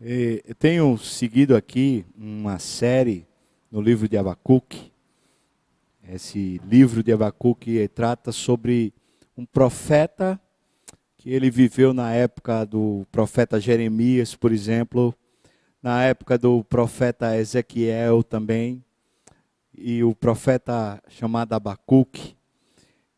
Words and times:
Eu 0.00 0.54
tenho 0.54 0.96
seguido 0.96 1.56
aqui 1.56 2.06
uma 2.16 2.60
série 2.60 3.26
no 3.68 3.80
livro 3.80 4.08
de 4.08 4.16
Abacuque. 4.16 4.92
Esse 6.08 6.60
livro 6.64 7.02
de 7.02 7.10
Abacuque 7.12 7.88
trata 7.88 8.30
sobre 8.30 8.94
um 9.36 9.44
profeta 9.44 10.40
que 11.16 11.30
ele 11.30 11.50
viveu 11.50 11.92
na 11.92 12.12
época 12.12 12.64
do 12.64 13.04
profeta 13.10 13.58
Jeremias, 13.58 14.36
por 14.36 14.52
exemplo, 14.52 15.12
na 15.82 16.04
época 16.04 16.38
do 16.38 16.62
profeta 16.62 17.36
Ezequiel 17.36 18.22
também, 18.22 18.84
e 19.76 20.04
o 20.04 20.14
profeta 20.14 21.02
chamado 21.08 21.54
Abacuque. 21.54 22.36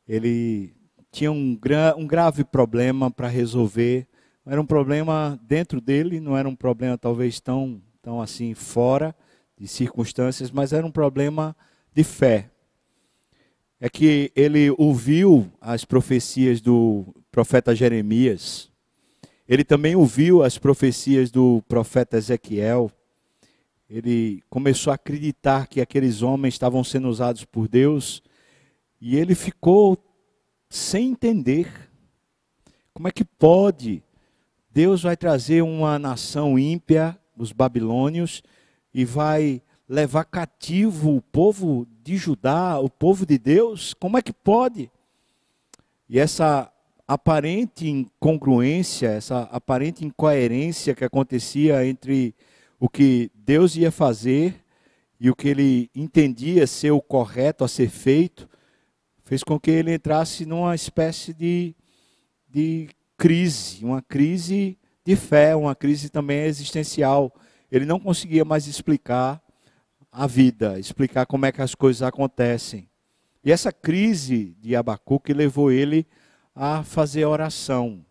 Ele 0.08 0.72
tinha 1.12 1.30
um, 1.30 1.54
gra 1.54 1.94
um 1.94 2.06
grave 2.06 2.42
problema 2.42 3.10
para 3.10 3.28
resolver 3.28 4.08
era 4.46 4.61
um 4.61 4.66
problema 4.66 5.38
dentro 5.43 5.80
dele, 5.80 6.20
não 6.20 6.36
era 6.36 6.48
um 6.48 6.56
problema 6.56 6.96
talvez 6.96 7.41
tão, 7.41 7.80
tão 8.02 8.20
assim 8.20 8.55
fora 8.55 9.14
de 9.56 9.69
circunstâncias, 9.69 10.51
mas 10.51 10.73
era 10.73 10.87
um 10.87 10.91
problema 10.91 11.55
de 11.95 12.02
fé. 12.02 12.50
É 13.78 13.88
que 13.88 14.33
ele 14.34 14.70
ouviu 14.78 15.50
as 15.61 15.84
profecias 15.84 16.61
do 16.61 17.05
profeta 17.30 17.74
Jeremias, 17.74 18.70
ele 19.48 19.64
também 19.64 19.97
ouviu 19.97 20.42
as 20.42 20.59
profecias 20.59 21.30
do 21.30 21.62
profeta 21.69 22.16
Ezequiel, 22.16 22.91
ele 23.88 24.42
começou 24.48 24.92
a 24.92 24.95
acreditar 24.95 25.66
que 25.66 25.80
aqueles 25.80 26.22
homens 26.22 26.55
estavam 26.55 26.84
sendo 26.84 27.09
usados 27.09 27.45
por 27.45 27.66
Deus, 27.66 28.22
e 29.00 29.16
ele 29.16 29.34
ficou 29.34 29.98
sem 30.69 31.11
entender. 31.11 31.91
Como 32.95 33.09
é 33.09 33.11
que 33.11 33.25
pode 33.25 34.02
Deus 34.70 35.02
vai 35.02 35.16
trazer 35.16 35.62
uma 35.62 35.98
nação 35.98 36.59
ímpia, 36.59 37.19
os 37.37 37.52
babilônios, 37.52 38.42
e 38.95 39.05
vai 39.05 39.62
levar 39.88 40.24
cativo 40.24 41.17
o 41.17 41.20
povo 41.20 41.86
de 42.05 42.17
Judá, 42.17 42.78
o 42.78 42.89
povo 42.89 43.27
de 43.27 43.36
Deus? 43.36 43.94
Como 43.94 44.17
é 44.17 44.22
que 44.22 44.33
pode? 44.33 44.89
E 46.09 46.19
essa 46.19 46.72
aparente 47.06 47.89
incongruência, 47.89 49.09
essa 49.09 49.42
aparente 49.50 50.05
incoerência 50.05 50.94
que 50.94 51.05
acontecia 51.05 51.84
entre 51.84 52.33
o 52.78 52.89
que 52.89 53.33
Deus 53.34 53.75
ia 53.75 53.91
fazer 53.91 54.64
e 55.19 55.28
o 55.28 55.34
que 55.34 55.48
ele 55.48 55.91
entendia 55.92 56.69
ser 56.69 56.92
o 56.92 57.00
correto 57.00 57.64
a 57.64 57.69
ser 57.69 57.91
feito, 57.91 58.48
fez 59.25 59.42
com 59.42 59.59
que 59.59 59.72
ele 59.72 59.92
entrasse 59.92 60.47
numa 60.47 60.75
espécie 60.75 61.34
de, 61.34 61.75
de 62.48 62.89
crise, 63.20 63.84
uma 63.84 64.00
crise 64.00 64.78
de 65.04 65.14
fé, 65.14 65.54
uma 65.54 65.74
crise 65.74 66.08
também 66.08 66.44
existencial. 66.44 67.30
Ele 67.70 67.84
não 67.84 68.00
conseguia 68.00 68.46
mais 68.46 68.66
explicar 68.66 69.42
a 70.10 70.26
vida, 70.26 70.80
explicar 70.80 71.26
como 71.26 71.44
é 71.44 71.52
que 71.52 71.60
as 71.60 71.74
coisas 71.74 72.00
acontecem. 72.00 72.88
E 73.44 73.52
essa 73.52 73.70
crise 73.70 74.56
de 74.58 74.74
Abacuque 74.74 75.34
levou 75.34 75.70
ele 75.70 76.06
a 76.56 76.82
fazer 76.82 77.26
oração. 77.26 78.02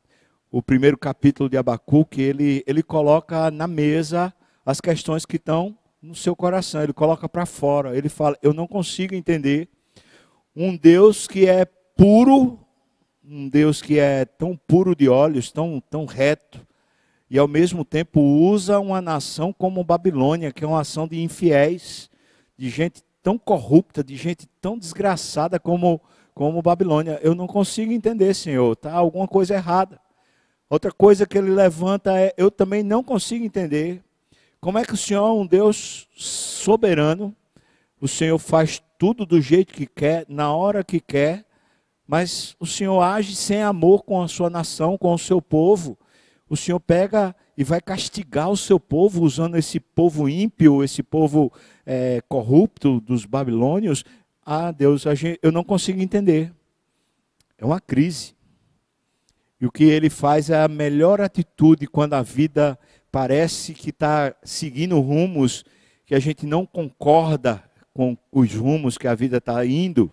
O 0.52 0.61
primeiro 0.61 0.95
capítulo 0.95 1.49
de 1.49 1.57
Abacuque, 1.57 2.21
ele, 2.21 2.63
ele 2.67 2.83
coloca 2.83 3.49
na 3.49 3.65
mesa 3.65 4.31
as 4.63 4.80
questões 4.80 5.25
que 5.25 5.37
estão 5.37 5.75
no 5.99 6.13
seu 6.13 6.35
coração, 6.35 6.83
ele 6.83 6.93
coloca 6.93 7.27
para 7.27 7.47
fora. 7.47 7.97
Ele 7.97 8.09
fala: 8.09 8.37
Eu 8.43 8.53
não 8.53 8.67
consigo 8.67 9.15
entender 9.15 9.69
um 10.55 10.77
Deus 10.77 11.25
que 11.25 11.47
é 11.47 11.65
puro 11.97 12.59
um 13.31 13.47
Deus 13.47 13.80
que 13.80 13.99
é 13.99 14.25
tão 14.25 14.58
puro 14.58 14.95
de 14.95 15.08
olhos, 15.08 15.52
tão, 15.52 15.80
tão 15.88 16.05
reto, 16.05 16.66
e 17.30 17.38
ao 17.38 17.47
mesmo 17.47 17.86
tempo 17.86 18.19
usa 18.19 18.80
uma 18.80 18.99
nação 19.02 19.53
como 19.53 19.83
Babilônia, 19.83 20.52
que 20.52 20.63
é 20.63 20.67
uma 20.67 20.81
ação 20.81 21.08
de 21.08 21.21
infiéis, 21.21 22.09
de 22.58 22.69
gente 22.69 23.03
tão 23.21 23.38
corrupta, 23.38 24.03
de 24.03 24.16
gente 24.16 24.47
tão 24.59 24.80
desgraçada 24.80 25.59
como, 25.59 26.02
como 26.33 26.59
Babilônia. 26.59 27.20
Eu 27.21 27.36
não 27.36 27.45
consigo 27.45 27.92
entender, 27.92 28.33
Senhor, 28.33 28.76
tá 28.76 28.92
alguma 28.92 29.27
coisa 29.27 29.54
errada. 29.54 30.02
Outra 30.67 30.92
coisa 30.92 31.27
que 31.27 31.37
ele 31.37 31.52
levanta 31.52 32.20
é: 32.20 32.33
eu 32.36 32.49
também 32.49 32.81
não 32.81 33.04
consigo 33.04 33.45
entender 33.45 34.02
como 34.59 34.80
é 34.80 34.83
que 34.83 34.93
o 34.95 34.98
Senhor 34.98 35.27
é 35.27 35.31
um 35.31 35.45
Deus 35.45 36.08
soberano, 36.15 37.36
o 38.02 38.08
Senhor 38.08 38.39
faz 38.39 38.81
tudo 38.98 39.23
do 39.23 39.39
jeito 39.39 39.71
que 39.71 39.86
quer, 39.86 40.25
na 40.27 40.52
hora 40.52 40.83
que 40.83 40.99
quer, 40.99 41.45
mas 42.09 42.55
o 42.59 42.65
Senhor 42.65 42.99
age 43.02 43.36
sem 43.36 43.61
amor 43.61 44.02
com 44.02 44.20
a 44.20 44.27
sua 44.27 44.49
nação, 44.49 44.97
com 44.97 45.14
o 45.14 45.20
seu 45.20 45.39
povo. 45.39 45.95
O 46.49 46.58
Senhor 46.58 46.80
pega 46.80 47.36
e 47.55 47.64
vai 47.64 47.80
castigar 47.80 48.49
o 48.49 48.58
seu 48.58 48.80
povo, 48.80 49.21
usando 49.21 49.55
esse 49.55 49.80
povo 49.80 50.27
ímpio, 50.27 50.83
esse 50.83 51.03
povo 51.03 51.53
é, 51.86 52.19
corrupto 52.27 52.99
dos 52.99 53.25
babilônios. 53.25 54.03
Ah, 54.43 54.71
Deus, 54.71 55.03
eu 55.39 55.52
não 55.52 55.64
consigo 55.64 56.02
entender. 56.02 56.52
É 57.59 57.64
uma 57.64 57.80
crise. 57.80 58.33
E 59.61 59.67
o 59.67 59.71
que 59.71 59.83
ele 59.83 60.09
faz 60.09 60.49
é 60.49 60.64
a 60.64 60.67
melhor 60.67 61.21
atitude 61.21 61.86
quando 61.86 62.15
a 62.15 62.23
vida 62.23 62.80
parece 63.11 63.75
que 63.75 63.92
está 63.92 64.33
seguindo 64.43 64.99
rumos 64.99 65.64
que 66.08 66.15
a 66.15 66.19
gente 66.19 66.48
não 66.48 66.65
concorda 66.65 67.64
com 67.93 68.17
os 68.31 68.52
rumos 68.55 68.98
que 68.98 69.08
a 69.08 69.14
vida 69.14 69.37
está 69.37 69.64
indo. 69.64 70.11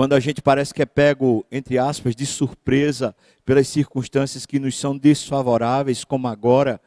Quando 0.00 0.14
a 0.14 0.18
gente 0.20 0.40
parece 0.40 0.72
que 0.72 0.80
é 0.80 0.86
pego, 0.86 1.44
entre 1.52 1.76
aspas, 1.76 2.16
de 2.16 2.24
surpresa 2.24 3.14
pelas 3.44 3.68
circunstâncias 3.68 4.46
que 4.46 4.58
nos 4.58 4.74
são 4.78 4.96
desfavoráveis, 4.96 6.04
como 6.04 6.26
agora, 6.26 6.80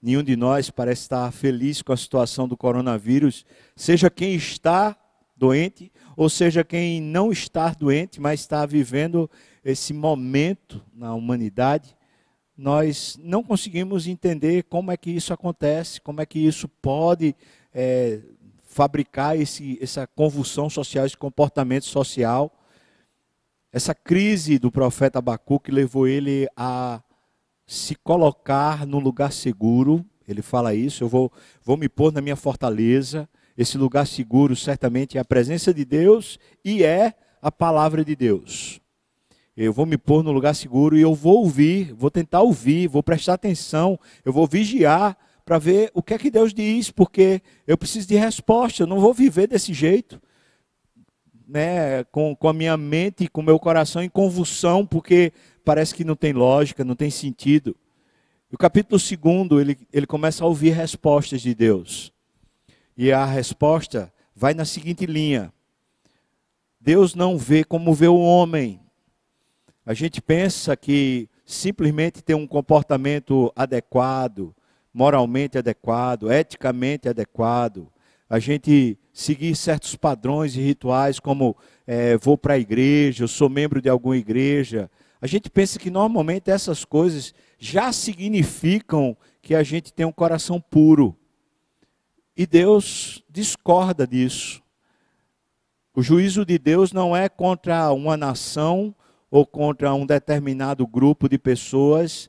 nenhum 0.00 0.22
de 0.22 0.36
nós 0.36 0.70
parece 0.70 1.02
estar 1.02 1.32
feliz 1.32 1.82
com 1.82 1.92
a 1.92 1.96
situação 1.96 2.46
do 2.46 2.56
coronavírus, 2.56 3.44
seja 3.74 4.08
quem 4.08 4.36
está 4.36 4.96
doente, 5.36 5.90
ou 6.16 6.30
seja 6.30 6.62
quem 6.62 7.00
não 7.00 7.32
está 7.32 7.70
doente, 7.70 8.20
mas 8.20 8.38
está 8.38 8.64
vivendo 8.64 9.28
esse 9.64 9.92
momento 9.92 10.80
na 10.94 11.12
humanidade, 11.12 11.96
nós 12.56 13.18
não 13.20 13.42
conseguimos 13.42 14.06
entender 14.06 14.62
como 14.62 14.92
é 14.92 14.96
que 14.96 15.10
isso 15.10 15.32
acontece, 15.32 16.00
como 16.00 16.20
é 16.20 16.24
que 16.24 16.38
isso 16.38 16.68
pode 16.68 17.34
é, 17.74 18.20
fabricar 18.74 19.40
esse, 19.40 19.78
essa 19.80 20.04
convulsão 20.04 20.68
social, 20.68 21.06
esse 21.06 21.16
comportamento 21.16 21.84
social. 21.84 22.52
Essa 23.72 23.94
crise 23.94 24.58
do 24.58 24.68
profeta 24.68 25.20
Abacuque 25.20 25.70
levou 25.70 26.08
ele 26.08 26.48
a 26.56 27.00
se 27.64 27.94
colocar 27.94 28.84
num 28.84 28.98
lugar 28.98 29.32
seguro. 29.32 30.04
Ele 30.26 30.42
fala 30.42 30.74
isso, 30.74 31.04
eu 31.04 31.08
vou, 31.08 31.32
vou 31.62 31.76
me 31.76 31.88
pôr 31.88 32.12
na 32.12 32.20
minha 32.20 32.34
fortaleza. 32.34 33.28
Esse 33.56 33.78
lugar 33.78 34.08
seguro 34.08 34.56
certamente 34.56 35.16
é 35.18 35.20
a 35.20 35.24
presença 35.24 35.72
de 35.72 35.84
Deus 35.84 36.36
e 36.64 36.82
é 36.82 37.14
a 37.40 37.52
palavra 37.52 38.04
de 38.04 38.16
Deus. 38.16 38.80
Eu 39.56 39.72
vou 39.72 39.86
me 39.86 39.96
pôr 39.96 40.24
no 40.24 40.32
lugar 40.32 40.52
seguro 40.52 40.98
e 40.98 41.00
eu 41.02 41.14
vou 41.14 41.44
ouvir, 41.44 41.92
vou 41.92 42.10
tentar 42.10 42.42
ouvir, 42.42 42.88
vou 42.88 43.04
prestar 43.04 43.34
atenção, 43.34 43.96
eu 44.24 44.32
vou 44.32 44.48
vigiar 44.48 45.16
para 45.44 45.58
ver 45.58 45.90
o 45.92 46.02
que 46.02 46.14
é 46.14 46.18
que 46.18 46.30
Deus 46.30 46.54
diz, 46.54 46.90
porque 46.90 47.42
eu 47.66 47.76
preciso 47.76 48.08
de 48.08 48.16
resposta, 48.16 48.82
eu 48.82 48.86
não 48.86 48.98
vou 48.98 49.12
viver 49.12 49.46
desse 49.46 49.74
jeito, 49.74 50.20
né, 51.46 52.04
com, 52.04 52.34
com 52.34 52.48
a 52.48 52.52
minha 52.52 52.76
mente 52.76 53.24
e 53.24 53.28
com 53.28 53.42
o 53.42 53.44
meu 53.44 53.58
coração 53.58 54.02
em 54.02 54.08
convulsão, 54.08 54.86
porque 54.86 55.32
parece 55.64 55.94
que 55.94 56.04
não 56.04 56.16
tem 56.16 56.32
lógica, 56.32 56.84
não 56.84 56.96
tem 56.96 57.10
sentido. 57.10 57.76
O 58.50 58.56
capítulo 58.56 59.00
2, 59.46 59.60
ele, 59.60 59.78
ele 59.92 60.06
começa 60.06 60.44
a 60.44 60.46
ouvir 60.46 60.70
respostas 60.70 61.42
de 61.42 61.54
Deus. 61.54 62.12
E 62.96 63.10
a 63.10 63.24
resposta 63.24 64.12
vai 64.34 64.54
na 64.54 64.64
seguinte 64.64 65.04
linha: 65.06 65.52
Deus 66.80 67.14
não 67.14 67.36
vê 67.36 67.64
como 67.64 67.92
vê 67.92 68.06
o 68.06 68.18
homem. 68.18 68.80
A 69.84 69.92
gente 69.92 70.22
pensa 70.22 70.76
que 70.76 71.28
simplesmente 71.44 72.22
ter 72.22 72.34
um 72.34 72.46
comportamento 72.46 73.52
adequado, 73.54 74.54
moralmente 74.94 75.58
adequado, 75.58 76.30
eticamente 76.30 77.08
adequado, 77.08 77.92
a 78.30 78.38
gente 78.38 78.96
seguir 79.12 79.54
certos 79.56 79.96
padrões 79.96 80.56
e 80.56 80.60
rituais, 80.60 81.18
como 81.18 81.56
é, 81.86 82.16
vou 82.16 82.38
para 82.38 82.54
a 82.54 82.58
igreja, 82.58 83.24
eu 83.24 83.28
sou 83.28 83.48
membro 83.48 83.82
de 83.82 83.88
alguma 83.88 84.16
igreja. 84.16 84.88
A 85.20 85.26
gente 85.26 85.50
pensa 85.50 85.78
que 85.78 85.90
normalmente 85.90 86.50
essas 86.50 86.84
coisas 86.84 87.34
já 87.58 87.92
significam 87.92 89.16
que 89.42 89.54
a 89.54 89.62
gente 89.62 89.92
tem 89.92 90.06
um 90.06 90.12
coração 90.12 90.60
puro. 90.60 91.16
E 92.36 92.46
Deus 92.46 93.22
discorda 93.28 94.06
disso. 94.06 94.62
O 95.94 96.02
juízo 96.02 96.44
de 96.44 96.58
Deus 96.58 96.92
não 96.92 97.16
é 97.16 97.28
contra 97.28 97.92
uma 97.92 98.16
nação 98.16 98.94
ou 99.30 99.46
contra 99.46 99.94
um 99.94 100.06
determinado 100.06 100.86
grupo 100.86 101.28
de 101.28 101.38
pessoas 101.38 102.28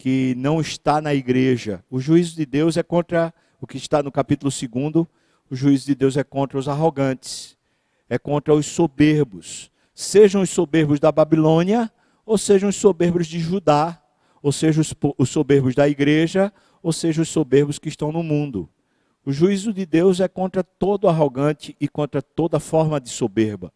que 0.00 0.34
não 0.38 0.62
está 0.62 0.98
na 0.98 1.12
igreja. 1.12 1.84
O 1.90 2.00
juízo 2.00 2.34
de 2.34 2.46
Deus 2.46 2.78
é 2.78 2.82
contra 2.82 3.34
o 3.60 3.66
que 3.66 3.76
está 3.76 4.02
no 4.02 4.10
capítulo 4.10 4.50
2, 4.50 5.06
o 5.50 5.54
juízo 5.54 5.84
de 5.84 5.94
Deus 5.94 6.16
é 6.16 6.24
contra 6.24 6.56
os 6.56 6.68
arrogantes, 6.68 7.54
é 8.08 8.18
contra 8.18 8.54
os 8.54 8.64
soberbos. 8.64 9.70
Sejam 9.94 10.40
os 10.40 10.48
soberbos 10.48 10.98
da 10.98 11.12
Babilônia, 11.12 11.92
ou 12.24 12.38
sejam 12.38 12.70
os 12.70 12.76
soberbos 12.76 13.26
de 13.26 13.38
Judá, 13.40 14.02
ou 14.42 14.50
sejam 14.50 14.80
os, 14.80 14.94
os 15.18 15.28
soberbos 15.28 15.74
da 15.74 15.86
igreja, 15.86 16.50
ou 16.82 16.94
seja, 16.94 17.20
os 17.20 17.28
soberbos 17.28 17.78
que 17.78 17.90
estão 17.90 18.10
no 18.10 18.22
mundo. 18.22 18.70
O 19.22 19.30
juízo 19.30 19.70
de 19.70 19.84
Deus 19.84 20.18
é 20.18 20.28
contra 20.28 20.64
todo 20.64 21.10
arrogante 21.10 21.76
e 21.78 21.86
contra 21.86 22.22
toda 22.22 22.58
forma 22.58 22.98
de 22.98 23.10
soberba. 23.10 23.70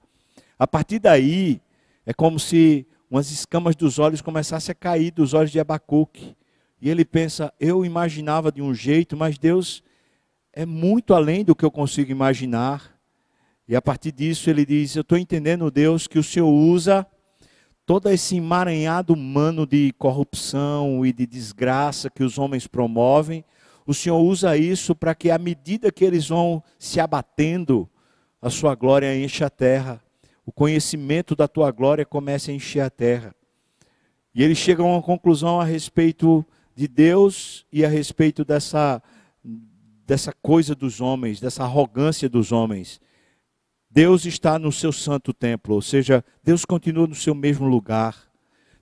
A 0.59 0.67
partir 0.67 1.01
daí, 1.01 1.61
é 2.07 2.15
como 2.15 2.39
se 2.39 2.87
umas 3.11 3.31
escamas 3.31 3.77
dos 3.77 3.99
olhos 3.99 4.21
começassem 4.21 4.73
a 4.73 4.75
cair 4.75 5.11
dos 5.11 5.35
olhos 5.35 5.51
de 5.51 5.61
Abacuque. 5.61 6.37
E 6.81 6.91
ele 6.91 7.05
pensa: 7.05 7.53
eu 7.59 7.85
imaginava 7.85 8.53
de 8.53 8.61
um 8.61 8.75
jeito, 8.75 9.17
mas 9.17 9.39
Deus 9.39 9.83
é 10.53 10.67
muito 10.67 11.15
além 11.15 11.45
do 11.45 11.55
que 11.55 11.65
eu 11.65 11.71
consigo 11.71 12.11
imaginar. 12.11 12.95
E 13.67 13.75
a 13.75 13.81
partir 13.81 14.13
disso 14.13 14.51
ele 14.51 14.67
diz: 14.67 14.95
Eu 14.95 15.03
estou 15.03 15.17
entendendo, 15.17 15.71
Deus, 15.71 16.07
que 16.07 16.19
o 16.19 16.23
Senhor 16.23 16.49
usa 16.49 17.07
todo 17.87 18.09
esse 18.11 18.37
emaranhado 18.37 19.13
humano 19.13 19.67
de 19.67 19.93
corrupção 19.99 21.05
e 21.05 21.13
de 21.13 21.27
desgraça 21.27 22.11
que 22.11 22.23
os 22.23 22.39
homens 22.39 22.67
promovem. 22.67 23.45
O 23.87 23.93
Senhor 23.93 24.19
usa 24.19 24.57
isso 24.57 24.95
para 24.95 25.15
que, 25.15 25.31
à 25.31 25.39
medida 25.39 25.93
que 25.93 26.05
eles 26.05 26.29
vão 26.29 26.63
se 26.79 27.01
abatendo, 27.01 27.89
a 28.41 28.51
sua 28.51 28.75
glória 28.75 29.17
enche 29.17 29.43
a 29.43 29.51
terra. 29.51 30.04
O 30.47 30.53
conhecimento 30.53 31.35
da 31.35 31.49
tua 31.49 31.71
glória 31.71 32.05
comece 32.05 32.51
a 32.51 32.55
encher 32.55 32.81
a 32.81 32.91
terra. 32.91 33.35
E 34.35 34.43
ele 34.43 34.55
chega 34.55 34.83
a 34.83 34.87
uma 34.87 35.03
conclusão 35.03 35.61
a 35.61 35.65
respeito 35.65 36.45
de 36.75 36.89
Deus 36.89 37.65
e 37.73 37.85
a 37.85 37.89
respeito 37.89 38.45
dessa, 38.45 39.03
dessa 40.07 40.33
coisa 40.43 40.75
dos 40.75 41.01
homens, 41.01 41.41
dessa 41.41 41.63
arrogância 41.63 42.29
dos 42.29 42.53
homens. 42.53 43.01
Deus 43.89 44.27
está 44.27 44.59
no 44.59 44.73
seu 44.73 44.93
santo 44.93 45.33
templo, 45.33 45.77
ou 45.77 45.81
seja, 45.81 46.25
Deus 46.43 46.65
continua 46.65 47.07
no 47.07 47.15
seu 47.15 47.35
mesmo 47.35 47.67
lugar. 47.67 48.29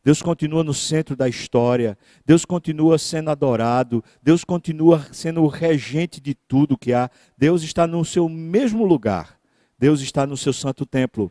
Deus 0.04 0.20
continua 0.20 0.64
no 0.64 0.74
centro 0.74 1.14
da 1.14 1.28
história. 1.28 1.96
Deus 2.26 2.44
continua 2.44 2.98
sendo 2.98 3.30
adorado. 3.30 4.02
Deus 4.20 4.42
continua 4.42 5.06
sendo 5.12 5.42
o 5.42 5.46
regente 5.46 6.20
de 6.20 6.34
tudo 6.34 6.78
que 6.78 6.92
há. 6.92 7.08
Deus 7.38 7.62
está 7.62 7.86
no 7.86 8.04
seu 8.04 8.28
mesmo 8.28 8.84
lugar. 8.84 9.38
Deus 9.78 10.00
está 10.00 10.26
no 10.26 10.36
seu 10.36 10.52
santo 10.52 10.84
templo. 10.84 11.30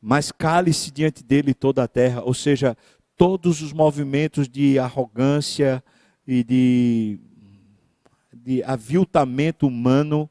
Mas 0.00 0.30
cale-se 0.30 0.90
diante 0.90 1.24
dele 1.24 1.54
toda 1.54 1.82
a 1.82 1.88
terra, 1.88 2.22
ou 2.22 2.34
seja, 2.34 2.76
todos 3.16 3.62
os 3.62 3.72
movimentos 3.72 4.48
de 4.48 4.78
arrogância 4.78 5.82
e 6.26 6.44
de, 6.44 7.20
de 8.32 8.62
aviltamento 8.62 9.66
humano 9.66 10.30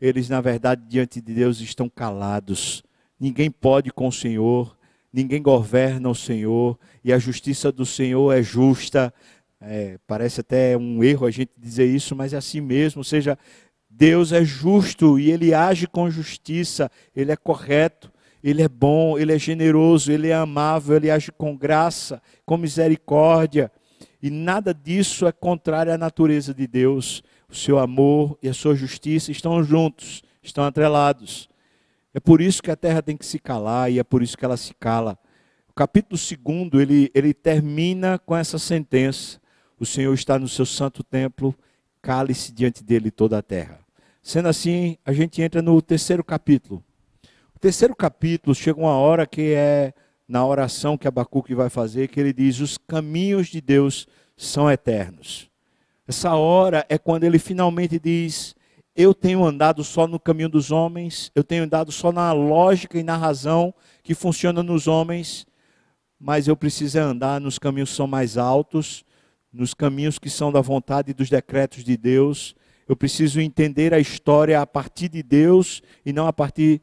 eles 0.00 0.28
na 0.28 0.40
verdade 0.40 0.82
diante 0.88 1.20
de 1.20 1.34
Deus 1.34 1.60
estão 1.60 1.88
calados. 1.88 2.82
Ninguém 3.18 3.50
pode 3.50 3.90
com 3.90 4.08
o 4.08 4.12
Senhor, 4.12 4.76
ninguém 5.12 5.40
governa 5.40 6.08
o 6.08 6.14
Senhor, 6.14 6.78
e 7.02 7.12
a 7.12 7.18
justiça 7.18 7.72
do 7.72 7.86
Senhor 7.86 8.32
é 8.32 8.42
justa. 8.42 9.12
É, 9.60 9.98
parece 10.06 10.40
até 10.40 10.76
um 10.76 11.02
erro 11.02 11.26
a 11.26 11.30
gente 11.30 11.50
dizer 11.56 11.86
isso, 11.86 12.14
mas 12.14 12.32
é 12.32 12.36
assim 12.36 12.60
mesmo. 12.60 13.00
Ou 13.00 13.04
seja, 13.04 13.38
Deus 13.88 14.32
é 14.32 14.44
justo 14.44 15.18
e 15.18 15.30
ele 15.30 15.54
age 15.54 15.86
com 15.86 16.10
justiça, 16.10 16.90
ele 17.14 17.32
é 17.32 17.36
correto, 17.36 18.12
ele 18.48 18.62
é 18.62 18.68
bom, 18.68 19.18
ele 19.18 19.32
é 19.32 19.38
generoso, 19.40 20.12
ele 20.12 20.28
é 20.28 20.34
amável, 20.34 20.94
ele 20.94 21.10
age 21.10 21.32
com 21.32 21.56
graça, 21.56 22.22
com 22.44 22.56
misericórdia. 22.56 23.72
E 24.22 24.30
nada 24.30 24.72
disso 24.72 25.26
é 25.26 25.32
contrário 25.32 25.92
à 25.92 25.98
natureza 25.98 26.54
de 26.54 26.64
Deus 26.64 27.24
o 27.48 27.54
seu 27.56 27.76
amor 27.76 28.38
e 28.40 28.48
a 28.48 28.54
sua 28.54 28.76
justiça 28.76 29.32
estão 29.32 29.64
juntos, 29.64 30.22
estão 30.40 30.62
atrelados. 30.62 31.48
É 32.14 32.20
por 32.20 32.40
isso 32.40 32.62
que 32.62 32.70
a 32.70 32.76
terra 32.76 33.02
tem 33.02 33.16
que 33.16 33.26
se 33.26 33.40
calar 33.40 33.90
e 33.90 33.98
é 33.98 34.04
por 34.04 34.22
isso 34.22 34.38
que 34.38 34.44
ela 34.44 34.56
se 34.56 34.72
cala. 34.74 35.18
O 35.68 35.72
capítulo 35.72 36.16
2, 36.70 36.82
ele, 36.82 37.10
ele 37.12 37.34
termina 37.34 38.16
com 38.16 38.36
essa 38.36 38.60
sentença. 38.60 39.40
O 39.76 39.84
Senhor 39.84 40.14
está 40.14 40.38
no 40.38 40.46
seu 40.46 40.64
santo 40.64 41.02
templo, 41.02 41.52
cale-se 42.00 42.52
diante 42.52 42.84
dele 42.84 43.10
toda 43.10 43.38
a 43.38 43.42
terra. 43.42 43.80
Sendo 44.22 44.48
assim, 44.48 44.96
a 45.04 45.12
gente 45.12 45.42
entra 45.42 45.60
no 45.60 45.82
terceiro 45.82 46.22
capítulo. 46.22 46.80
Terceiro 47.66 47.96
capítulo 47.96 48.54
chega 48.54 48.78
uma 48.78 48.96
hora 48.96 49.26
que 49.26 49.52
é 49.52 49.92
na 50.28 50.46
oração 50.46 50.96
que 50.96 51.08
Abacuque 51.08 51.52
vai 51.52 51.68
fazer, 51.68 52.06
que 52.06 52.20
ele 52.20 52.32
diz: 52.32 52.60
Os 52.60 52.78
caminhos 52.78 53.48
de 53.48 53.60
Deus 53.60 54.06
são 54.36 54.70
eternos. 54.70 55.50
Essa 56.06 56.36
hora 56.36 56.86
é 56.88 56.96
quando 56.96 57.24
ele 57.24 57.40
finalmente 57.40 57.98
diz: 57.98 58.54
Eu 58.94 59.12
tenho 59.12 59.44
andado 59.44 59.82
só 59.82 60.06
no 60.06 60.20
caminho 60.20 60.48
dos 60.48 60.70
homens, 60.70 61.32
eu 61.34 61.42
tenho 61.42 61.64
andado 61.64 61.90
só 61.90 62.12
na 62.12 62.30
lógica 62.32 63.00
e 63.00 63.02
na 63.02 63.16
razão 63.16 63.74
que 64.00 64.14
funciona 64.14 64.62
nos 64.62 64.86
homens, 64.86 65.44
mas 66.20 66.46
eu 66.46 66.56
preciso 66.56 67.00
andar 67.00 67.40
nos 67.40 67.58
caminhos 67.58 67.90
que 67.90 67.96
são 67.96 68.06
mais 68.06 68.38
altos, 68.38 69.04
nos 69.52 69.74
caminhos 69.74 70.20
que 70.20 70.30
são 70.30 70.52
da 70.52 70.60
vontade 70.60 71.10
e 71.10 71.14
dos 71.14 71.28
decretos 71.28 71.82
de 71.82 71.96
Deus. 71.96 72.54
Eu 72.88 72.94
preciso 72.94 73.40
entender 73.40 73.92
a 73.92 73.98
história 73.98 74.60
a 74.60 74.66
partir 74.66 75.08
de 75.08 75.20
Deus 75.20 75.82
e 76.04 76.12
não 76.12 76.28
a 76.28 76.32
partir 76.32 76.80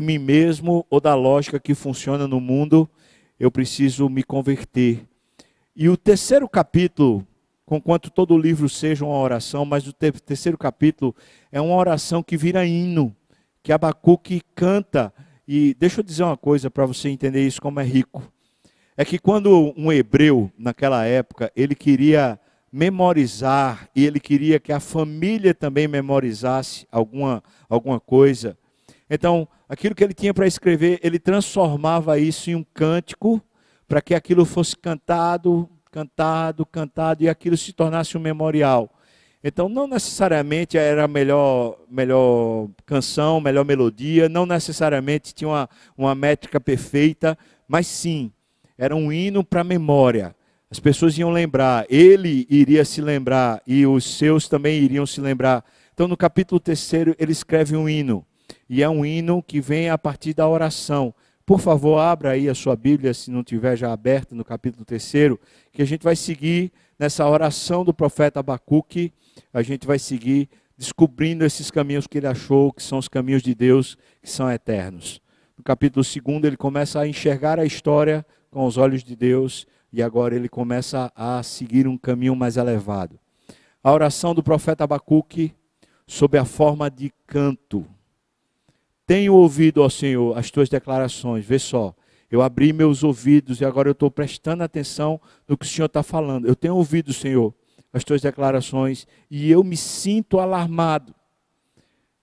mim 0.00 0.18
mesmo 0.18 0.86
ou 0.90 1.00
da 1.00 1.14
lógica 1.14 1.60
que 1.60 1.74
funciona 1.74 2.26
no 2.26 2.40
mundo. 2.40 2.88
Eu 3.38 3.50
preciso 3.50 4.08
me 4.08 4.22
converter. 4.22 5.06
E 5.74 5.88
o 5.88 5.96
terceiro 5.96 6.48
capítulo 6.48 7.26
conquanto 7.70 8.10
todo 8.10 8.34
o 8.34 8.38
livro 8.38 8.68
seja 8.68 9.04
uma 9.04 9.16
oração, 9.16 9.64
mas 9.64 9.86
o 9.86 9.92
terceiro 9.92 10.58
capítulo 10.58 11.14
é 11.52 11.60
uma 11.60 11.76
oração 11.76 12.20
que 12.20 12.36
vira 12.36 12.66
hino, 12.66 13.14
que 13.62 13.72
Abacuque 13.72 14.42
canta. 14.56 15.14
E 15.46 15.72
deixa 15.74 16.00
eu 16.00 16.04
dizer 16.04 16.24
uma 16.24 16.36
coisa 16.36 16.68
para 16.68 16.84
você 16.84 17.08
entender 17.08 17.46
isso 17.46 17.62
como 17.62 17.78
é 17.78 17.84
rico. 17.84 18.24
É 18.96 19.04
que 19.04 19.20
quando 19.20 19.72
um 19.76 19.92
hebreu, 19.92 20.50
naquela 20.58 21.04
época, 21.04 21.52
ele 21.54 21.76
queria 21.76 22.40
memorizar 22.72 23.88
e 23.94 24.04
ele 24.04 24.18
queria 24.18 24.58
que 24.58 24.72
a 24.72 24.80
família 24.80 25.54
também 25.54 25.86
memorizasse 25.86 26.88
alguma, 26.90 27.40
alguma 27.68 28.00
coisa. 28.00 28.58
Então, 29.08 29.46
aquilo 29.70 29.94
que 29.94 30.02
ele 30.02 30.12
tinha 30.12 30.34
para 30.34 30.48
escrever, 30.48 30.98
ele 31.00 31.20
transformava 31.20 32.18
isso 32.18 32.50
em 32.50 32.56
um 32.56 32.64
cântico, 32.74 33.40
para 33.86 34.02
que 34.02 34.16
aquilo 34.16 34.44
fosse 34.44 34.76
cantado, 34.76 35.70
cantado, 35.92 36.66
cantado, 36.66 37.22
e 37.22 37.28
aquilo 37.28 37.56
se 37.56 37.72
tornasse 37.72 38.18
um 38.18 38.20
memorial. 38.20 38.92
Então, 39.44 39.68
não 39.68 39.86
necessariamente 39.86 40.76
era 40.76 41.04
a 41.04 41.08
melhor, 41.08 41.78
melhor 41.88 42.68
canção, 42.84 43.40
melhor 43.40 43.64
melodia, 43.64 44.28
não 44.28 44.44
necessariamente 44.44 45.32
tinha 45.32 45.48
uma, 45.48 45.68
uma 45.96 46.14
métrica 46.16 46.60
perfeita, 46.60 47.38
mas 47.68 47.86
sim, 47.86 48.32
era 48.76 48.94
um 48.96 49.12
hino 49.12 49.44
para 49.44 49.60
a 49.60 49.64
memória. 49.64 50.34
As 50.68 50.80
pessoas 50.80 51.16
iam 51.16 51.30
lembrar, 51.30 51.86
ele 51.88 52.44
iria 52.50 52.84
se 52.84 53.00
lembrar 53.00 53.62
e 53.64 53.86
os 53.86 54.18
seus 54.18 54.48
também 54.48 54.82
iriam 54.82 55.06
se 55.06 55.20
lembrar. 55.20 55.64
Então, 55.94 56.08
no 56.08 56.16
capítulo 56.16 56.58
3, 56.60 56.92
ele 57.18 57.32
escreve 57.32 57.76
um 57.76 57.88
hino, 57.88 58.26
e 58.68 58.82
é 58.82 58.88
um 58.88 59.04
hino 59.04 59.42
que 59.42 59.60
vem 59.60 59.90
a 59.90 59.98
partir 59.98 60.34
da 60.34 60.48
oração. 60.48 61.14
Por 61.44 61.60
favor, 61.60 61.98
abra 61.98 62.30
aí 62.30 62.48
a 62.48 62.54
sua 62.54 62.76
Bíblia, 62.76 63.12
se 63.12 63.30
não 63.30 63.42
tiver 63.42 63.76
já 63.76 63.92
aberta, 63.92 64.34
no 64.34 64.44
capítulo 64.44 64.84
3, 64.84 65.36
que 65.72 65.82
a 65.82 65.84
gente 65.84 66.02
vai 66.02 66.14
seguir 66.14 66.72
nessa 66.98 67.28
oração 67.28 67.84
do 67.84 67.92
profeta 67.92 68.40
Abacuque, 68.40 69.12
a 69.52 69.62
gente 69.62 69.86
vai 69.86 69.98
seguir 69.98 70.48
descobrindo 70.76 71.44
esses 71.44 71.70
caminhos 71.70 72.06
que 72.06 72.18
ele 72.18 72.26
achou, 72.26 72.72
que 72.72 72.82
são 72.82 72.98
os 72.98 73.08
caminhos 73.08 73.42
de 73.42 73.54
Deus, 73.54 73.98
que 74.22 74.30
são 74.30 74.50
eternos. 74.50 75.20
No 75.58 75.64
capítulo 75.64 76.04
2, 76.04 76.44
ele 76.44 76.56
começa 76.56 77.00
a 77.00 77.06
enxergar 77.06 77.58
a 77.58 77.64
história 77.64 78.24
com 78.50 78.64
os 78.64 78.78
olhos 78.78 79.02
de 79.02 79.14
Deus, 79.14 79.66
e 79.92 80.02
agora 80.02 80.34
ele 80.34 80.48
começa 80.48 81.12
a 81.14 81.42
seguir 81.42 81.86
um 81.86 81.98
caminho 81.98 82.36
mais 82.36 82.56
elevado. 82.56 83.18
A 83.82 83.92
oração 83.92 84.34
do 84.34 84.42
profeta 84.42 84.84
Abacuque, 84.84 85.52
sob 86.06 86.38
a 86.38 86.44
forma 86.44 86.90
de 86.90 87.12
canto. 87.26 87.86
Tenho 89.10 89.34
ouvido, 89.34 89.82
ó 89.82 89.88
Senhor, 89.88 90.38
as 90.38 90.52
tuas 90.52 90.68
declarações. 90.68 91.44
Vê 91.44 91.58
só, 91.58 91.92
eu 92.30 92.40
abri 92.40 92.72
meus 92.72 93.02
ouvidos 93.02 93.60
e 93.60 93.64
agora 93.64 93.88
eu 93.88 93.92
estou 93.92 94.08
prestando 94.08 94.62
atenção 94.62 95.20
no 95.48 95.58
que 95.58 95.66
o 95.66 95.68
Senhor 95.68 95.86
está 95.86 96.00
falando. 96.00 96.46
Eu 96.46 96.54
tenho 96.54 96.76
ouvido, 96.76 97.12
Senhor, 97.12 97.52
as 97.92 98.04
tuas 98.04 98.22
declarações 98.22 99.08
e 99.28 99.50
eu 99.50 99.64
me 99.64 99.76
sinto 99.76 100.38
alarmado. 100.38 101.12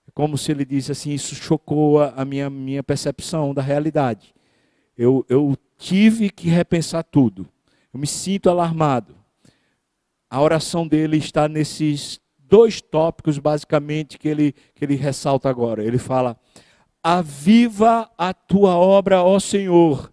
É 0.07 0.11
como 0.13 0.37
se 0.37 0.49
ele 0.49 0.63
disse 0.63 0.93
assim: 0.93 1.11
Isso 1.11 1.35
chocou 1.35 2.01
a 2.01 2.23
minha, 2.23 2.49
minha 2.49 2.81
percepção 2.81 3.53
da 3.53 3.61
realidade. 3.61 4.33
Eu, 4.97 5.25
eu 5.27 5.57
tive 5.77 6.29
que 6.29 6.47
repensar 6.47 7.03
tudo. 7.03 7.49
Eu 7.93 7.99
me 7.99 8.07
sinto 8.07 8.49
alarmado. 8.49 9.13
A 10.29 10.41
oração 10.41 10.87
dele 10.87 11.17
está 11.17 11.49
nesses 11.49 12.21
dois 12.39 12.79
tópicos, 12.79 13.39
basicamente, 13.39 14.17
que 14.17 14.29
ele, 14.29 14.55
que 14.73 14.85
ele 14.85 14.95
ressalta 14.95 15.49
agora. 15.49 15.83
Ele 15.83 15.97
fala 15.97 16.39
aviva 17.03 18.09
a 18.17 18.33
tua 18.33 18.75
obra, 18.75 19.23
ó 19.23 19.39
Senhor, 19.39 20.11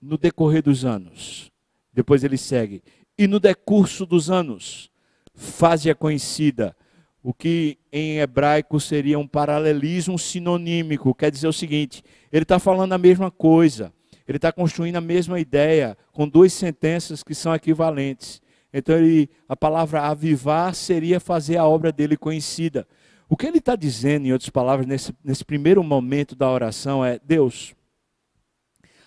no 0.00 0.16
decorrer 0.16 0.62
dos 0.62 0.84
anos. 0.84 1.50
Depois 1.92 2.24
ele 2.24 2.38
segue, 2.38 2.82
e 3.18 3.26
no 3.26 3.38
decurso 3.38 4.06
dos 4.06 4.30
anos, 4.30 4.90
faze-a 5.34 5.94
conhecida. 5.94 6.74
O 7.22 7.34
que 7.34 7.76
em 7.92 8.18
hebraico 8.18 8.80
seria 8.80 9.18
um 9.18 9.26
paralelismo 9.26 10.18
sinonímico, 10.18 11.14
quer 11.14 11.30
dizer 11.30 11.48
o 11.48 11.52
seguinte: 11.52 12.02
ele 12.32 12.44
está 12.44 12.58
falando 12.58 12.94
a 12.94 12.98
mesma 12.98 13.30
coisa, 13.30 13.92
ele 14.26 14.38
está 14.38 14.50
construindo 14.50 14.96
a 14.96 15.02
mesma 15.02 15.38
ideia, 15.38 15.98
com 16.12 16.26
duas 16.26 16.52
sentenças 16.52 17.22
que 17.22 17.34
são 17.34 17.54
equivalentes. 17.54 18.40
Então 18.72 18.96
ele, 18.96 19.28
a 19.48 19.56
palavra 19.56 20.02
avivar 20.02 20.74
seria 20.74 21.20
fazer 21.20 21.56
a 21.56 21.66
obra 21.66 21.92
dele 21.92 22.16
conhecida. 22.16 22.86
O 23.32 23.36
que 23.36 23.46
ele 23.46 23.58
está 23.58 23.76
dizendo, 23.76 24.26
em 24.26 24.32
outras 24.32 24.50
palavras, 24.50 24.88
nesse, 24.88 25.14
nesse 25.22 25.44
primeiro 25.44 25.84
momento 25.84 26.34
da 26.34 26.50
oração 26.50 27.04
é: 27.04 27.16
Deus, 27.22 27.76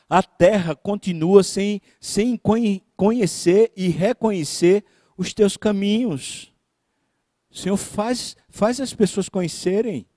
a 0.09 0.23
terra 0.23 0.73
continua 0.73 1.43
sem, 1.43 1.81
sem 1.99 2.39
conhecer 2.95 3.73
e 3.75 3.89
reconhecer 3.89 4.85
os 5.17 5.33
teus 5.33 5.57
caminhos. 5.57 6.53
Senhor, 7.51 7.75
faz, 7.75 8.37
faz 8.47 8.79
as 8.79 8.93
pessoas 8.93 9.27
conhecerem. 9.27 10.07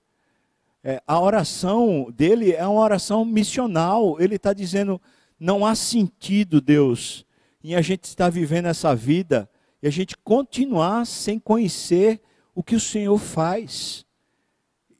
É, 0.84 1.02
a 1.04 1.20
oração 1.20 2.06
dele 2.16 2.52
é 2.52 2.64
uma 2.64 2.80
oração 2.80 3.24
missional. 3.24 4.20
Ele 4.20 4.36
está 4.36 4.52
dizendo: 4.52 5.02
não 5.36 5.66
há 5.66 5.74
sentido, 5.74 6.60
Deus, 6.60 7.26
em 7.60 7.74
a 7.74 7.80
gente 7.80 8.04
estar 8.04 8.30
vivendo 8.30 8.66
essa 8.66 8.94
vida 8.94 9.50
e 9.82 9.88
a 9.88 9.90
gente 9.90 10.16
continuar 10.18 11.04
sem 11.06 11.40
conhecer 11.40 12.20
o 12.56 12.62
que 12.62 12.74
o 12.74 12.80
Senhor 12.80 13.18
faz. 13.18 14.06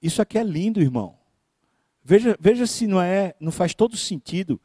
Isso 0.02 0.20
aqui 0.20 0.36
é 0.36 0.42
lindo, 0.42 0.78
irmão. 0.78 1.16
Veja, 2.04 2.36
veja 2.38 2.66
se 2.66 2.86
não 2.86 3.00
é, 3.00 3.34
não 3.40 3.50
faz 3.50 3.74
todo 3.74 3.96
sentido. 3.96 4.60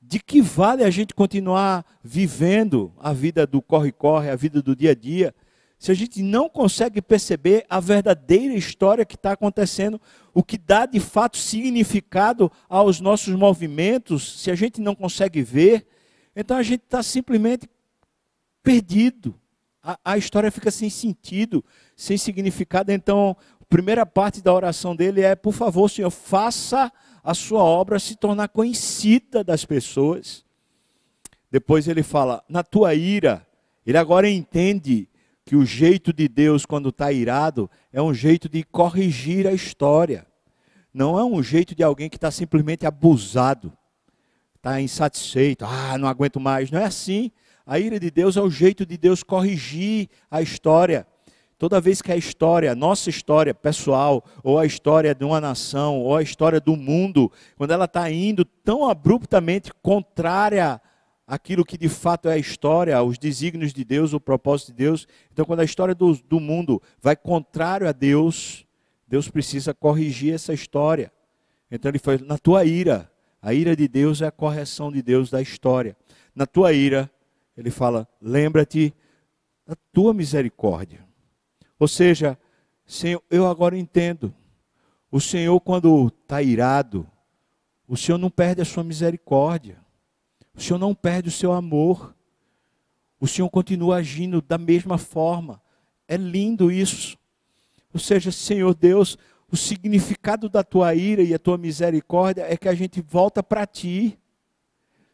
De 0.00 0.18
que 0.18 0.40
vale 0.40 0.82
a 0.82 0.90
gente 0.90 1.14
continuar 1.14 1.84
vivendo 2.02 2.94
a 2.98 3.12
vida 3.12 3.46
do 3.46 3.60
corre-corre, 3.60 4.30
a 4.30 4.36
vida 4.36 4.62
do 4.62 4.74
dia 4.74 4.92
a 4.92 4.94
dia, 4.94 5.34
se 5.78 5.92
a 5.92 5.94
gente 5.94 6.22
não 6.22 6.48
consegue 6.48 7.02
perceber 7.02 7.66
a 7.68 7.78
verdadeira 7.78 8.54
história 8.54 9.04
que 9.04 9.16
está 9.16 9.32
acontecendo, 9.32 10.00
o 10.32 10.42
que 10.42 10.56
dá 10.56 10.86
de 10.86 11.00
fato 11.00 11.36
significado 11.36 12.50
aos 12.70 13.00
nossos 13.00 13.34
movimentos, 13.34 14.40
se 14.40 14.50
a 14.50 14.54
gente 14.54 14.80
não 14.80 14.94
consegue 14.94 15.42
ver, 15.42 15.86
então 16.34 16.56
a 16.56 16.62
gente 16.62 16.84
está 16.84 17.02
simplesmente 17.02 17.68
perdido. 18.62 19.38
A, 19.84 19.98
a, 20.02 20.18
história 20.18 20.50
fica 20.50 20.70
sem 20.70 20.88
sentido, 20.88 21.62
sem 21.94 22.16
significado. 22.16 22.90
Então, 22.90 23.36
a 23.60 23.64
primeira 23.66 24.06
parte 24.06 24.40
da 24.40 24.52
oração 24.52 24.96
dele 24.96 25.20
é: 25.20 25.34
por 25.34 25.52
favor, 25.52 25.90
Senhor, 25.90 26.10
faça 26.10 26.90
a 27.22 27.34
sua 27.34 27.62
obra 27.62 27.98
se 27.98 28.16
tornar 28.16 28.48
conhecida 28.48 29.44
das 29.44 29.66
pessoas. 29.66 30.42
Depois 31.50 31.86
ele 31.86 32.02
fala: 32.02 32.42
na 32.48 32.62
tua 32.62 32.94
ira, 32.94 33.46
ele 33.86 33.98
agora 33.98 34.28
entende 34.28 35.06
que 35.44 35.54
o 35.54 35.66
jeito 35.66 36.10
de 36.10 36.26
Deus, 36.26 36.64
quando 36.64 36.88
está 36.88 37.12
irado, 37.12 37.70
é 37.92 38.00
um 38.00 38.14
jeito 38.14 38.48
de 38.48 38.64
corrigir 38.64 39.46
a 39.46 39.52
história. 39.52 40.26
Não 40.92 41.18
é 41.18 41.24
um 41.24 41.42
jeito 41.42 41.74
de 41.74 41.82
alguém 41.82 42.08
que 42.08 42.16
está 42.16 42.30
simplesmente 42.30 42.86
abusado 42.86 43.70
está 44.64 44.80
insatisfeito, 44.80 45.66
ah, 45.66 45.98
não 45.98 46.08
aguento 46.08 46.40
mais. 46.40 46.70
Não 46.70 46.80
é 46.80 46.84
assim. 46.84 47.30
A 47.66 47.78
ira 47.78 47.98
de 47.98 48.10
Deus 48.10 48.36
é 48.36 48.42
o 48.42 48.50
jeito 48.50 48.84
de 48.84 48.98
Deus 48.98 49.22
corrigir 49.22 50.08
a 50.30 50.42
história. 50.42 51.06
Toda 51.56 51.80
vez 51.80 52.02
que 52.02 52.12
a 52.12 52.16
história, 52.16 52.72
a 52.72 52.74
nossa 52.74 53.08
história 53.08 53.54
pessoal, 53.54 54.22
ou 54.42 54.58
a 54.58 54.66
história 54.66 55.14
de 55.14 55.24
uma 55.24 55.40
nação, 55.40 55.98
ou 56.00 56.14
a 56.14 56.22
história 56.22 56.60
do 56.60 56.76
mundo, 56.76 57.32
quando 57.56 57.70
ela 57.70 57.86
está 57.86 58.10
indo 58.10 58.44
tão 58.44 58.86
abruptamente 58.86 59.72
contrária 59.80 60.80
àquilo 61.26 61.64
que 61.64 61.78
de 61.78 61.88
fato 61.88 62.28
é 62.28 62.34
a 62.34 62.38
história, 62.38 63.02
os 63.02 63.16
desígnios 63.16 63.72
de 63.72 63.82
Deus, 63.82 64.12
o 64.12 64.20
propósito 64.20 64.68
de 64.68 64.74
Deus, 64.74 65.06
então 65.32 65.46
quando 65.46 65.60
a 65.60 65.64
história 65.64 65.94
do, 65.94 66.14
do 66.28 66.38
mundo 66.38 66.82
vai 67.00 67.16
contrário 67.16 67.88
a 67.88 67.92
Deus, 67.92 68.66
Deus 69.08 69.30
precisa 69.30 69.72
corrigir 69.72 70.34
essa 70.34 70.52
história. 70.52 71.10
Então 71.70 71.90
ele 71.90 71.98
foi 71.98 72.18
na 72.18 72.36
tua 72.36 72.66
ira, 72.66 73.10
a 73.40 73.54
ira 73.54 73.74
de 73.74 73.88
Deus 73.88 74.20
é 74.20 74.26
a 74.26 74.30
correção 74.30 74.92
de 74.92 75.00
Deus 75.00 75.30
da 75.30 75.40
história. 75.40 75.96
Na 76.34 76.46
tua 76.46 76.72
ira, 76.72 77.10
ele 77.56 77.70
fala: 77.70 78.08
lembra-te 78.20 78.94
da 79.66 79.74
tua 79.92 80.12
misericórdia. 80.12 81.04
Ou 81.78 81.88
seja, 81.88 82.38
Senhor, 82.86 83.22
eu 83.30 83.46
agora 83.46 83.76
entendo. 83.76 84.34
O 85.10 85.20
Senhor, 85.20 85.58
quando 85.60 86.08
está 86.08 86.42
irado, 86.42 87.06
o 87.86 87.96
Senhor 87.96 88.18
não 88.18 88.30
perde 88.30 88.62
a 88.62 88.64
sua 88.64 88.82
misericórdia. 88.82 89.78
O 90.54 90.60
Senhor 90.60 90.78
não 90.78 90.94
perde 90.94 91.28
o 91.28 91.32
seu 91.32 91.52
amor. 91.52 92.14
O 93.20 93.26
Senhor 93.26 93.48
continua 93.48 93.96
agindo 93.96 94.42
da 94.42 94.58
mesma 94.58 94.98
forma. 94.98 95.62
É 96.06 96.16
lindo 96.16 96.70
isso. 96.70 97.16
Ou 97.92 98.00
seja, 98.00 98.32
Senhor 98.32 98.74
Deus, 98.74 99.16
o 99.50 99.56
significado 99.56 100.48
da 100.48 100.64
tua 100.64 100.94
ira 100.94 101.22
e 101.22 101.32
a 101.32 101.38
tua 101.38 101.56
misericórdia 101.56 102.44
é 102.48 102.56
que 102.56 102.68
a 102.68 102.74
gente 102.74 103.00
volta 103.00 103.42
para 103.42 103.66
ti. 103.66 104.18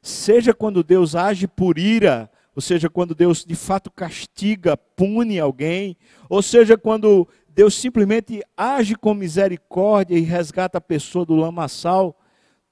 Seja 0.03 0.55
quando 0.55 0.83
Deus 0.83 1.15
age 1.15 1.47
por 1.47 1.79
ira, 1.79 2.31
ou 2.55 2.63
seja, 2.63 2.89
quando 2.89 3.15
Deus 3.15 3.45
de 3.45 3.55
fato 3.55 3.91
castiga, 3.91 4.77
pune 4.77 5.39
alguém, 5.39 5.97
ou 6.29 6.43
seja, 6.43 6.77
quando 6.77 7.29
Deus 7.49 7.75
simplesmente 7.75 8.43
age 8.57 8.95
com 8.95 9.15
misericórdia 9.15 10.17
e 10.17 10.23
resgata 10.23 10.79
a 10.79 10.81
pessoa 10.81 11.25
do 11.25 11.35
lamaçal, 11.35 12.19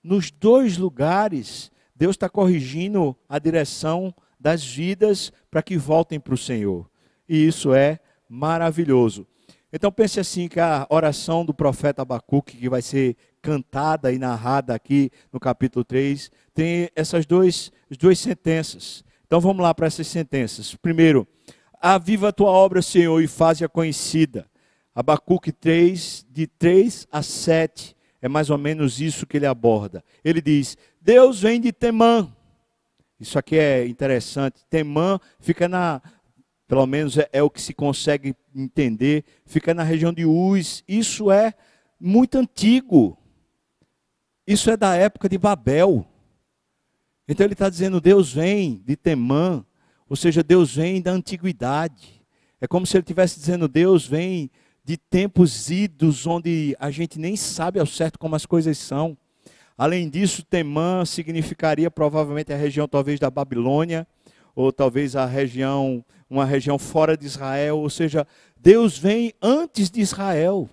nos 0.02 0.30
dois 0.30 0.78
lugares, 0.78 1.70
Deus 1.94 2.14
está 2.14 2.28
corrigindo 2.28 3.16
a 3.28 3.38
direção 3.38 4.14
das 4.38 4.64
vidas 4.64 5.32
para 5.50 5.62
que 5.62 5.76
voltem 5.76 6.20
para 6.20 6.35
o 6.35 6.38
Senhor. 6.38 6.88
E 7.28 7.47
isso 7.47 7.75
é 7.75 7.99
maravilhoso. 8.28 9.26
Então 9.72 9.92
pense 9.92 10.18
assim 10.18 10.48
que 10.48 10.58
a 10.58 10.87
oração 10.88 11.44
do 11.44 11.52
profeta 11.52 12.02
Abacuque, 12.02 12.56
que 12.56 12.68
vai 12.68 12.80
ser 12.80 13.16
cantada 13.42 14.10
e 14.12 14.18
narrada 14.18 14.75
aqui 14.75 15.10
no 15.32 15.38
capítulo 15.38 15.84
3, 15.84 16.30
tem 16.54 16.88
essas 16.96 17.26
duas, 17.26 17.70
duas 17.98 18.18
sentenças. 18.18 19.04
Então 19.26 19.40
vamos 19.40 19.62
lá 19.62 19.75
para 19.75 19.87
essas 19.87 20.06
sentenças. 20.06 20.75
Primeiro, 20.75 21.28
aviva 21.80 22.28
a 22.28 22.32
tua 22.32 22.50
obra, 22.50 22.80
Senhor, 22.80 23.20
e 23.22 23.28
faz-a 23.28 23.68
conhecida. 23.68 24.46
Abacuque 24.94 25.52
3, 25.52 26.26
de 26.30 26.46
3 26.46 27.06
a 27.12 27.22
7, 27.22 27.94
é 28.22 28.28
mais 28.28 28.48
ou 28.50 28.58
menos 28.58 29.00
isso 29.00 29.26
que 29.26 29.37
ele 29.37 29.46
aborda. 29.46 30.02
Ele 30.25 30.40
diz: 30.40 30.76
Deus 31.00 31.42
vem 31.42 31.60
de 31.60 31.72
Temã. 31.72 32.28
Isso 33.20 33.38
aqui 33.38 33.58
é 33.58 33.87
interessante. 33.87 34.64
Temã 34.70 35.18
fica 35.40 35.68
na, 35.68 36.00
pelo 36.68 36.87
menos 36.87 37.16
é, 37.16 37.28
é, 37.32 37.42
o 37.42 37.48
que 37.48 37.60
se 37.60 37.72
consegue 37.72 38.37
entender, 38.54 39.25
fica 39.46 39.72
na 39.72 39.82
região 39.82 40.12
de 40.12 40.26
Uz. 40.26 40.84
Isso 40.87 41.30
é 41.30 41.54
muito 41.98 42.37
antigo. 42.37 43.16
Isso 44.46 44.70
é 44.70 44.76
da 44.76 44.94
época 44.94 45.30
de 45.30 45.38
Babel. 45.38 46.06
Então 47.26 47.44
ele 47.44 47.54
está 47.54 47.70
dizendo: 47.70 48.02
Deus 48.02 48.32
vem 48.32 48.82
de 48.84 48.96
Temã, 48.96 49.64
ou 50.08 50.14
seja, 50.14 50.42
Deus 50.42 50.76
vem 50.76 51.00
da 51.00 51.10
antiguidade. 51.10 52.22
É 52.60 52.66
como 52.66 52.87
se 52.87 52.96
ele 52.96 53.02
estivesse 53.02 53.40
dizendo: 53.40 53.66
Deus 53.66 54.06
vem 54.06 54.50
de 54.84 54.98
tempos 54.98 55.70
idos, 55.70 56.26
onde 56.26 56.76
a 56.78 56.90
gente 56.90 57.18
nem 57.18 57.34
sabe 57.34 57.80
ao 57.80 57.87
certo 57.87 58.18
como 58.18 58.37
as 58.37 58.44
coisas 58.44 58.76
são. 58.76 59.16
Além 59.76 60.08
disso, 60.10 60.44
Temã 60.44 61.04
significaria 61.06 61.90
provavelmente 61.90 62.52
a 62.52 62.56
região 62.56 62.87
talvez 62.87 63.18
da 63.18 63.30
Babilônia, 63.30 64.06
ou 64.54 64.72
talvez 64.72 65.14
a 65.14 65.25
região 65.25 66.04
uma 66.28 66.44
região 66.44 66.78
fora 66.78 67.16
de 67.16 67.26
Israel, 67.26 67.78
ou 67.78 67.88
seja, 67.88 68.26
Deus 68.56 68.99
vem 68.99 69.32
antes 69.40 69.90
de 69.90 70.00
Israel. 70.00 70.68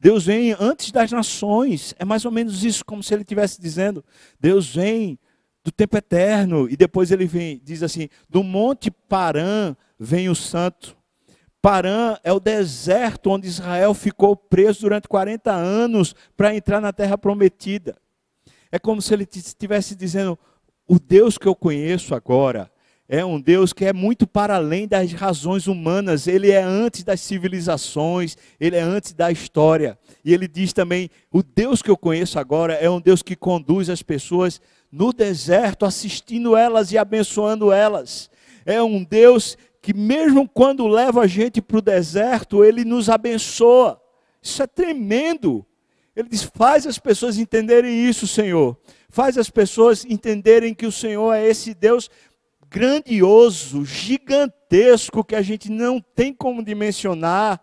Deus 0.00 0.26
vem 0.26 0.54
antes 0.58 0.90
das 0.90 1.10
nações. 1.10 1.94
É 1.98 2.04
mais 2.04 2.24
ou 2.24 2.30
menos 2.30 2.64
isso, 2.64 2.84
como 2.84 3.02
se 3.02 3.14
ele 3.14 3.22
estivesse 3.22 3.60
dizendo: 3.60 4.04
Deus 4.38 4.74
vem 4.74 5.18
do 5.64 5.72
tempo 5.72 5.96
eterno. 5.96 6.68
E 6.68 6.76
depois 6.76 7.10
ele 7.10 7.26
vem, 7.26 7.60
diz 7.64 7.82
assim: 7.82 8.08
do 8.28 8.42
monte 8.42 8.90
Parã 8.90 9.76
vem 9.98 10.28
o 10.28 10.34
santo. 10.34 10.96
Parã 11.60 12.16
é 12.22 12.32
o 12.32 12.38
deserto 12.38 13.30
onde 13.30 13.48
Israel 13.48 13.92
ficou 13.94 14.36
preso 14.36 14.82
durante 14.82 15.08
40 15.08 15.50
anos 15.52 16.14
para 16.36 16.54
entrar 16.54 16.80
na 16.80 16.92
terra 16.92 17.18
prometida. 17.18 17.96
É 18.70 18.78
como 18.78 19.02
se 19.02 19.12
ele 19.12 19.26
estivesse 19.28 19.94
dizendo: 19.94 20.38
o 20.86 20.98
Deus 20.98 21.38
que 21.38 21.48
eu 21.48 21.54
conheço 21.56 22.14
agora 22.14 22.70
é 23.08 23.24
um 23.24 23.40
Deus 23.40 23.72
que 23.72 23.84
é 23.84 23.92
muito 23.92 24.26
para 24.26 24.56
além 24.56 24.88
das 24.88 25.12
razões 25.12 25.68
humanas, 25.68 26.26
ele 26.26 26.50
é 26.50 26.60
antes 26.60 27.04
das 27.04 27.20
civilizações, 27.20 28.36
ele 28.58 28.76
é 28.76 28.80
antes 28.80 29.12
da 29.12 29.30
história. 29.30 29.96
E 30.24 30.34
ele 30.34 30.48
diz 30.48 30.72
também: 30.72 31.08
o 31.32 31.42
Deus 31.42 31.82
que 31.82 31.90
eu 31.90 31.96
conheço 31.96 32.38
agora 32.38 32.74
é 32.74 32.90
um 32.90 33.00
Deus 33.00 33.22
que 33.22 33.36
conduz 33.36 33.88
as 33.88 34.02
pessoas 34.02 34.60
no 34.90 35.12
deserto, 35.12 35.84
assistindo 35.84 36.56
elas 36.56 36.90
e 36.90 36.98
abençoando 36.98 37.70
elas. 37.70 38.28
É 38.64 38.82
um 38.82 39.04
Deus 39.04 39.56
que, 39.80 39.94
mesmo 39.94 40.48
quando 40.48 40.88
leva 40.88 41.22
a 41.22 41.26
gente 41.28 41.62
para 41.62 41.78
o 41.78 41.82
deserto, 41.82 42.64
ele 42.64 42.84
nos 42.84 43.08
abençoa. 43.08 44.00
Isso 44.42 44.60
é 44.62 44.66
tremendo. 44.66 45.64
Ele 46.16 46.28
diz: 46.28 46.42
faz 46.42 46.88
as 46.88 46.98
pessoas 46.98 47.38
entenderem 47.38 48.08
isso, 48.08 48.26
Senhor. 48.26 48.76
Faz 49.08 49.38
as 49.38 49.48
pessoas 49.48 50.04
entenderem 50.04 50.74
que 50.74 50.86
o 50.86 50.92
Senhor 50.92 51.32
é 51.32 51.46
esse 51.46 51.72
Deus 51.72 52.10
grandioso, 52.76 53.86
gigantesco, 53.86 55.24
que 55.24 55.34
a 55.34 55.40
gente 55.40 55.70
não 55.70 55.98
tem 55.98 56.30
como 56.34 56.62
dimensionar. 56.62 57.58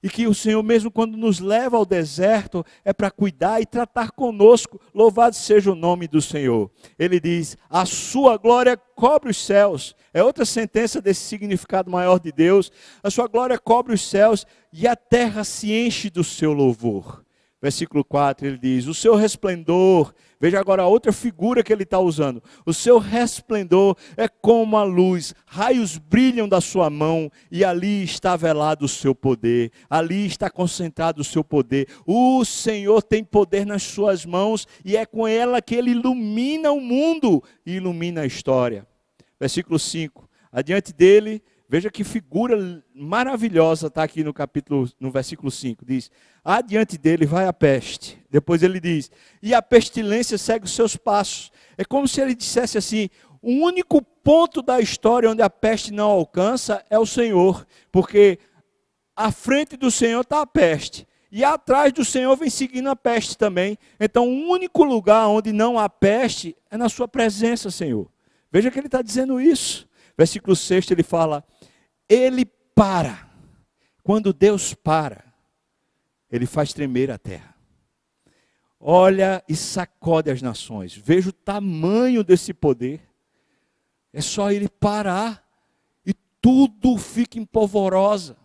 e 0.00 0.08
que 0.08 0.28
o 0.28 0.34
Senhor, 0.34 0.62
mesmo 0.62 0.92
quando 0.92 1.16
nos 1.16 1.40
leva 1.40 1.76
ao 1.76 1.84
deserto, 1.84 2.64
é 2.84 2.92
para 2.92 3.10
cuidar 3.10 3.60
e 3.60 3.66
tratar 3.66 4.12
conosco. 4.12 4.80
Louvado 4.94 5.34
seja 5.34 5.72
o 5.72 5.74
nome 5.74 6.06
do 6.06 6.22
Senhor. 6.22 6.70
Ele 6.96 7.18
diz: 7.18 7.56
A 7.68 7.84
sua 7.84 8.36
glória 8.36 8.76
cobre 8.76 9.30
os 9.30 9.44
céus. 9.44 9.96
É 10.14 10.22
outra 10.22 10.44
sentença 10.44 11.00
desse 11.00 11.22
significado 11.22 11.90
maior 11.90 12.20
de 12.20 12.30
Deus. 12.30 12.70
A 13.02 13.10
sua 13.10 13.26
glória 13.26 13.58
cobre 13.58 13.92
os 13.92 14.08
céus 14.08 14.46
e 14.72 14.86
a 14.86 14.94
terra 14.94 15.42
se 15.42 15.72
enche 15.72 16.08
do 16.08 16.22
seu 16.22 16.52
louvor. 16.52 17.24
Versículo 17.60 18.04
4 18.04 18.46
ele 18.46 18.58
diz: 18.58 18.86
O 18.86 18.94
seu 18.94 19.14
resplendor 19.14 20.14
Veja 20.40 20.60
agora 20.60 20.82
a 20.82 20.86
outra 20.86 21.12
figura 21.12 21.64
que 21.64 21.72
ele 21.72 21.82
está 21.82 21.98
usando. 21.98 22.42
O 22.64 22.72
seu 22.72 22.98
resplendor 22.98 23.96
é 24.16 24.28
como 24.28 24.76
a 24.76 24.84
luz, 24.84 25.34
raios 25.46 25.98
brilham 25.98 26.48
da 26.48 26.60
sua 26.60 26.88
mão, 26.88 27.30
e 27.50 27.64
ali 27.64 28.04
está 28.04 28.36
velado 28.36 28.84
o 28.84 28.88
seu 28.88 29.14
poder, 29.14 29.72
ali 29.90 30.26
está 30.26 30.48
concentrado 30.48 31.20
o 31.20 31.24
seu 31.24 31.42
poder. 31.42 31.88
O 32.06 32.44
Senhor 32.44 33.02
tem 33.02 33.24
poder 33.24 33.66
nas 33.66 33.82
suas 33.82 34.24
mãos, 34.24 34.66
e 34.84 34.96
é 34.96 35.04
com 35.04 35.26
ela 35.26 35.60
que 35.60 35.74
ele 35.74 35.90
ilumina 35.90 36.70
o 36.70 36.80
mundo 36.80 37.42
e 37.66 37.74
ilumina 37.74 38.20
a 38.20 38.26
história. 38.26 38.86
Versículo 39.40 39.78
5: 39.78 40.28
Adiante 40.52 40.92
dele 40.92 41.42
Veja 41.70 41.90
que 41.90 42.02
figura 42.02 42.82
maravilhosa 42.94 43.88
está 43.88 44.02
aqui 44.02 44.24
no 44.24 44.32
capítulo, 44.32 44.90
no 44.98 45.10
versículo 45.10 45.50
5. 45.50 45.84
Diz: 45.84 46.10
Adiante 46.50 46.96
dele 46.96 47.26
vai 47.26 47.46
a 47.46 47.52
peste. 47.52 48.18
Depois 48.30 48.62
ele 48.62 48.80
diz: 48.80 49.10
E 49.42 49.52
a 49.52 49.60
pestilência 49.60 50.38
segue 50.38 50.64
os 50.64 50.72
seus 50.72 50.96
passos. 50.96 51.52
É 51.76 51.84
como 51.84 52.08
se 52.08 52.22
ele 52.22 52.34
dissesse 52.34 52.78
assim: 52.78 53.10
o 53.42 53.50
único 53.50 54.00
ponto 54.00 54.62
da 54.62 54.80
história 54.80 55.30
onde 55.30 55.42
a 55.42 55.50
peste 55.50 55.92
não 55.92 56.08
alcança 56.08 56.82
é 56.88 56.98
o 56.98 57.04
Senhor, 57.04 57.66
porque 57.92 58.38
à 59.14 59.30
frente 59.30 59.76
do 59.76 59.90
Senhor 59.90 60.22
está 60.22 60.40
a 60.40 60.46
peste. 60.46 61.06
E 61.30 61.44
atrás 61.44 61.92
do 61.92 62.02
Senhor 62.02 62.34
vem 62.34 62.48
seguindo 62.48 62.88
a 62.88 62.96
peste 62.96 63.36
também. 63.36 63.76
Então, 64.00 64.26
o 64.26 64.48
único 64.48 64.82
lugar 64.84 65.28
onde 65.28 65.52
não 65.52 65.78
há 65.78 65.86
peste 65.86 66.56
é 66.70 66.78
na 66.78 66.88
Sua 66.88 67.06
presença, 67.06 67.70
Senhor. 67.70 68.10
Veja 68.50 68.70
que 68.70 68.78
ele 68.78 68.86
está 68.86 69.02
dizendo 69.02 69.38
isso. 69.38 69.86
Versículo 70.16 70.56
6 70.56 70.90
ele 70.92 71.02
fala: 71.02 71.44
ele 72.08 72.46
para. 72.74 73.28
Quando 74.02 74.32
Deus 74.32 74.72
para, 74.72 75.27
ele 76.30 76.46
faz 76.46 76.72
tremer 76.72 77.10
a 77.10 77.18
terra. 77.18 77.54
Olha 78.80 79.42
e 79.48 79.56
sacode 79.56 80.30
as 80.30 80.40
nações. 80.40 80.94
Veja 80.94 81.30
o 81.30 81.32
tamanho 81.32 82.22
desse 82.22 82.54
poder. 82.54 83.00
É 84.12 84.20
só 84.20 84.52
ele 84.52 84.68
parar 84.68 85.44
e 86.06 86.14
tudo 86.40 86.96
fica 86.96 87.38
empolvorosa. 87.38 88.36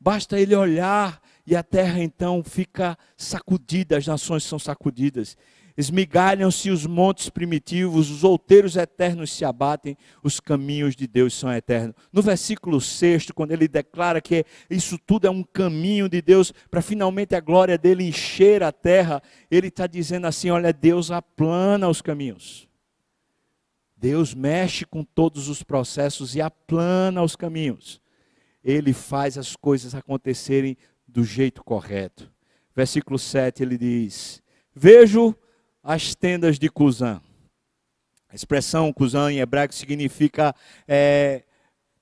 Basta 0.00 0.38
ele 0.38 0.54
olhar 0.54 1.22
e 1.46 1.54
a 1.54 1.62
terra 1.62 2.00
então 2.00 2.42
fica 2.42 2.98
sacudida, 3.16 3.96
as 3.96 4.06
nações 4.06 4.44
são 4.44 4.58
sacudidas. 4.58 5.36
Esmigalham-se 5.76 6.70
os 6.70 6.86
montes 6.86 7.30
primitivos, 7.30 8.10
os 8.10 8.24
outeiros 8.24 8.76
eternos 8.76 9.32
se 9.32 9.44
abatem, 9.44 9.96
os 10.22 10.38
caminhos 10.38 10.94
de 10.94 11.06
Deus 11.06 11.34
são 11.34 11.52
eternos. 11.52 11.94
No 12.12 12.20
versículo 12.20 12.80
6, 12.80 13.30
quando 13.30 13.52
ele 13.52 13.66
declara 13.66 14.20
que 14.20 14.44
isso 14.68 14.98
tudo 14.98 15.26
é 15.26 15.30
um 15.30 15.42
caminho 15.42 16.08
de 16.08 16.20
Deus, 16.20 16.52
para 16.70 16.82
finalmente 16.82 17.34
a 17.34 17.40
glória 17.40 17.78
dele 17.78 18.04
encher 18.04 18.62
a 18.62 18.70
terra, 18.70 19.22
ele 19.50 19.68
está 19.68 19.86
dizendo 19.86 20.26
assim: 20.26 20.50
olha, 20.50 20.72
Deus 20.72 21.10
aplana 21.10 21.88
os 21.88 22.02
caminhos. 22.02 22.68
Deus 23.96 24.34
mexe 24.34 24.84
com 24.84 25.04
todos 25.04 25.48
os 25.48 25.62
processos 25.62 26.34
e 26.34 26.40
aplana 26.40 27.22
os 27.22 27.36
caminhos. 27.36 28.00
Ele 28.62 28.92
faz 28.92 29.38
as 29.38 29.54
coisas 29.54 29.94
acontecerem 29.94 30.76
do 31.06 31.22
jeito 31.24 31.62
correto. 31.62 32.30
Versículo 32.74 33.18
7 33.18 33.62
ele 33.62 33.78
diz: 33.78 34.42
Vejo 34.74 35.34
as 35.82 36.14
tendas 36.14 36.58
de 36.58 36.68
Cusã. 36.68 37.20
A 38.28 38.34
expressão 38.34 38.92
Cusã 38.92 39.30
em 39.30 39.40
hebraico 39.40 39.74
significa 39.74 40.54
é, 40.86 41.42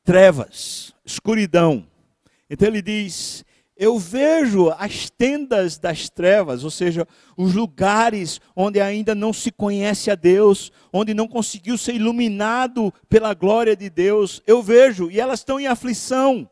trevas, 0.05 0.95
escuridão. 1.05 1.87
Então 2.49 2.69
ele 2.69 2.83
diz: 2.83 3.45
Eu 3.77 3.99
vejo 3.99 4.71
as 4.71 5.11
tendas 5.11 5.79
das 5.79 6.09
trevas, 6.09 6.63
ou 6.63 6.71
seja, 6.71 7.07
os 7.37 7.55
lugares 7.55 8.41
onde 8.55 8.81
ainda 8.81 9.15
não 9.15 9.33
se 9.33 9.51
conhece 9.51 10.11
a 10.11 10.15
Deus, 10.15 10.71
onde 10.93 11.15
não 11.15 11.27
conseguiu 11.27 11.77
ser 11.77 11.95
iluminado 11.95 12.93
pela 13.09 13.35
glória 13.35 13.75
de 13.75 13.91
Deus. 13.91 14.43
Eu 14.47 14.63
vejo, 14.63 15.11
e 15.11 15.19
elas 15.19 15.41
estão 15.41 15.59
em 15.59 15.67
aflição. 15.67 16.49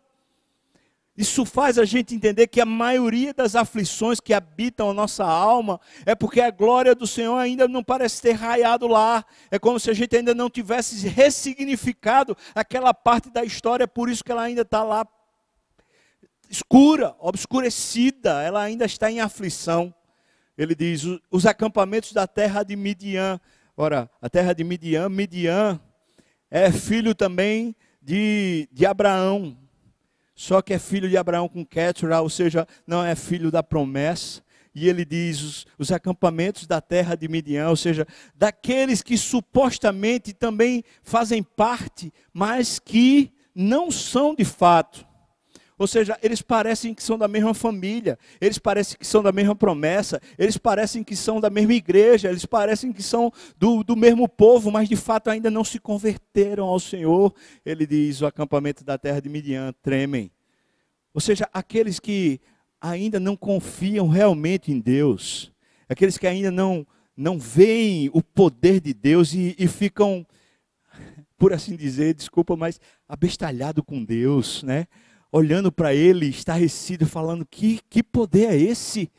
Isso 1.18 1.44
faz 1.44 1.80
a 1.80 1.84
gente 1.84 2.14
entender 2.14 2.46
que 2.46 2.60
a 2.60 2.64
maioria 2.64 3.34
das 3.34 3.56
aflições 3.56 4.20
que 4.20 4.32
habitam 4.32 4.88
a 4.88 4.94
nossa 4.94 5.24
alma 5.24 5.80
é 6.06 6.14
porque 6.14 6.40
a 6.40 6.48
glória 6.48 6.94
do 6.94 7.08
Senhor 7.08 7.36
ainda 7.36 7.66
não 7.66 7.82
parece 7.82 8.22
ter 8.22 8.34
raiado 8.34 8.86
lá. 8.86 9.24
É 9.50 9.58
como 9.58 9.80
se 9.80 9.90
a 9.90 9.92
gente 9.92 10.14
ainda 10.14 10.32
não 10.32 10.48
tivesse 10.48 11.08
ressignificado 11.08 12.36
aquela 12.54 12.94
parte 12.94 13.30
da 13.30 13.44
história, 13.44 13.88
por 13.88 14.08
isso 14.08 14.22
que 14.22 14.30
ela 14.30 14.42
ainda 14.42 14.62
está 14.62 14.84
lá 14.84 15.04
escura, 16.48 17.16
obscurecida, 17.18 18.40
ela 18.40 18.62
ainda 18.62 18.84
está 18.84 19.10
em 19.10 19.18
aflição. 19.18 19.92
Ele 20.56 20.72
diz: 20.72 21.02
os 21.32 21.46
acampamentos 21.46 22.12
da 22.12 22.28
terra 22.28 22.62
de 22.62 22.76
Midian. 22.76 23.40
Ora, 23.76 24.08
a 24.22 24.30
terra 24.30 24.52
de 24.52 24.62
Midian, 24.62 25.08
Midian 25.08 25.80
é 26.48 26.70
filho 26.70 27.12
também 27.12 27.74
de, 28.00 28.68
de 28.70 28.86
Abraão 28.86 29.58
só 30.38 30.62
que 30.62 30.72
é 30.72 30.78
filho 30.78 31.08
de 31.08 31.16
Abraão 31.16 31.48
com 31.48 31.66
Keturah, 31.66 32.20
ou 32.20 32.30
seja, 32.30 32.64
não 32.86 33.04
é 33.04 33.16
filho 33.16 33.50
da 33.50 33.60
promessa. 33.60 34.40
E 34.72 34.88
ele 34.88 35.04
diz 35.04 35.42
os, 35.42 35.66
os, 35.76 35.90
acampamentos 35.90 36.64
da 36.64 36.80
terra 36.80 37.16
de 37.16 37.26
Midian, 37.26 37.68
ou 37.68 37.74
seja, 37.74 38.06
daqueles 38.36 39.02
que 39.02 39.18
supostamente 39.18 40.32
também 40.32 40.84
fazem 41.02 41.42
parte, 41.42 42.12
mas 42.32 42.78
que 42.78 43.32
não 43.52 43.90
são 43.90 44.32
de 44.32 44.44
fato. 44.44 45.04
Ou 45.78 45.86
seja, 45.86 46.18
eles 46.20 46.42
parecem 46.42 46.92
que 46.92 47.02
são 47.02 47.16
da 47.16 47.28
mesma 47.28 47.54
família, 47.54 48.18
eles 48.40 48.58
parecem 48.58 48.98
que 48.98 49.06
são 49.06 49.22
da 49.22 49.30
mesma 49.30 49.54
promessa, 49.54 50.20
eles 50.36 50.58
parecem 50.58 51.04
que 51.04 51.14
são 51.14 51.40
da 51.40 51.48
mesma 51.48 51.72
igreja, 51.72 52.28
eles 52.28 52.44
parecem 52.44 52.92
que 52.92 53.02
são 53.02 53.32
do, 53.56 53.84
do 53.84 53.94
mesmo 53.94 54.28
povo, 54.28 54.72
mas 54.72 54.88
de 54.88 54.96
fato 54.96 55.30
ainda 55.30 55.50
não 55.50 55.62
se 55.62 55.78
converteram 55.78 56.66
ao 56.66 56.80
Senhor. 56.80 57.32
Ele 57.64 57.86
diz: 57.86 58.20
o 58.20 58.26
acampamento 58.26 58.84
da 58.84 58.98
terra 58.98 59.20
de 59.20 59.28
Midian 59.28 59.72
tremem. 59.80 60.32
Ou 61.14 61.20
seja, 61.20 61.48
aqueles 61.52 62.00
que 62.00 62.40
ainda 62.80 63.20
não 63.20 63.36
confiam 63.36 64.08
realmente 64.08 64.72
em 64.72 64.80
Deus, 64.80 65.52
aqueles 65.88 66.18
que 66.18 66.26
ainda 66.26 66.50
não, 66.50 66.84
não 67.16 67.38
veem 67.38 68.10
o 68.12 68.22
poder 68.22 68.80
de 68.80 68.92
Deus 68.92 69.32
e, 69.32 69.54
e 69.56 69.68
ficam, 69.68 70.26
por 71.38 71.52
assim 71.52 71.76
dizer, 71.76 72.14
desculpa, 72.14 72.56
mas 72.56 72.80
abestalhado 73.08 73.82
com 73.82 74.04
Deus, 74.04 74.64
né? 74.64 74.88
Olhando 75.30 75.70
para 75.70 75.94
ele, 75.94 76.26
estarrecido, 76.26 77.06
falando: 77.06 77.46
que, 77.46 77.80
que 77.88 78.02
poder 78.02 78.50
é 78.50 78.56
esse? 78.56 79.10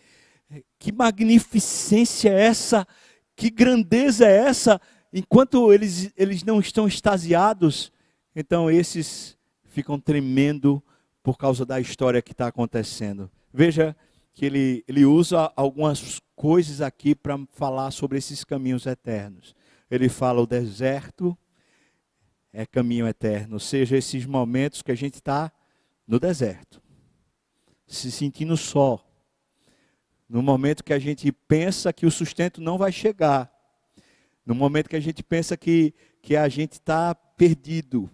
Que 0.78 0.92
magnificência 0.92 2.30
é 2.30 2.42
essa? 2.42 2.88
Que 3.36 3.50
grandeza 3.50 4.26
é 4.26 4.48
essa? 4.48 4.82
Enquanto 5.14 5.72
eles, 5.74 6.12
eles 6.16 6.44
não 6.44 6.60
estão 6.60 6.88
extasiados, 6.88 7.92
então 8.36 8.70
esses 8.70 9.38
ficam 9.64 10.00
tremendo 10.00 10.84
por 11.24 11.38
causa 11.38 11.66
da 11.66 11.80
história 11.80 12.22
que 12.22 12.32
está 12.32 12.48
acontecendo. 12.48 13.30
Veja 13.54 13.96
que 14.34 14.46
ele, 14.46 14.84
ele 14.88 15.06
usa 15.06 15.52
algumas 15.56 16.20
coisas 16.36 16.82
aqui 16.82 17.14
para 17.14 17.38
falar 17.52 17.92
sobre 17.92 18.18
esses 18.18 18.44
caminhos 18.44 18.86
eternos. 18.86 19.56
Ele 19.90 20.10
fala: 20.10 20.42
o 20.42 20.48
deserto 20.48 21.38
é 22.52 22.66
caminho 22.66 23.08
eterno, 23.08 23.56
ou 23.56 23.60
seja, 23.60 23.98
esses 23.98 24.26
momentos 24.26 24.82
que 24.82 24.92
a 24.92 24.96
gente 24.96 25.16
está 25.16 25.52
no 26.10 26.20
deserto, 26.20 26.82
se 27.86 28.12
sentindo 28.12 28.58
só, 28.58 29.08
no 30.28 30.42
momento 30.42 30.84
que 30.84 30.92
a 30.92 30.98
gente 30.98 31.32
pensa 31.32 31.94
que 31.94 32.04
o 32.04 32.10
sustento 32.10 32.60
não 32.60 32.80
vai 32.80 32.92
chegar, 32.92 33.54
no 34.44 34.56
momento 34.56 34.90
que 34.90 34.96
a 34.96 35.00
gente 35.00 35.22
pensa 35.22 35.56
que, 35.56 35.94
que 36.20 36.36
a 36.36 36.50
gente 36.50 36.74
está 36.74 37.14
perdido 37.14 38.10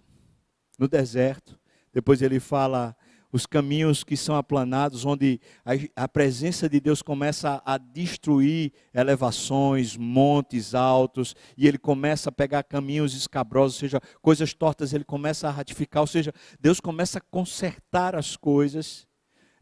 no 0.78 0.86
deserto. 0.86 1.58
Depois 1.90 2.20
ele 2.20 2.38
fala 2.38 2.94
os 3.32 3.46
caminhos 3.46 4.04
que 4.04 4.16
são 4.16 4.36
aplanados, 4.36 5.04
onde 5.04 5.40
a, 5.64 6.04
a, 6.04 6.08
presença 6.08 6.68
de 6.68 6.80
Deus 6.80 7.02
começa 7.02 7.62
a, 7.64 7.74
a 7.74 7.78
destruir 7.78 8.72
elevações, 8.94 9.96
montes 9.96 10.74
altos, 10.74 11.34
e 11.56 11.66
ele 11.66 11.78
começa 11.78 12.28
a 12.28 12.32
pegar 12.32 12.62
caminhos 12.62 13.14
escabrosos, 13.14 13.76
ou 13.76 13.80
seja, 13.80 14.00
coisas 14.22 14.54
tortas, 14.54 14.92
ele 14.92 15.04
começa 15.04 15.48
a 15.48 15.50
ratificar, 15.50 16.02
ou 16.02 16.06
seja, 16.06 16.32
Deus 16.60 16.80
começa 16.80 17.18
a 17.18 17.22
consertar 17.22 18.14
as 18.14 18.36
coisas. 18.36 19.06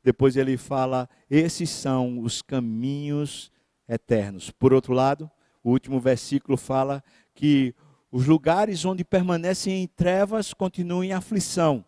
Depois 0.03 0.37
ele 0.37 0.57
fala: 0.57 1.09
esses 1.31 1.71
são 1.71 2.21
os 2.21 2.43
caminhos 2.43 3.51
eternos. 3.89 4.51
Por 4.51 4.73
outro 4.73 4.93
lado, 4.93 5.31
o 5.63 5.71
último 5.71 5.99
versículo 5.99 6.59
fala 6.59 7.03
que 7.35 7.75
os 8.13 8.27
lugares 8.27 8.85
onde 8.85 9.03
permanecem 9.05 9.83
em 9.83 9.89
trevas 9.89 10.53
continuam 10.53 11.03
em 11.03 11.13
aflição 11.13 11.85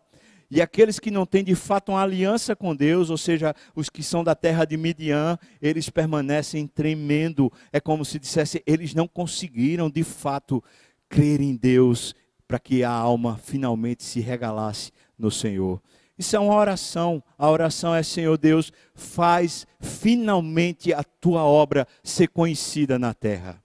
E 0.49 0.61
aqueles 0.61 0.97
que 0.97 1.11
não 1.11 1.25
têm 1.25 1.43
de 1.43 1.55
fato 1.55 1.91
uma 1.91 2.01
aliança 2.01 2.55
com 2.55 2.73
Deus, 2.73 3.09
ou 3.09 3.17
seja, 3.17 3.53
os 3.75 3.89
que 3.89 4.01
são 4.01 4.23
da 4.23 4.33
terra 4.33 4.63
de 4.63 4.77
Midian, 4.77 5.37
eles 5.61 5.89
permanecem 5.89 6.65
tremendo. 6.65 7.51
É 7.71 7.81
como 7.81 8.05
se 8.05 8.17
dissesse, 8.17 8.63
eles 8.65 8.93
não 8.93 9.07
conseguiram 9.07 9.89
de 9.89 10.03
fato 10.03 10.63
crer 11.09 11.41
em 11.41 11.55
Deus 11.55 12.15
para 12.47 12.59
que 12.59 12.81
a 12.81 12.89
alma 12.89 13.37
finalmente 13.43 14.03
se 14.03 14.21
regalasse 14.21 14.91
no 15.19 15.29
Senhor. 15.29 15.81
Isso 16.17 16.35
é 16.35 16.39
uma 16.39 16.55
oração. 16.55 17.21
A 17.37 17.49
oração 17.49 17.93
é: 17.93 18.01
Senhor 18.01 18.37
Deus, 18.37 18.71
faz 18.95 19.67
finalmente 19.81 20.93
a 20.93 21.03
tua 21.03 21.43
obra 21.43 21.85
ser 22.03 22.29
conhecida 22.29 22.97
na 22.97 23.13
terra. 23.13 23.61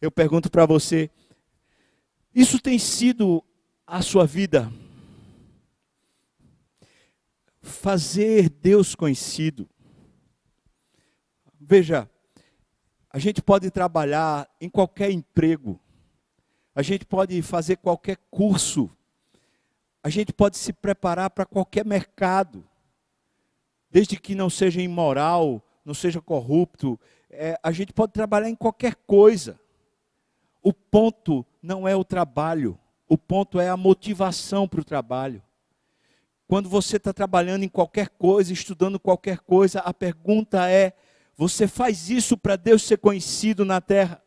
Eu 0.00 0.10
pergunto 0.10 0.50
para 0.50 0.66
você: 0.66 1.10
isso 2.34 2.60
tem 2.60 2.78
sido 2.78 3.42
a 3.86 4.02
sua 4.02 4.26
vida? 4.26 4.70
Fazer 7.66 8.48
Deus 8.48 8.94
conhecido. 8.94 9.68
Veja, 11.60 12.08
a 13.10 13.18
gente 13.18 13.42
pode 13.42 13.70
trabalhar 13.70 14.48
em 14.60 14.68
qualquer 14.68 15.10
emprego, 15.10 15.80
a 16.74 16.82
gente 16.82 17.04
pode 17.04 17.40
fazer 17.42 17.76
qualquer 17.76 18.18
curso, 18.30 18.90
a 20.02 20.08
gente 20.08 20.32
pode 20.32 20.56
se 20.56 20.72
preparar 20.72 21.30
para 21.30 21.44
qualquer 21.44 21.84
mercado, 21.84 22.64
desde 23.90 24.18
que 24.18 24.34
não 24.34 24.48
seja 24.48 24.80
imoral, 24.80 25.62
não 25.84 25.94
seja 25.94 26.20
corrupto, 26.20 26.98
é, 27.30 27.58
a 27.62 27.72
gente 27.72 27.92
pode 27.92 28.12
trabalhar 28.12 28.48
em 28.48 28.54
qualquer 28.54 28.94
coisa. 29.06 29.58
O 30.62 30.72
ponto 30.72 31.44
não 31.62 31.86
é 31.86 31.96
o 31.96 32.04
trabalho, 32.04 32.78
o 33.08 33.16
ponto 33.16 33.58
é 33.58 33.68
a 33.68 33.76
motivação 33.76 34.68
para 34.68 34.80
o 34.80 34.84
trabalho. 34.84 35.42
Quando 36.48 36.68
você 36.68 36.96
está 36.96 37.12
trabalhando 37.12 37.64
em 37.64 37.68
qualquer 37.68 38.08
coisa, 38.10 38.52
estudando 38.52 39.00
qualquer 39.00 39.38
coisa, 39.40 39.80
a 39.80 39.92
pergunta 39.92 40.70
é: 40.70 40.92
você 41.36 41.66
faz 41.66 42.08
isso 42.08 42.36
para 42.36 42.56
Deus 42.56 42.82
ser 42.82 42.98
conhecido 42.98 43.64
na 43.64 43.80
terra? 43.80 44.22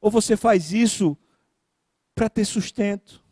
Ou 0.00 0.10
você 0.10 0.36
faz 0.36 0.72
isso 0.72 1.16
para 2.14 2.28
ter 2.28 2.44
sustento? 2.44 3.24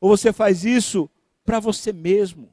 Ou 0.00 0.10
você 0.10 0.32
faz 0.32 0.64
isso 0.64 1.10
para 1.44 1.58
você 1.60 1.92
mesmo? 1.92 2.50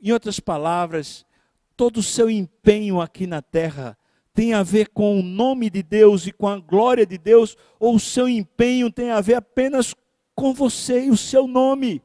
Em 0.00 0.12
outras 0.12 0.40
palavras, 0.40 1.26
todo 1.76 1.98
o 1.98 2.02
seu 2.02 2.30
empenho 2.30 3.00
aqui 3.00 3.26
na 3.26 3.42
terra 3.42 3.96
tem 4.34 4.54
a 4.54 4.62
ver 4.62 4.88
com 4.88 5.20
o 5.20 5.22
nome 5.22 5.68
de 5.68 5.82
Deus 5.82 6.26
e 6.26 6.32
com 6.32 6.48
a 6.48 6.58
glória 6.58 7.04
de 7.04 7.18
Deus, 7.18 7.56
ou 7.78 7.96
o 7.96 8.00
seu 8.00 8.26
empenho 8.26 8.90
tem 8.90 9.10
a 9.10 9.20
ver 9.20 9.34
apenas 9.34 9.94
com 10.34 10.52
você 10.52 11.06
e 11.06 11.10
o 11.10 11.16
seu 11.16 11.46
nome. 11.46 12.02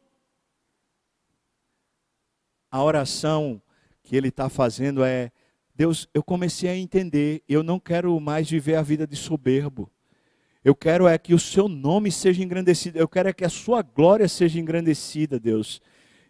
A 2.70 2.84
oração 2.84 3.62
que 4.04 4.16
ele 4.16 4.30
está 4.30 4.50
fazendo 4.50 5.04
é: 5.04 5.32
Deus, 5.76 6.08
eu 6.14 6.24
comecei 6.24 6.70
a 6.70 6.76
entender, 6.76 7.44
eu 7.48 7.64
não 7.64 7.80
quero 7.80 8.20
mais 8.20 8.50
viver 8.50 8.76
a 8.76 8.82
vida 8.82 9.06
de 9.06 9.16
soberbo. 9.16 9.92
Eu 10.64 10.76
quero 10.76 11.08
é 11.08 11.18
que 11.18 11.34
o 11.34 11.40
seu 11.40 11.70
nome 11.70 12.12
seja 12.12 12.44
engrandecido, 12.44 12.98
eu 12.98 13.08
quero 13.08 13.30
é 13.30 13.34
que 13.34 13.46
a 13.46 13.50
sua 13.50 13.82
glória 13.82 14.28
seja 14.28 14.60
engrandecida, 14.60 15.40
Deus. 15.40 15.80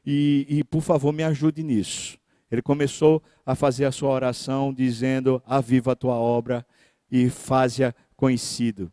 E, 0.05 0.45
e 0.47 0.63
por 0.63 0.81
favor, 0.81 1.11
me 1.11 1.23
ajude 1.23 1.63
nisso. 1.63 2.19
Ele 2.49 2.61
começou 2.61 3.21
a 3.45 3.55
fazer 3.55 3.85
a 3.85 3.91
sua 3.91 4.09
oração 4.09 4.73
dizendo: 4.73 5.41
Aviva 5.45 5.93
a 5.93 5.95
tua 5.95 6.15
obra 6.15 6.65
e 7.11 7.29
faze-a 7.29 7.93
conhecido. 8.15 8.91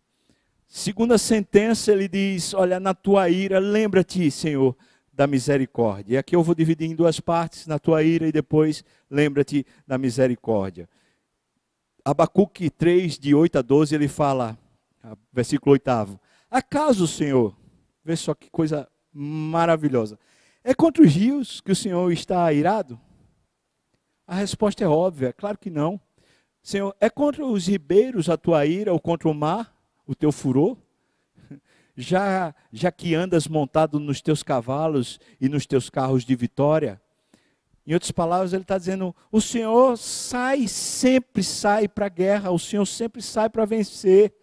Segunda 0.76 1.16
sentença, 1.18 1.92
ele 1.92 2.08
diz: 2.08 2.52
Olha, 2.52 2.80
na 2.80 2.92
tua 2.92 3.30
ira, 3.30 3.60
lembra-te, 3.60 4.28
Senhor, 4.28 4.76
da 5.12 5.24
misericórdia. 5.24 6.14
E 6.14 6.18
aqui 6.18 6.34
eu 6.34 6.42
vou 6.42 6.52
dividir 6.52 6.90
em 6.90 6.96
duas 6.96 7.20
partes: 7.20 7.68
na 7.68 7.78
tua 7.78 8.02
ira 8.02 8.26
e 8.26 8.32
depois 8.32 8.82
lembra-te 9.08 9.64
da 9.86 9.96
misericórdia. 9.96 10.88
Abacuque 12.04 12.68
3, 12.68 13.20
de 13.20 13.36
8 13.36 13.60
a 13.60 13.62
12, 13.62 13.94
ele 13.94 14.08
fala, 14.08 14.58
versículo 15.32 15.74
8: 15.74 16.18
Acaso, 16.50 17.06
Senhor, 17.06 17.56
vê 18.04 18.16
só 18.16 18.34
que 18.34 18.50
coisa 18.50 18.88
maravilhosa, 19.12 20.18
é 20.64 20.74
contra 20.74 21.04
os 21.04 21.14
rios 21.14 21.60
que 21.60 21.70
o 21.70 21.76
Senhor 21.76 22.10
está 22.10 22.52
irado? 22.52 23.00
A 24.26 24.34
resposta 24.34 24.82
é 24.82 24.88
óbvia, 24.88 25.32
claro 25.32 25.56
que 25.56 25.70
não. 25.70 26.00
Senhor, 26.60 26.96
é 26.98 27.08
contra 27.08 27.46
os 27.46 27.68
ribeiros 27.68 28.28
a 28.28 28.36
tua 28.36 28.66
ira 28.66 28.92
ou 28.92 28.98
contra 28.98 29.28
o 29.28 29.34
mar? 29.34 29.73
O 30.06 30.14
teu 30.14 30.32
furor? 30.32 30.76
Já, 31.96 32.52
já 32.72 32.90
que 32.90 33.14
andas 33.14 33.46
montado 33.46 34.00
nos 34.00 34.20
teus 34.20 34.42
cavalos 34.42 35.20
e 35.40 35.48
nos 35.48 35.64
teus 35.64 35.88
carros 35.88 36.24
de 36.24 36.34
vitória? 36.34 37.00
Em 37.86 37.92
outras 37.92 38.10
palavras, 38.10 38.52
ele 38.52 38.62
está 38.62 38.78
dizendo: 38.78 39.14
o 39.30 39.40
Senhor 39.40 39.96
sai, 39.96 40.66
sempre 40.66 41.42
sai 41.42 41.86
para 41.86 42.06
a 42.06 42.08
guerra, 42.08 42.50
o 42.50 42.58
Senhor 42.58 42.86
sempre 42.86 43.22
sai 43.22 43.48
para 43.48 43.64
vencer. 43.64 44.34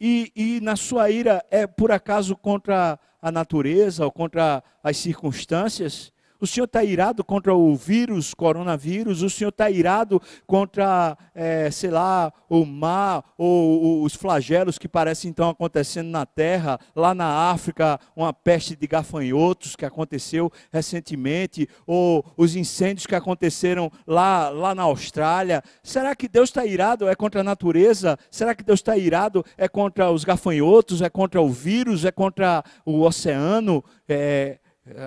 E, 0.00 0.32
e 0.34 0.60
na 0.60 0.76
sua 0.76 1.10
ira 1.10 1.44
é 1.50 1.66
por 1.66 1.90
acaso 1.90 2.36
contra 2.36 2.98
a 3.20 3.30
natureza 3.30 4.04
ou 4.04 4.10
contra 4.10 4.62
as 4.82 4.96
circunstâncias? 4.96 6.12
O 6.42 6.46
Senhor 6.46 6.64
está 6.64 6.82
irado 6.82 7.22
contra 7.22 7.54
o 7.54 7.76
vírus, 7.76 8.34
coronavírus? 8.34 9.22
O 9.22 9.30
Senhor 9.30 9.50
está 9.50 9.70
irado 9.70 10.20
contra, 10.44 11.16
é, 11.32 11.70
sei 11.70 11.88
lá, 11.88 12.32
o 12.48 12.66
mar 12.66 13.22
ou 13.38 14.02
os 14.02 14.16
flagelos 14.16 14.76
que 14.76 14.88
parecem 14.88 15.30
então 15.30 15.48
acontecendo 15.48 16.08
na 16.08 16.26
terra, 16.26 16.80
lá 16.96 17.14
na 17.14 17.52
África, 17.52 18.00
uma 18.16 18.32
peste 18.32 18.74
de 18.74 18.88
gafanhotos 18.88 19.76
que 19.76 19.84
aconteceu 19.84 20.50
recentemente, 20.72 21.68
ou 21.86 22.24
os 22.36 22.56
incêndios 22.56 23.06
que 23.06 23.14
aconteceram 23.14 23.88
lá, 24.04 24.48
lá 24.48 24.74
na 24.74 24.82
Austrália? 24.82 25.62
Será 25.80 26.12
que 26.16 26.26
Deus 26.26 26.48
está 26.48 26.66
irado? 26.66 27.06
É 27.06 27.14
contra 27.14 27.42
a 27.42 27.44
natureza? 27.44 28.18
Será 28.32 28.52
que 28.52 28.64
Deus 28.64 28.80
está 28.80 28.96
irado? 28.96 29.44
É 29.56 29.68
contra 29.68 30.10
os 30.10 30.24
gafanhotos? 30.24 31.02
É 31.02 31.08
contra 31.08 31.40
o 31.40 31.48
vírus? 31.48 32.04
É 32.04 32.10
contra 32.10 32.64
o 32.84 33.02
oceano? 33.02 33.84
É, 34.08 34.58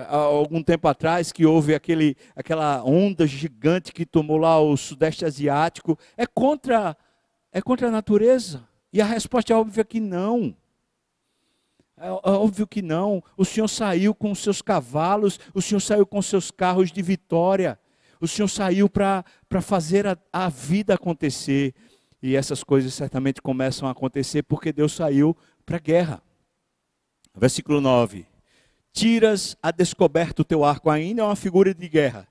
há 0.08 0.16
algum 0.16 0.62
tempo 0.62 0.88
atrás 0.88 1.32
que 1.32 1.44
houve 1.44 1.74
aquele, 1.74 2.16
aquela 2.34 2.82
onda 2.82 3.26
gigante 3.26 3.92
que 3.92 4.06
tomou 4.06 4.38
lá 4.38 4.60
o 4.60 4.76
sudeste 4.76 5.24
asiático, 5.24 5.98
é 6.16 6.26
contra 6.26 6.96
é 7.52 7.62
contra 7.62 7.88
a 7.88 7.90
natureza? 7.90 8.68
E 8.92 9.00
a 9.00 9.06
resposta 9.06 9.50
é 9.50 9.56
óbvia 9.56 9.82
que 9.82 9.98
não. 9.98 10.54
É, 11.96 12.06
é 12.06 12.10
óbvio 12.10 12.66
que 12.66 12.82
não. 12.82 13.22
O 13.34 13.46
Senhor 13.46 13.68
saiu 13.68 14.14
com 14.14 14.30
os 14.30 14.40
seus 14.40 14.60
cavalos, 14.60 15.40
o 15.54 15.62
Senhor 15.62 15.80
saiu 15.80 16.04
com 16.04 16.18
os 16.18 16.26
seus 16.26 16.50
carros 16.50 16.92
de 16.92 17.00
vitória. 17.00 17.78
O 18.20 18.28
Senhor 18.28 18.48
saiu 18.48 18.90
para 18.90 19.24
fazer 19.62 20.06
a, 20.06 20.18
a 20.30 20.50
vida 20.50 20.94
acontecer. 20.94 21.74
E 22.22 22.36
essas 22.36 22.62
coisas 22.62 22.92
certamente 22.92 23.40
começam 23.40 23.88
a 23.88 23.92
acontecer 23.92 24.42
porque 24.42 24.70
Deus 24.70 24.92
saiu 24.92 25.34
para 25.64 25.76
a 25.76 25.80
guerra. 25.80 26.22
Versículo 27.34 27.80
9 27.80 28.35
tiras 28.96 29.58
a 29.62 29.70
descoberto 29.70 30.40
o 30.40 30.44
teu 30.44 30.64
arco, 30.64 30.88
ainda 30.88 31.20
é 31.20 31.24
uma 31.24 31.36
figura 31.36 31.74
de 31.74 31.86
guerra. 31.86 32.26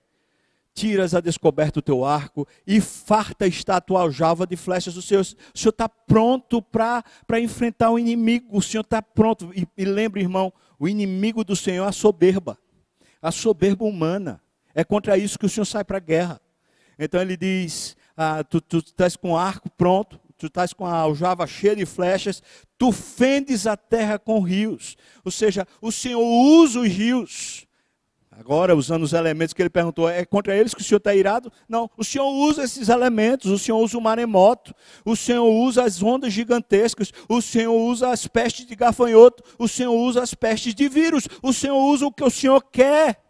Tiras 0.73 1.13
a 1.13 1.21
descoberto 1.21 1.78
o 1.78 1.82
teu 1.82 2.04
arco 2.04 2.45
e 2.65 2.82
farta 2.82 3.45
está 3.45 3.78
a 3.78 3.82
tua 3.82 4.01
aljava 4.01 4.47
de 4.47 4.58
flechas. 4.58 4.97
O 4.97 5.01
Senhor 5.01 5.21
está 5.54 5.88
pronto 5.88 6.63
para 6.63 7.04
enfrentar 7.39 7.91
o 7.91 7.99
inimigo. 7.99 8.47
O 8.49 8.62
Senhor 8.63 8.82
está 8.82 8.99
pronto. 8.99 9.54
E, 9.56 9.65
e 9.78 9.86
lembre, 9.86 10.21
irmão, 10.21 10.51
o 10.80 10.89
inimigo 10.89 11.45
do 11.45 11.56
Senhor 11.56 11.86
é 11.86 11.88
a 11.88 11.91
soberba. 11.91 12.58
A 13.21 13.32
soberba 13.32 13.86
humana. 13.86 14.41
É 14.73 14.84
contra 14.84 15.17
isso 15.17 15.38
que 15.39 15.45
o 15.45 15.49
Senhor 15.49 15.65
sai 15.65 15.86
para 15.86 15.97
a 15.97 16.01
guerra. 16.01 16.41
Então 16.97 17.21
ele 17.21 17.38
diz: 17.38 17.95
ah, 18.17 18.43
tu, 18.43 18.60
tu 18.60 18.80
estás 18.80 19.15
com 19.15 19.32
o 19.32 19.38
arco 19.38 19.69
pronto, 19.69 20.19
tu 20.37 20.47
estás 20.47 20.73
com 20.73 20.85
a 20.85 20.93
aljava 20.93 21.47
cheia 21.47 21.75
de 21.75 21.85
flechas, 21.85 22.41
tu 22.77 22.91
fendes 22.91 23.65
a 23.65 23.77
terra 23.77 24.19
com 24.19 24.39
rios. 24.39 24.95
Ou 25.23 25.31
seja, 25.31 25.67
o 25.81 25.91
Senhor 25.91 26.21
usa 26.21 26.79
os 26.79 26.87
rios. 26.87 27.65
Agora, 28.37 28.75
usando 28.75 29.03
os 29.03 29.13
elementos 29.13 29.53
que 29.53 29.61
ele 29.61 29.69
perguntou, 29.69 30.09
é 30.09 30.25
contra 30.25 30.53
eles 30.53 30.73
que 30.73 30.81
o 30.81 30.83
Senhor 30.83 30.97
está 30.97 31.15
irado? 31.15 31.49
Não, 31.69 31.89
o 31.95 32.03
Senhor 32.03 32.27
usa 32.27 32.65
esses 32.65 32.89
elementos, 32.89 33.49
o 33.49 33.57
Senhor 33.57 33.77
usa 33.79 33.97
o 33.97 34.01
maremoto, 34.01 34.75
o 35.05 35.15
Senhor 35.15 35.47
usa 35.47 35.85
as 35.85 36.03
ondas 36.03 36.33
gigantescas, 36.33 37.13
o 37.29 37.41
Senhor 37.41 37.73
usa 37.73 38.09
as 38.09 38.27
pestes 38.27 38.65
de 38.65 38.75
gafanhoto, 38.75 39.41
o 39.57 39.69
Senhor 39.69 39.93
usa 39.93 40.21
as 40.21 40.33
pestes 40.33 40.75
de 40.75 40.89
vírus, 40.89 41.29
o 41.41 41.53
Senhor 41.53 41.77
usa 41.77 42.05
o 42.05 42.11
que 42.11 42.25
o 42.25 42.29
Senhor 42.29 42.61
quer. 42.61 43.23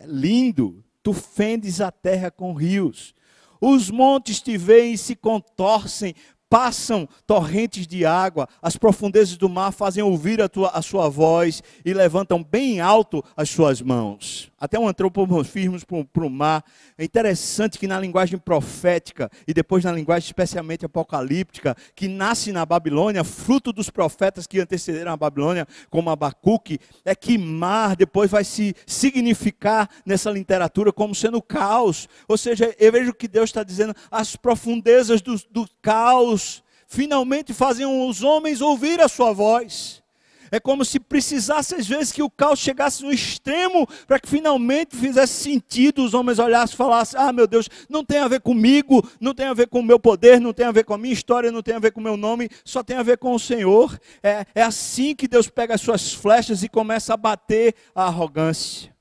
É 0.00 0.06
lindo, 0.06 0.84
tu 1.00 1.12
fendes 1.12 1.80
a 1.80 1.92
terra 1.92 2.28
com 2.28 2.52
rios. 2.52 3.14
Os 3.60 3.90
montes 3.90 4.40
te 4.40 4.56
veem 4.56 4.94
e 4.94 4.98
se 4.98 5.14
contorcem 5.14 6.14
passam 6.50 7.08
torrentes 7.28 7.86
de 7.86 8.04
água, 8.04 8.48
as 8.60 8.76
profundezas 8.76 9.36
do 9.36 9.48
mar 9.48 9.70
fazem 9.70 10.02
ouvir 10.02 10.42
a, 10.42 10.48
tua, 10.48 10.70
a 10.70 10.82
sua 10.82 11.08
voz 11.08 11.62
e 11.84 11.94
levantam 11.94 12.42
bem 12.42 12.80
alto 12.80 13.24
as 13.36 13.48
suas 13.48 13.80
mãos. 13.80 14.50
Até 14.58 14.78
um 14.78 14.88
antropomorfismo 14.88 15.78
para 16.12 16.26
o 16.26 16.28
mar. 16.28 16.62
É 16.98 17.04
interessante 17.04 17.78
que 17.78 17.86
na 17.86 17.98
linguagem 17.98 18.36
profética 18.36 19.30
e 19.46 19.54
depois 19.54 19.84
na 19.84 19.92
linguagem 19.92 20.26
especialmente 20.26 20.84
apocalíptica, 20.84 21.74
que 21.94 22.08
nasce 22.08 22.52
na 22.52 22.66
Babilônia, 22.66 23.24
fruto 23.24 23.72
dos 23.72 23.88
profetas 23.88 24.46
que 24.46 24.60
antecederam 24.60 25.12
a 25.12 25.16
Babilônia, 25.16 25.66
como 25.88 26.10
Abacuque, 26.10 26.78
é 27.04 27.14
que 27.14 27.38
mar 27.38 27.94
depois 27.94 28.30
vai 28.30 28.44
se 28.44 28.74
significar 28.84 29.88
nessa 30.04 30.30
literatura 30.30 30.92
como 30.92 31.14
sendo 31.14 31.40
caos. 31.40 32.08
Ou 32.28 32.36
seja, 32.36 32.74
eu 32.78 32.92
vejo 32.92 33.14
que 33.14 33.28
Deus 33.28 33.48
está 33.48 33.62
dizendo 33.62 33.94
as 34.10 34.36
profundezas 34.36 35.22
do, 35.22 35.36
do 35.50 35.66
caos 35.80 36.39
finalmente 36.86 37.54
fazem 37.54 37.86
os 37.86 38.22
homens 38.22 38.60
ouvir 38.60 39.00
a 39.00 39.08
sua 39.08 39.32
voz. 39.32 40.00
É 40.50 40.58
como 40.58 40.84
se 40.84 40.98
precisasse, 40.98 41.76
às 41.76 41.86
vezes, 41.86 42.10
que 42.10 42.22
o 42.22 42.28
caos 42.28 42.58
chegasse 42.58 43.04
no 43.04 43.12
extremo 43.12 43.86
para 44.06 44.18
que 44.18 44.28
finalmente 44.28 44.96
fizesse 44.96 45.44
sentido 45.44 46.02
os 46.02 46.12
homens 46.12 46.40
olhassem 46.40 46.74
e 46.74 46.76
falassem: 46.76 47.20
Ah, 47.20 47.32
meu 47.32 47.46
Deus, 47.46 47.68
não 47.88 48.04
tem 48.04 48.18
a 48.18 48.26
ver 48.26 48.40
comigo, 48.40 49.08
não 49.20 49.32
tem 49.32 49.46
a 49.46 49.54
ver 49.54 49.68
com 49.68 49.78
o 49.78 49.82
meu 49.82 50.00
poder, 50.00 50.40
não 50.40 50.52
tem 50.52 50.66
a 50.66 50.72
ver 50.72 50.84
com 50.84 50.92
a 50.92 50.98
minha 50.98 51.14
história, 51.14 51.52
não 51.52 51.62
tem 51.62 51.74
a 51.74 51.78
ver 51.78 51.92
com 51.92 52.00
o 52.00 52.02
meu 52.02 52.16
nome, 52.16 52.48
só 52.64 52.82
tem 52.82 52.96
a 52.96 53.02
ver 53.02 53.18
com 53.18 53.32
o 53.32 53.38
Senhor. 53.38 53.96
É, 54.22 54.44
é 54.52 54.62
assim 54.62 55.14
que 55.14 55.28
Deus 55.28 55.48
pega 55.48 55.74
as 55.74 55.80
suas 55.80 56.12
flechas 56.12 56.64
e 56.64 56.68
começa 56.68 57.14
a 57.14 57.16
bater 57.16 57.74
a 57.94 58.06
arrogância. 58.06 58.92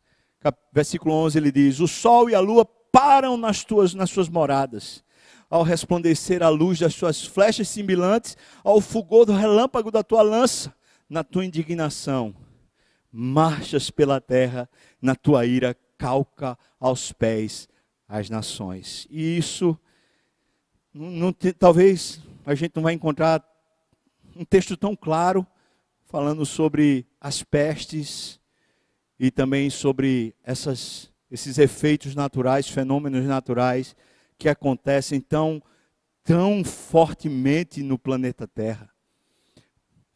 Versículo 0.71 1.15
11 1.15 1.37
ele 1.37 1.51
diz: 1.51 1.79
O 1.79 1.87
sol 1.87 2.29
e 2.29 2.35
a 2.35 2.39
lua 2.39 2.63
param 2.91 3.35
nas, 3.37 3.63
tuas, 3.63 3.95
nas 3.95 4.11
suas 4.11 4.29
moradas 4.29 5.03
ao 5.49 5.63
resplandecer 5.63 6.43
a 6.43 6.49
luz 6.49 6.79
das 6.79 6.93
suas 6.93 7.25
flechas 7.25 7.67
similantes 7.67 8.37
ao 8.63 8.79
fulgor 8.79 9.25
do 9.25 9.33
relâmpago 9.33 9.89
da 9.91 10.03
tua 10.03 10.21
lança 10.21 10.73
na 11.09 11.23
tua 11.23 11.43
indignação, 11.43 12.35
marchas 13.11 13.89
pela 13.89 14.21
terra, 14.21 14.69
na 15.01 15.15
tua 15.15 15.45
ira, 15.45 15.75
calca 15.97 16.57
aos 16.79 17.11
pés 17.11 17.67
as 18.07 18.29
nações. 18.29 19.07
E 19.09 19.37
isso, 19.37 19.77
não, 20.93 21.33
talvez 21.57 22.21
a 22.45 22.53
gente 22.53 22.75
não 22.75 22.83
vai 22.83 22.93
encontrar 22.93 23.43
um 24.35 24.45
texto 24.45 24.77
tão 24.77 24.95
claro 24.95 25.45
falando 26.05 26.45
sobre 26.45 27.07
as 27.19 27.43
pestes 27.43 28.39
e 29.19 29.29
também 29.31 29.69
sobre 29.69 30.33
essas, 30.43 31.11
esses 31.29 31.57
efeitos 31.57 32.15
naturais, 32.15 32.69
fenômenos 32.69 33.25
naturais 33.25 33.95
que 34.39 34.49
acontecem 34.49 35.21
tão, 35.21 35.61
tão 36.23 36.63
fortemente 36.63 37.83
no 37.83 37.99
planeta 37.99 38.47
Terra 38.47 38.89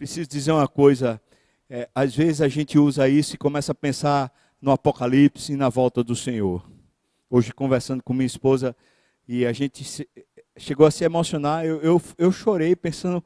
preciso 0.03 0.27
dizer 0.27 0.51
uma 0.51 0.67
coisa. 0.67 1.21
É, 1.69 1.89
às 1.95 2.13
vezes 2.13 2.41
a 2.41 2.49
gente 2.49 2.77
usa 2.77 3.07
isso 3.07 3.35
e 3.35 3.37
começa 3.37 3.71
a 3.71 3.75
pensar 3.75 4.29
no 4.61 4.69
Apocalipse 4.69 5.53
e 5.53 5.55
na 5.55 5.69
volta 5.69 6.03
do 6.03 6.13
Senhor. 6.13 6.69
Hoje, 7.29 7.53
conversando 7.53 8.03
com 8.03 8.13
minha 8.13 8.27
esposa, 8.27 8.75
e 9.25 9.45
a 9.45 9.53
gente 9.53 9.83
se, 9.85 10.07
chegou 10.57 10.85
a 10.85 10.91
se 10.91 11.05
emocionar, 11.05 11.65
eu, 11.65 11.81
eu, 11.81 12.01
eu 12.17 12.31
chorei 12.33 12.75
pensando, 12.75 13.23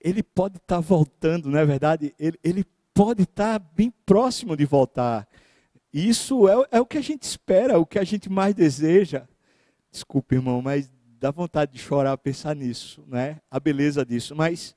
ele 0.00 0.22
pode 0.22 0.58
estar 0.58 0.76
tá 0.76 0.80
voltando, 0.80 1.50
não 1.50 1.58
é 1.58 1.66
verdade? 1.66 2.14
Ele, 2.18 2.38
ele 2.44 2.64
pode 2.94 3.24
estar 3.24 3.58
tá 3.58 3.66
bem 3.74 3.92
próximo 4.06 4.56
de 4.56 4.64
voltar. 4.64 5.28
Isso 5.92 6.48
é, 6.48 6.68
é 6.70 6.80
o 6.80 6.86
que 6.86 6.98
a 6.98 7.02
gente 7.02 7.24
espera, 7.24 7.80
o 7.80 7.84
que 7.84 7.98
a 7.98 8.04
gente 8.04 8.30
mais 8.30 8.54
deseja. 8.54 9.26
Desculpe, 9.92 10.36
irmão, 10.36 10.62
mas 10.62 10.90
dá 11.20 11.30
vontade 11.30 11.72
de 11.72 11.78
chorar 11.78 12.16
pensar 12.16 12.56
nisso, 12.56 13.04
né? 13.06 13.40
A 13.50 13.60
beleza 13.60 14.06
disso. 14.06 14.34
Mas 14.34 14.74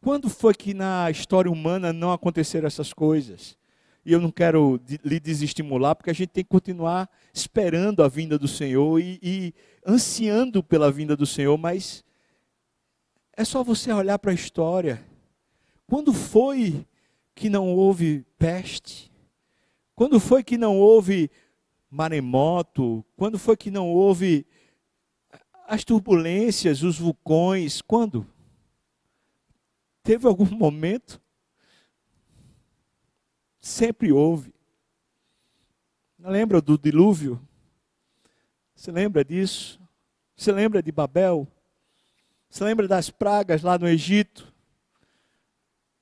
quando 0.00 0.30
foi 0.30 0.54
que 0.54 0.72
na 0.72 1.10
história 1.10 1.50
humana 1.50 1.92
não 1.92 2.12
aconteceram 2.12 2.68
essas 2.68 2.92
coisas? 2.92 3.58
E 4.04 4.12
eu 4.12 4.20
não 4.20 4.30
quero 4.30 4.80
lhe 5.04 5.18
desestimular, 5.18 5.96
porque 5.96 6.10
a 6.10 6.14
gente 6.14 6.28
tem 6.28 6.44
que 6.44 6.48
continuar 6.48 7.10
esperando 7.34 8.04
a 8.04 8.08
vinda 8.08 8.38
do 8.38 8.46
Senhor 8.46 9.00
e, 9.00 9.18
e 9.20 9.54
ansiando 9.84 10.62
pela 10.62 10.92
vinda 10.92 11.16
do 11.16 11.26
Senhor, 11.26 11.58
mas 11.58 12.04
é 13.36 13.44
só 13.44 13.64
você 13.64 13.92
olhar 13.92 14.16
para 14.20 14.30
a 14.30 14.34
história. 14.34 15.04
Quando 15.88 16.12
foi 16.12 16.86
que 17.34 17.50
não 17.50 17.74
houve 17.74 18.24
peste? 18.38 19.10
Quando 19.96 20.20
foi 20.20 20.44
que 20.44 20.56
não 20.56 20.78
houve 20.78 21.28
maremoto? 21.96 23.04
Quando 23.16 23.38
foi 23.38 23.56
que 23.56 23.70
não 23.70 23.88
houve 23.88 24.46
as 25.66 25.82
turbulências, 25.82 26.82
os 26.82 26.98
vulcões? 26.98 27.80
Quando? 27.80 28.26
Teve 30.02 30.26
algum 30.26 30.44
momento? 30.54 31.20
Sempre 33.58 34.12
houve. 34.12 34.54
Lembra 36.18 36.60
do 36.60 36.76
dilúvio? 36.76 37.40
Você 38.74 38.92
lembra 38.92 39.24
disso? 39.24 39.80
Você 40.36 40.52
lembra 40.52 40.82
de 40.82 40.92
Babel? 40.92 41.48
Você 42.50 42.62
lembra 42.62 42.86
das 42.86 43.08
pragas 43.10 43.62
lá 43.62 43.78
no 43.78 43.88
Egito? 43.88 44.52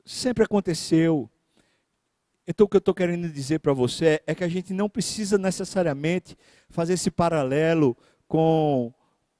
Sempre 0.04 0.44
aconteceu. 0.44 1.30
Então, 2.46 2.66
o 2.66 2.68
que 2.68 2.76
eu 2.76 2.78
estou 2.78 2.94
querendo 2.94 3.28
dizer 3.28 3.60
para 3.60 3.72
você 3.72 4.20
é 4.26 4.34
que 4.34 4.44
a 4.44 4.48
gente 4.48 4.74
não 4.74 4.88
precisa 4.88 5.38
necessariamente 5.38 6.36
fazer 6.68 6.92
esse 6.92 7.10
paralelo 7.10 7.96
com, 8.28 8.92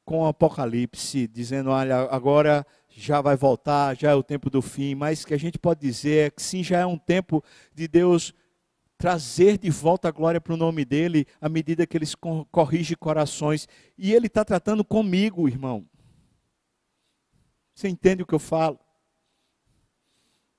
com 0.05 0.21
o 0.21 0.27
Apocalipse, 0.27 1.27
dizendo: 1.29 1.71
olha, 1.71 1.97
agora 2.11 2.67
já 2.88 3.21
vai 3.21 3.37
voltar, 3.37 3.97
já 3.97 4.11
é 4.11 4.14
o 4.14 4.23
tempo 4.23 4.49
do 4.49 4.62
fim, 4.62 4.95
mas 4.95 5.25
que 5.25 5.35
a 5.35 5.38
gente 5.38 5.59
pode 5.59 5.81
dizer 5.81 6.27
é 6.27 6.31
que 6.31 6.43
sim, 6.43 6.62
já 6.62 6.79
é 6.79 6.87
um 6.87 6.97
tempo 6.97 7.43
de 7.75 7.87
Deus 7.87 8.33
trazer 8.97 9.59
de 9.59 9.69
volta 9.69 10.09
a 10.09 10.12
glória 10.12 10.40
para 10.40 10.55
o 10.55 10.57
nome 10.57 10.85
dele, 10.85 11.27
à 11.40 11.49
medida 11.49 11.87
que 11.87 11.97
ele 11.97 12.07
corrige 12.51 12.97
corações. 12.97 13.69
E 13.99 14.14
ele 14.14 14.29
está 14.29 14.45
tratando 14.45 14.85
comigo, 14.85 15.47
irmão. 15.49 15.85
Você 17.75 17.88
entende 17.88 18.23
o 18.23 18.27
que 18.27 18.35
eu 18.35 18.38
falo? 18.38 18.79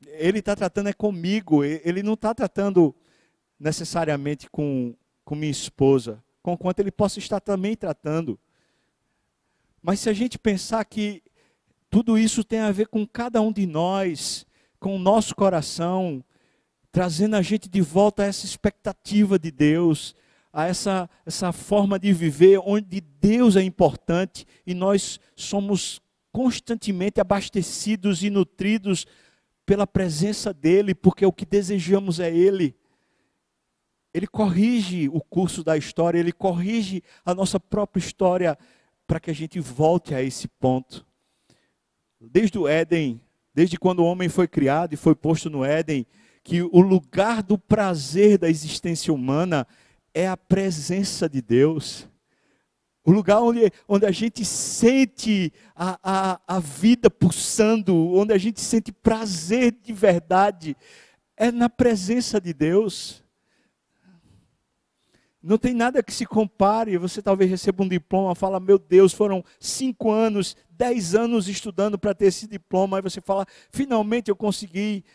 Ele 0.06 0.39
está 0.39 0.56
tratando 0.56 0.89
é 0.89 0.94
comigo, 0.94 1.63
ele 1.63 2.04
não 2.04 2.13
está 2.13 2.34
tratando 2.34 2.96
necessariamente 3.60 4.50
com, 4.50 4.96
com 5.24 5.36
minha 5.36 5.52
esposa, 5.52 6.24
com 6.41 6.58
quanto 6.58 6.80
ele 6.80 6.91
possa 6.91 7.20
estar 7.20 7.39
também 7.39 7.76
tratando. 7.76 8.39
Mas 9.82 10.00
se 10.00 10.10
a 10.10 10.13
gente 10.13 10.38
pensar 10.38 10.84
que 10.86 11.24
tudo 11.89 12.18
isso 12.18 12.44
tem 12.44 12.60
a 12.60 12.72
ver 12.72 12.88
com 12.88 13.06
cada 13.06 13.41
um 13.41 13.52
de 13.52 13.65
nós, 13.65 14.46
com 14.80 14.96
o 14.96 15.00
nosso 15.00 15.36
coração, 15.36 16.24
trazendo 16.91 17.36
a 17.36 17.41
gente 17.41 17.68
de 17.70 17.82
volta 17.82 18.24
a 18.24 18.26
essa 18.26 18.46
expectativa 18.46 19.38
de 19.38 19.52
Deus, 19.52 20.15
a 20.52 20.65
essa, 20.65 21.10
essa 21.26 21.52
forma 21.52 22.00
de 22.00 22.13
viver 22.13 22.60
onde 22.65 23.02
Deus 23.02 23.56
é 23.56 23.62
importante 23.62 24.46
e 24.65 24.74
nós 24.74 25.20
somos 25.36 26.02
constantemente 26.32 27.20
abastecidos 27.20 28.24
e 28.24 28.30
nutridos 28.30 29.06
pela 29.65 29.88
presença 29.88 30.54
dEle, 30.54 30.93
porque 30.93 31.25
o 31.25 31.32
que 31.32 31.45
desejamos 31.45 32.19
é 32.19 32.34
Ele. 32.34 32.75
Ele 34.13 34.28
corrige 34.28 35.10
o 35.10 35.19
curso 35.19 35.63
da 35.63 35.75
história, 35.78 36.19
ele 36.19 36.32
corrige 36.32 37.04
a 37.25 37.36
nossa 37.36 37.60
própria 37.60 37.99
história 37.99 38.58
para 39.06 39.19
que 39.19 39.30
a 39.30 39.34
gente 39.34 39.60
volte 39.60 40.15
a 40.15 40.21
esse 40.21 40.47
ponto 40.47 41.06
desde 42.19 42.58
o 42.58 42.67
Éden, 42.67 43.21
desde 43.54 43.78
quando 43.78 43.99
o 43.99 44.06
homem 44.06 44.30
foi 44.30 44.47
criado 44.47 44.93
e 44.93 44.97
foi 44.97 45.15
posto 45.15 45.49
no 45.49 45.63
Éden, 45.63 46.06
que 46.43 46.62
o 46.62 46.80
lugar 46.82 47.41
do 47.41 47.58
prazer 47.58 48.38
da 48.38 48.49
existência 48.49 49.13
humana 49.13 49.67
é 50.13 50.28
a 50.28 50.38
presença 50.38 51.28
de 51.28 51.41
Deus. 51.41 52.08
O 53.06 53.12
lugar 53.12 53.39
onde, 53.39 53.72
onde 53.88 54.06
a 54.08 54.12
gente 54.12 54.44
sente 54.44 55.54
a, 55.76 56.00
a, 56.04 56.41
a 56.48 56.60
vida 56.60 57.08
pulsando, 57.08 57.96
onde 57.96 58.34
a 58.34 58.38
gente 58.38 58.60
sente 58.60 58.91
prazer 58.91 59.72
de 59.72 59.94
verdade, 59.94 60.76
é 61.38 61.52
na 61.52 61.70
presença 61.70 62.41
de 62.41 62.52
Deus. 62.52 63.24
Não 65.39 65.60
tem 65.60 65.76
nada 65.76 66.02
que 66.02 66.12
se 66.12 66.26
compare. 66.26 66.98
Você 66.98 67.22
talvez 67.22 67.48
receba 67.48 67.84
um 67.84 67.88
diploma, 67.88 68.34
fala, 68.34 68.60
meu 68.60 68.80
Deus, 68.80 69.13
foram 69.13 69.46
cinco 69.60 70.10
anos, 70.10 70.58
dez 70.72 71.13
anos 71.13 71.48
estudando 71.48 72.00
para 72.00 72.15
ter 72.15 72.26
esse 72.26 72.48
diploma. 72.48 72.98
Aí 72.98 73.04
você 73.04 73.22
fala, 73.22 73.46
finalmente 73.70 74.30
eu 74.32 74.36
consegui. 74.36 75.06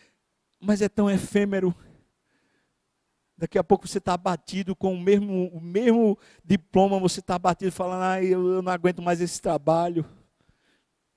Mas 0.61 0.81
é 0.81 0.87
tão 0.87 1.11
efêmero. 1.11 1.75
Daqui 3.41 3.57
a 3.57 3.63
pouco 3.63 3.87
você 3.87 3.97
está 3.97 4.13
abatido 4.13 4.75
com 4.75 4.93
o 4.93 5.01
mesmo, 5.01 5.47
o 5.47 5.59
mesmo 5.59 6.15
diploma, 6.45 6.99
você 6.99 7.21
está 7.21 7.33
abatido 7.33 7.71
falando, 7.71 8.03
ah, 8.03 8.23
eu, 8.23 8.53
eu 8.53 8.61
não 8.61 8.71
aguento 8.71 9.01
mais 9.01 9.19
esse 9.19 9.41
trabalho. 9.41 10.05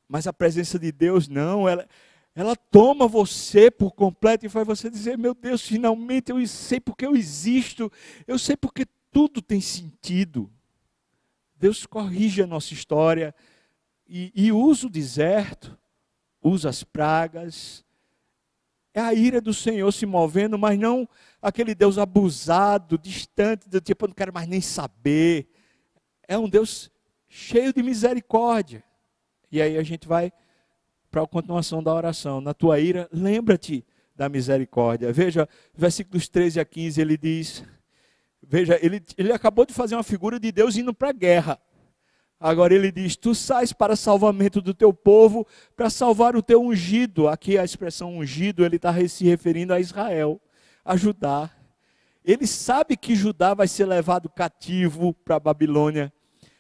Mas 0.09 0.27
a 0.27 0.33
presença 0.33 0.79
de 0.79 0.91
Deus 0.91 1.29
não, 1.29 1.69
ela, 1.69 1.87
ela 2.35 2.57
toma 2.57 3.07
você 3.07 3.71
por 3.71 3.93
completo 3.93 4.47
e 4.47 4.49
faz 4.49 4.67
você 4.67 4.89
dizer: 4.89 5.19
Meu 5.19 5.35
Deus, 5.35 5.69
finalmente 5.69 6.33
eu 6.33 6.47
sei 6.47 6.81
porque 6.81 7.05
eu 7.05 7.15
existo, 7.15 7.93
eu 8.27 8.39
sei 8.39 8.57
porque 8.57 8.87
tudo 9.13 9.43
tem 9.43 9.61
sentido. 9.61 10.51
Deus 11.57 11.85
corrige 11.85 12.41
a 12.41 12.47
nossa 12.47 12.73
história 12.73 13.35
e, 14.09 14.33
e 14.35 14.51
usa 14.51 14.87
o 14.87 14.91
deserto, 14.91 15.79
usa 16.43 16.71
as 16.71 16.83
pragas. 16.83 17.85
É 18.95 19.01
a 19.01 19.13
ira 19.13 19.41
do 19.41 19.53
Senhor 19.53 19.93
se 19.93 20.07
movendo, 20.07 20.57
mas 20.57 20.79
não 20.79 21.07
aquele 21.45 21.75
Deus 21.75 21.99
abusado, 21.99 22.97
distante, 22.97 23.69
do 23.69 23.79
tipo, 23.79 24.07
eu 24.07 24.09
não 24.09 24.15
quero 24.15 24.33
mais 24.33 24.49
nem 24.49 24.63
saber. 24.63 25.47
É 26.27 26.39
um 26.39 26.49
Deus 26.49 26.91
cheio 27.29 27.71
de 27.71 27.83
misericórdia. 27.83 28.83
E 29.53 29.61
aí 29.61 29.77
a 29.77 29.83
gente 29.83 30.09
vai 30.09 30.33
para 31.11 31.23
a 31.23 31.27
continuação 31.27 31.83
da 31.83 31.93
oração. 31.93 32.41
Na 32.41 32.55
tua 32.55 32.81
ira, 32.81 33.07
lembra-te 33.13 33.85
da 34.17 34.27
misericórdia. 34.27 35.13
Veja, 35.13 35.47
versículos 35.77 36.29
13 36.29 36.61
a 36.61 36.65
15, 36.65 36.99
ele 36.99 37.19
diz: 37.19 37.63
Veja, 38.43 38.79
ele, 38.81 39.03
ele 39.19 39.31
acabou 39.31 39.67
de 39.67 39.75
fazer 39.75 39.97
uma 39.97 40.03
figura 40.03 40.41
de 40.41 40.51
Deus 40.51 40.79
indo 40.79 40.95
para 40.95 41.11
a 41.11 41.13
guerra. 41.13 41.61
Agora 42.41 42.75
ele 42.75 42.91
diz: 42.91 43.17
Tu 43.17 43.35
sais 43.35 43.71
para 43.71 43.97
salvamento 43.97 44.63
do 44.63 44.73
teu 44.73 44.95
povo, 44.95 45.47
para 45.77 45.91
salvar 45.91 46.35
o 46.37 46.43
teu 46.43 46.63
ungido. 46.63 47.29
Aqui 47.29 47.59
a 47.59 47.65
expressão 47.65 48.17
ungido, 48.17 48.65
ele 48.65 48.77
está 48.77 48.95
se 49.07 49.25
referindo 49.25 49.75
a 49.75 49.79
Israel, 49.79 50.41
a 50.85 50.97
Judá. 50.97 51.51
Ele 52.25 52.47
sabe 52.47 52.97
que 52.97 53.15
Judá 53.15 53.55
vai 53.55 53.69
ser 53.69 53.87
levado 53.87 54.29
cativo 54.29 55.13
para 55.13 55.37
a 55.37 55.41
Babilônia. 55.41 56.13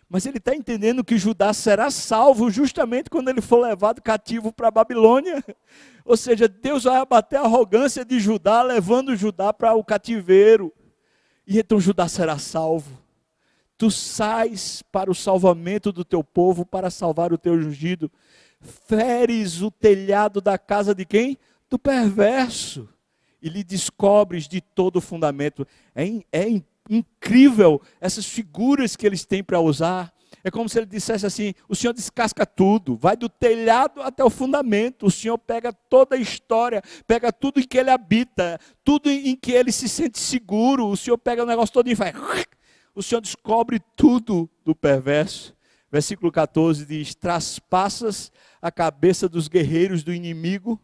Mas 0.08 0.26
ele 0.26 0.38
está 0.38 0.54
entendendo 0.54 1.02
que 1.02 1.18
Judá 1.18 1.52
será 1.52 1.90
salvo 1.90 2.50
justamente 2.50 3.10
quando 3.10 3.30
ele 3.30 3.40
for 3.40 3.58
levado 3.58 4.02
cativo 4.02 4.52
para 4.52 4.68
a 4.68 4.70
Babilônia. 4.70 5.42
Ou 6.04 6.16
seja, 6.16 6.46
Deus 6.46 6.84
vai 6.84 6.96
abater 6.96 7.38
a 7.38 7.42
arrogância 7.42 8.04
de 8.04 8.20
Judá, 8.20 8.62
levando 8.62 9.16
Judá 9.16 9.52
para 9.52 9.74
o 9.74 9.82
cativeiro. 9.82 10.72
E 11.46 11.58
então 11.58 11.80
Judá 11.80 12.06
será 12.06 12.38
salvo. 12.38 13.02
Tu 13.76 13.90
sais 13.90 14.82
para 14.92 15.10
o 15.10 15.14
salvamento 15.14 15.90
do 15.90 16.04
teu 16.04 16.22
povo, 16.22 16.64
para 16.64 16.90
salvar 16.90 17.32
o 17.32 17.38
teu 17.38 17.54
ungido. 17.54 18.10
Feres 18.60 19.62
o 19.62 19.70
telhado 19.70 20.40
da 20.40 20.56
casa 20.56 20.94
de 20.94 21.04
quem? 21.04 21.38
Do 21.68 21.78
perverso. 21.78 22.88
E 23.44 23.48
lhe 23.50 23.62
descobres 23.62 24.48
de 24.48 24.62
todo 24.62 24.96
o 24.96 25.02
fundamento. 25.02 25.68
É, 25.94 26.07
é 26.33 26.62
incrível 26.88 27.78
essas 28.00 28.24
figuras 28.24 28.96
que 28.96 29.07
eles 29.07 29.26
têm 29.26 29.44
para 29.44 29.61
usar. 29.61 30.11
É 30.42 30.50
como 30.50 30.66
se 30.66 30.78
ele 30.78 30.87
dissesse 30.87 31.26
assim: 31.26 31.52
o 31.68 31.76
Senhor 31.76 31.92
descasca 31.92 32.46
tudo, 32.46 32.96
vai 32.96 33.18
do 33.18 33.28
telhado 33.28 34.00
até 34.00 34.24
o 34.24 34.30
fundamento. 34.30 35.04
O 35.04 35.11
Senhor 35.11 35.37
pega 35.37 35.74
toda 35.74 36.16
a 36.16 36.18
história, 36.18 36.80
pega 37.07 37.30
tudo 37.30 37.61
em 37.61 37.64
que 37.64 37.76
ele 37.76 37.90
habita, 37.90 38.59
tudo 38.83 39.11
em 39.11 39.37
que 39.37 39.52
ele 39.52 39.70
se 39.70 39.90
sente 39.90 40.18
seguro. 40.18 40.88
O 40.88 40.96
Senhor 40.96 41.18
pega 41.18 41.42
o 41.42 41.46
negócio 41.46 41.74
todo 41.74 41.87
e 41.88 41.94
faz. 41.94 42.14
O 42.94 43.02
Senhor 43.02 43.20
descobre 43.20 43.78
tudo 43.94 44.48
do 44.64 44.74
perverso. 44.74 45.54
Versículo 45.92 46.33
14 46.33 46.87
diz: 46.87 47.14
Traspassas 47.14 48.33
a 48.62 48.72
cabeça 48.72 49.28
dos 49.28 49.48
guerreiros 49.48 50.02
do 50.02 50.14
inimigo 50.14 50.80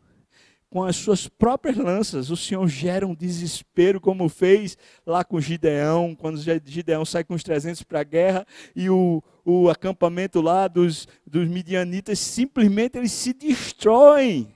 com 0.71 0.85
as 0.85 0.95
suas 0.95 1.27
próprias 1.27 1.77
lanças. 1.77 2.31
O 2.31 2.37
Senhor 2.37 2.67
gera 2.69 3.07
um 3.07 3.15
desespero, 3.15 4.01
como 4.01 4.29
fez 4.29 4.79
lá 5.05 5.25
com 5.25 5.41
Gideão, 5.41 6.15
quando 6.15 6.41
Gideão 6.65 7.05
sai 7.05 7.25
com 7.25 7.35
os 7.35 7.43
300 7.43 7.83
para 7.83 8.01
a 8.01 8.05
guerra 8.05 8.47
e 8.75 8.89
o, 8.89 9.21
o 9.45 9.69
acampamento 9.69 10.41
lá 10.41 10.69
dos, 10.69 11.09
dos 11.27 11.49
midianitas, 11.49 12.21
simplesmente 12.21 12.97
eles 12.97 13.11
se 13.11 13.33
destroem. 13.33 14.55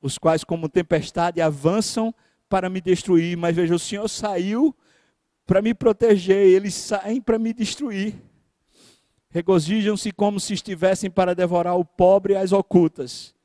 Os 0.00 0.16
quais, 0.16 0.44
como 0.44 0.68
tempestade, 0.68 1.40
avançam 1.40 2.14
para 2.48 2.70
me 2.70 2.80
destruir. 2.80 3.36
Mas 3.36 3.56
veja, 3.56 3.74
o 3.74 3.80
Senhor 3.80 4.06
saiu 4.08 4.74
para 5.44 5.60
me 5.60 5.74
proteger, 5.74 6.46
eles 6.46 6.74
saem 6.74 7.20
para 7.20 7.40
me 7.40 7.52
destruir. 7.52 8.14
Regozijam-se 9.30 10.12
como 10.12 10.38
se 10.38 10.54
estivessem 10.54 11.10
para 11.10 11.34
devorar 11.34 11.76
o 11.76 11.84
pobre 11.84 12.34
e 12.34 12.36
as 12.36 12.52
ocultas 12.52 13.36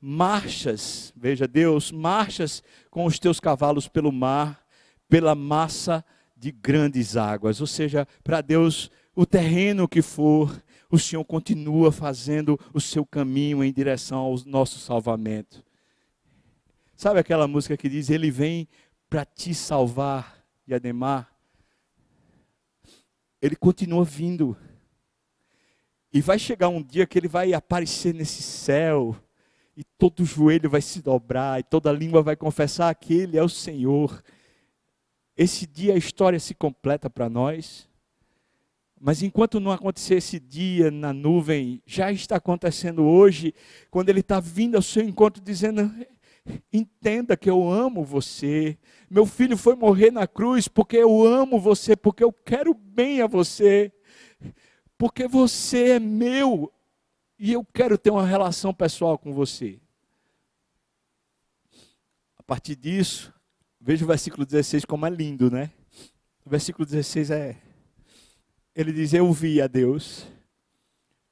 marchas, 0.00 1.12
veja 1.14 1.46
Deus, 1.46 1.92
marchas 1.92 2.62
com 2.90 3.04
os 3.04 3.18
teus 3.18 3.38
cavalos 3.38 3.86
pelo 3.86 4.10
mar, 4.10 4.64
pela 5.08 5.34
massa 5.34 6.04
de 6.36 6.50
grandes 6.50 7.16
águas. 7.16 7.60
Ou 7.60 7.66
seja, 7.66 8.08
para 8.24 8.40
Deus, 8.40 8.90
o 9.14 9.26
terreno 9.26 9.86
que 9.86 10.00
for, 10.00 10.62
o 10.90 10.98
Senhor 10.98 11.24
continua 11.24 11.92
fazendo 11.92 12.58
o 12.72 12.80
seu 12.80 13.04
caminho 13.04 13.62
em 13.62 13.72
direção 13.72 14.18
ao 14.18 14.36
nosso 14.46 14.78
salvamento. 14.78 15.62
Sabe 16.96 17.20
aquela 17.20 17.46
música 17.46 17.76
que 17.76 17.88
diz: 17.88 18.08
Ele 18.08 18.30
vem 18.30 18.66
para 19.08 19.24
te 19.24 19.54
salvar, 19.54 20.42
e 20.66 20.74
Ademar? 20.74 21.30
Ele 23.40 23.56
continua 23.56 24.04
vindo. 24.04 24.56
E 26.12 26.20
vai 26.20 26.38
chegar 26.38 26.68
um 26.68 26.82
dia 26.82 27.06
que 27.06 27.18
ele 27.18 27.28
vai 27.28 27.52
aparecer 27.52 28.12
nesse 28.12 28.42
céu 28.42 29.16
e 29.80 29.84
todo 29.96 30.26
joelho 30.26 30.68
vai 30.68 30.82
se 30.82 31.00
dobrar, 31.00 31.58
e 31.58 31.62
toda 31.62 31.90
língua 31.90 32.20
vai 32.20 32.36
confessar 32.36 32.94
que 32.94 33.14
Ele 33.14 33.38
é 33.38 33.42
o 33.42 33.48
Senhor. 33.48 34.22
Esse 35.34 35.66
dia 35.66 35.94
a 35.94 35.96
história 35.96 36.38
se 36.38 36.54
completa 36.54 37.08
para 37.08 37.30
nós. 37.30 37.88
Mas 39.00 39.22
enquanto 39.22 39.58
não 39.58 39.72
acontecer 39.72 40.16
esse 40.16 40.38
dia 40.38 40.90
na 40.90 41.14
nuvem, 41.14 41.82
já 41.86 42.12
está 42.12 42.36
acontecendo 42.36 43.04
hoje, 43.04 43.54
quando 43.90 44.10
Ele 44.10 44.20
está 44.20 44.38
vindo 44.38 44.74
ao 44.74 44.82
seu 44.82 45.02
encontro 45.02 45.42
dizendo: 45.42 45.90
Entenda 46.70 47.34
que 47.34 47.48
eu 47.48 47.66
amo 47.70 48.04
você. 48.04 48.76
Meu 49.08 49.24
filho 49.24 49.56
foi 49.56 49.74
morrer 49.74 50.10
na 50.10 50.26
cruz 50.26 50.68
porque 50.68 50.98
eu 50.98 51.24
amo 51.24 51.58
você, 51.58 51.96
porque 51.96 52.22
eu 52.22 52.34
quero 52.34 52.74
bem 52.74 53.22
a 53.22 53.26
você, 53.26 53.90
porque 54.98 55.26
você 55.26 55.92
é 55.92 55.98
meu. 55.98 56.70
E 57.42 57.54
eu 57.54 57.64
quero 57.64 57.96
ter 57.96 58.10
uma 58.10 58.26
relação 58.26 58.74
pessoal 58.74 59.16
com 59.16 59.32
você. 59.32 59.80
A 62.36 62.42
partir 62.42 62.76
disso, 62.76 63.32
veja 63.80 64.04
o 64.04 64.08
versículo 64.08 64.44
16 64.44 64.84
como 64.84 65.06
é 65.06 65.08
lindo, 65.08 65.50
né? 65.50 65.70
O 66.44 66.50
versículo 66.50 66.84
16 66.84 67.30
é. 67.30 67.56
Ele 68.76 68.92
diz: 68.92 69.14
Eu 69.14 69.32
vi 69.32 69.58
a 69.58 69.66
Deus. 69.66 70.26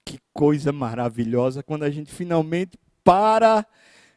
Que 0.02 0.18
coisa 0.32 0.72
maravilhosa 0.72 1.62
quando 1.62 1.82
a 1.82 1.90
gente 1.90 2.10
finalmente 2.10 2.78
para 3.04 3.66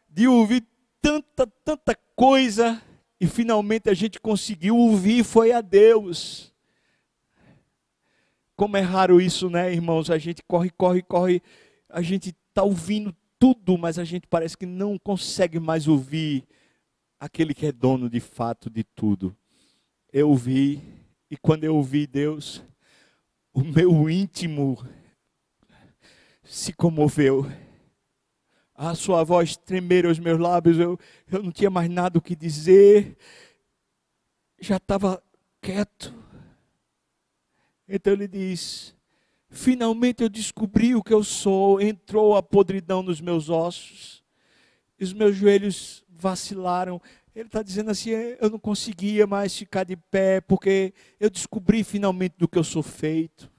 de 0.09 0.29
ouvir 0.29 0.65
tanta, 1.01 1.45
tanta 1.45 1.93
coisa 2.15 2.81
e 3.19 3.27
finalmente 3.27 3.89
a 3.89 3.93
gente 3.93 4.17
conseguiu 4.17 4.77
ouvir 4.77 5.25
foi 5.25 5.51
a 5.51 5.59
Deus. 5.59 6.53
Como 8.55 8.77
é 8.77 8.81
raro 8.81 9.19
isso, 9.19 9.49
né, 9.49 9.73
irmãos? 9.73 10.09
A 10.09 10.17
gente 10.17 10.41
corre, 10.41 10.69
corre, 10.69 11.01
corre 11.01 11.43
a 11.91 12.01
gente 12.01 12.35
está 12.49 12.63
ouvindo 12.63 13.15
tudo, 13.37 13.77
mas 13.77 13.97
a 13.99 14.03
gente 14.03 14.27
parece 14.27 14.57
que 14.57 14.65
não 14.65 14.97
consegue 14.97 15.59
mais 15.59 15.87
ouvir 15.87 16.43
aquele 17.19 17.53
que 17.53 17.65
é 17.65 17.71
dono 17.71 18.09
de 18.09 18.19
fato 18.19 18.69
de 18.69 18.83
tudo. 18.83 19.35
Eu 20.11 20.29
ouvi, 20.29 20.81
e 21.29 21.37
quando 21.37 21.63
eu 21.63 21.75
ouvi 21.75 22.05
Deus, 22.05 22.63
o 23.53 23.63
meu 23.63 24.09
íntimo 24.09 24.77
se 26.43 26.73
comoveu. 26.73 27.45
A 28.73 28.95
sua 28.95 29.23
voz 29.23 29.55
tremer 29.55 30.05
os 30.05 30.19
meus 30.19 30.39
lábios, 30.39 30.77
eu, 30.79 30.99
eu 31.31 31.43
não 31.43 31.51
tinha 31.51 31.69
mais 31.69 31.89
nada 31.89 32.17
o 32.17 32.21
que 32.21 32.35
dizer, 32.35 33.15
já 34.59 34.77
estava 34.77 35.21
quieto. 35.61 36.13
Então 37.87 38.13
ele 38.13 38.27
diz: 38.27 38.95
Finalmente 39.53 40.23
eu 40.23 40.29
descobri 40.29 40.95
o 40.95 41.03
que 41.03 41.13
eu 41.13 41.25
sou, 41.25 41.81
entrou 41.81 42.37
a 42.37 42.41
podridão 42.41 43.03
nos 43.03 43.19
meus 43.19 43.49
ossos, 43.49 44.23
os 44.99 45.11
meus 45.11 45.35
joelhos 45.35 46.05
vacilaram. 46.09 47.01
Ele 47.35 47.47
está 47.47 47.61
dizendo 47.61 47.91
assim: 47.91 48.11
é, 48.11 48.37
eu 48.39 48.49
não 48.49 48.57
conseguia 48.57 49.27
mais 49.27 49.53
ficar 49.53 49.83
de 49.83 49.97
pé, 49.97 50.39
porque 50.39 50.93
eu 51.19 51.29
descobri 51.29 51.83
finalmente 51.83 52.35
do 52.37 52.47
que 52.47 52.57
eu 52.57 52.63
sou 52.63 52.81
feito. 52.81 53.51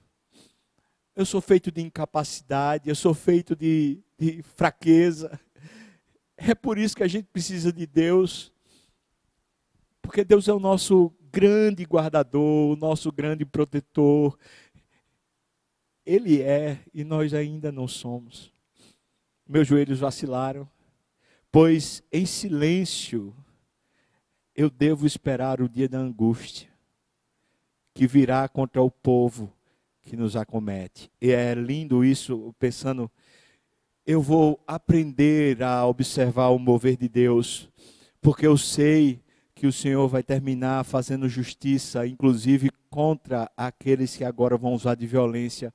Eu 1.15 1.27
sou 1.27 1.39
feito 1.39 1.71
de 1.71 1.81
incapacidade, 1.81 2.89
eu 2.89 2.95
sou 2.95 3.13
feito 3.13 3.55
de, 3.55 3.99
de 4.17 4.41
fraqueza. 4.41 5.39
É 6.35 6.55
por 6.55 6.79
isso 6.79 6.95
que 6.95 7.03
a 7.03 7.07
gente 7.07 7.27
precisa 7.31 7.71
de 7.71 7.85
Deus, 7.85 8.51
porque 10.01 10.23
Deus 10.23 10.47
é 10.47 10.53
o 10.53 10.59
nosso 10.59 11.13
grande 11.31 11.83
guardador, 11.83 12.71
o 12.71 12.75
nosso 12.75 13.11
grande 13.11 13.45
protetor. 13.45 14.35
Ele 16.05 16.41
é 16.41 16.79
e 16.93 17.03
nós 17.03 17.33
ainda 17.33 17.71
não 17.71 17.87
somos. 17.87 18.51
Meus 19.47 19.67
joelhos 19.67 19.99
vacilaram, 19.99 20.67
pois 21.51 22.03
em 22.11 22.25
silêncio 22.25 23.33
eu 24.55 24.69
devo 24.69 25.05
esperar 25.05 25.61
o 25.61 25.69
dia 25.69 25.87
da 25.87 25.97
angústia 25.97 26.69
que 27.93 28.07
virá 28.07 28.47
contra 28.47 28.81
o 28.81 28.89
povo 28.89 29.51
que 30.01 30.17
nos 30.17 30.35
acomete. 30.35 31.11
E 31.21 31.31
é 31.31 31.53
lindo 31.53 32.03
isso, 32.03 32.53
pensando, 32.59 33.09
eu 34.05 34.21
vou 34.21 34.59
aprender 34.67 35.63
a 35.63 35.85
observar 35.85 36.49
o 36.49 36.59
mover 36.59 36.97
de 36.97 37.07
Deus, 37.07 37.69
porque 38.21 38.45
eu 38.45 38.57
sei 38.57 39.21
que 39.55 39.67
o 39.67 39.71
Senhor 39.71 40.07
vai 40.07 40.23
terminar 40.23 40.83
fazendo 40.83 41.29
justiça, 41.29 42.05
inclusive 42.05 42.69
contra 42.89 43.49
aqueles 43.55 44.15
que 44.17 44.23
agora 44.23 44.57
vão 44.57 44.73
usar 44.73 44.95
de 44.95 45.07
violência 45.07 45.73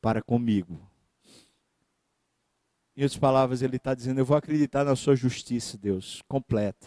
para 0.00 0.22
comigo. 0.22 0.80
Em 2.96 3.02
outras 3.02 3.18
palavras, 3.18 3.62
ele 3.62 3.76
está 3.76 3.94
dizendo: 3.94 4.18
Eu 4.18 4.24
vou 4.24 4.36
acreditar 4.36 4.84
na 4.84 4.96
sua 4.96 5.14
justiça, 5.14 5.78
Deus, 5.78 6.22
completa. 6.28 6.86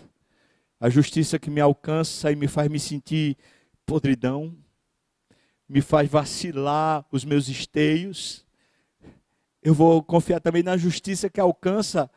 A 0.79 0.89
justiça 0.89 1.39
que 1.39 1.49
me 1.49 1.61
alcança 1.61 2.31
e 2.31 2.35
me 2.35 2.47
faz 2.47 2.69
me 2.69 2.79
sentir 2.79 3.37
podridão, 3.85 4.57
me 5.69 5.81
faz 5.81 6.09
vacilar 6.09 7.05
os 7.11 7.23
meus 7.23 7.47
esteios. 7.47 8.45
Eu 9.61 9.73
vou 9.73 10.03
confiar 10.03 10.41
também 10.41 10.63
na 10.63 10.75
justiça 10.75 11.29
que 11.29 11.39
alcança 11.39 12.09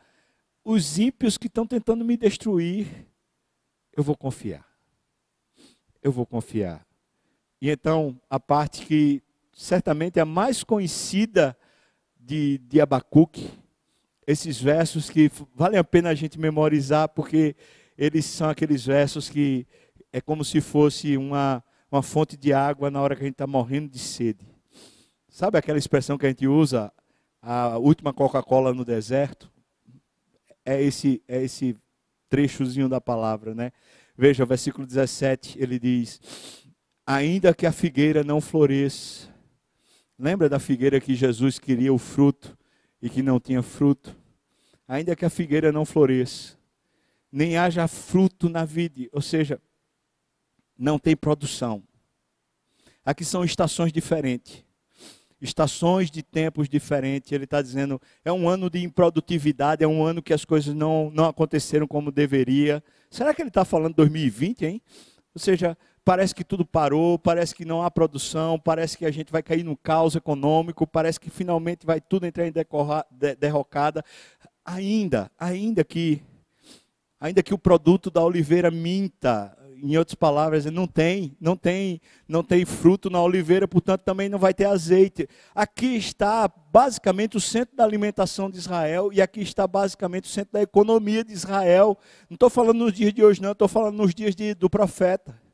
os 0.63 0.97
ímpios 0.97 1.37
que 1.37 1.47
estão 1.47 1.65
tentando 1.65 2.03
me 2.03 2.17
destruir. 2.17 3.07
Eu 3.95 4.03
vou 4.03 4.17
confiar. 4.17 4.67
Eu 6.03 6.11
vou 6.11 6.25
confiar. 6.25 6.85
E 7.61 7.69
então, 7.69 8.19
a 8.29 8.39
parte 8.39 8.85
que 8.85 9.23
certamente 9.55 10.19
a 10.19 10.25
mais 10.25 10.63
conhecida 10.63 11.57
de, 12.19 12.57
de 12.57 12.81
Abacuque, 12.81 13.49
esses 14.27 14.59
versos 14.61 15.09
que 15.09 15.31
vale 15.55 15.77
a 15.77 15.83
pena 15.83 16.09
a 16.09 16.15
gente 16.15 16.37
memorizar, 16.37 17.07
porque 17.09 17.55
eles 17.97 18.25
são 18.25 18.49
aqueles 18.49 18.85
versos 18.85 19.29
que 19.29 19.65
é 20.11 20.19
como 20.19 20.43
se 20.43 20.59
fosse 20.59 21.15
uma, 21.15 21.63
uma 21.89 22.03
fonte 22.03 22.35
de 22.35 22.51
água 22.51 22.91
na 22.91 23.01
hora 23.01 23.15
que 23.15 23.21
a 23.21 23.25
gente 23.25 23.35
está 23.35 23.47
morrendo 23.47 23.89
de 23.89 23.99
sede. 23.99 24.45
Sabe 25.29 25.57
aquela 25.57 25.77
expressão 25.77 26.17
que 26.17 26.25
a 26.25 26.29
gente 26.29 26.47
usa, 26.47 26.91
a 27.41 27.77
última 27.77 28.13
Coca-Cola 28.13 28.73
no 28.73 28.83
deserto? 28.83 29.51
É 30.65 30.81
esse, 30.81 31.21
é 31.27 31.43
esse 31.43 31.77
trechozinho 32.29 32.89
da 32.89 32.99
palavra, 32.99 33.53
né? 33.53 33.71
Veja, 34.17 34.45
versículo 34.45 34.87
17, 34.87 35.61
ele 35.61 35.77
diz: 35.77 36.19
Ainda 37.05 37.53
que 37.53 37.65
a 37.65 37.71
figueira 37.71 38.23
não 38.23 38.41
floresça, 38.41 39.34
lembra 40.17 40.49
da 40.49 40.59
figueira 40.59 40.99
que 40.99 41.15
Jesus 41.15 41.59
queria 41.59 41.93
o 41.93 41.97
fruto 41.97 42.57
e 43.01 43.09
que 43.09 43.21
não 43.21 43.39
tinha 43.39 43.61
fruto? 43.61 44.15
Ainda 44.87 45.15
que 45.15 45.25
a 45.25 45.29
figueira 45.29 45.71
não 45.71 45.85
floresça, 45.85 46.57
nem 47.31 47.57
haja 47.57 47.87
fruto 47.87 48.47
na 48.47 48.63
vida, 48.63 49.09
ou 49.11 49.21
seja, 49.21 49.59
não 50.77 50.99
tem 50.99 51.15
produção. 51.15 51.83
Aqui 53.03 53.23
são 53.23 53.43
estações 53.43 53.91
diferentes. 53.91 54.63
Estações 55.41 56.09
de 56.09 56.23
tempos 56.23 56.67
diferentes. 56.67 57.31
Ele 57.31 57.43
está 57.43 57.61
dizendo, 57.61 58.01
é 58.23 58.31
um 58.31 58.49
ano 58.49 58.69
de 58.69 58.81
improdutividade, 58.81 59.83
é 59.83 59.87
um 59.87 60.03
ano 60.03 60.21
que 60.21 60.33
as 60.33 60.43
coisas 60.43 60.73
não, 60.73 61.11
não 61.11 61.25
aconteceram 61.25 61.87
como 61.87 62.11
deveria. 62.11 62.83
Será 63.11 63.33
que 63.33 63.41
ele 63.41 63.49
está 63.49 63.63
falando 63.63 63.95
2020, 63.95 64.65
hein? 64.65 64.81
Ou 65.33 65.39
seja, 65.39 65.77
parece 66.05 66.35
que 66.35 66.43
tudo 66.43 66.63
parou, 66.63 67.17
parece 67.17 67.55
que 67.55 67.65
não 67.65 67.81
há 67.81 67.89
produção, 67.89 68.59
parece 68.59 68.95
que 68.95 69.05
a 69.05 69.11
gente 69.11 69.31
vai 69.31 69.41
cair 69.41 69.63
no 69.63 69.75
caos 69.75 70.15
econômico, 70.15 70.85
parece 70.85 71.19
que 71.19 71.31
finalmente 71.31 71.83
vai 71.83 71.99
tudo 71.99 72.27
entrar 72.27 72.45
em 72.47 72.53
derrocada. 73.39 74.05
Ainda, 74.63 75.31
ainda 75.37 75.83
que 75.83 76.21
ainda 77.19 77.41
que 77.41 77.53
o 77.53 77.57
produto 77.57 78.11
da 78.11 78.21
oliveira 78.21 78.69
minta, 78.69 79.57
em 79.81 79.97
outras 79.97 80.13
palavras, 80.13 80.65
não 80.65 80.85
tem, 80.85 81.35
não 81.41 81.55
tem, 81.55 81.99
não 82.27 82.43
tem 82.43 82.65
fruto 82.65 83.09
na 83.09 83.19
oliveira, 83.19 83.67
portanto 83.67 84.01
também 84.01 84.29
não 84.29 84.37
vai 84.37 84.53
ter 84.53 84.65
azeite. 84.65 85.27
Aqui 85.55 85.95
está 85.95 86.47
basicamente 86.71 87.35
o 87.35 87.41
centro 87.41 87.75
da 87.75 87.83
alimentação 87.83 88.49
de 88.49 88.57
Israel 88.57 89.11
e 89.11 89.23
aqui 89.23 89.41
está 89.41 89.65
basicamente 89.65 90.25
o 90.25 90.31
centro 90.31 90.53
da 90.53 90.61
economia 90.61 91.23
de 91.23 91.33
Israel. 91.33 91.97
Não 92.29 92.35
estou 92.35 92.49
falando 92.49 92.77
nos 92.77 92.93
dias 92.93 93.11
de 93.11 93.23
hoje, 93.23 93.41
não, 93.41 93.53
estou 93.53 93.67
falando 93.67 93.97
nos 93.97 94.13
dias 94.13 94.35
de, 94.35 94.53
do 94.53 94.69
profeta. 94.69 95.44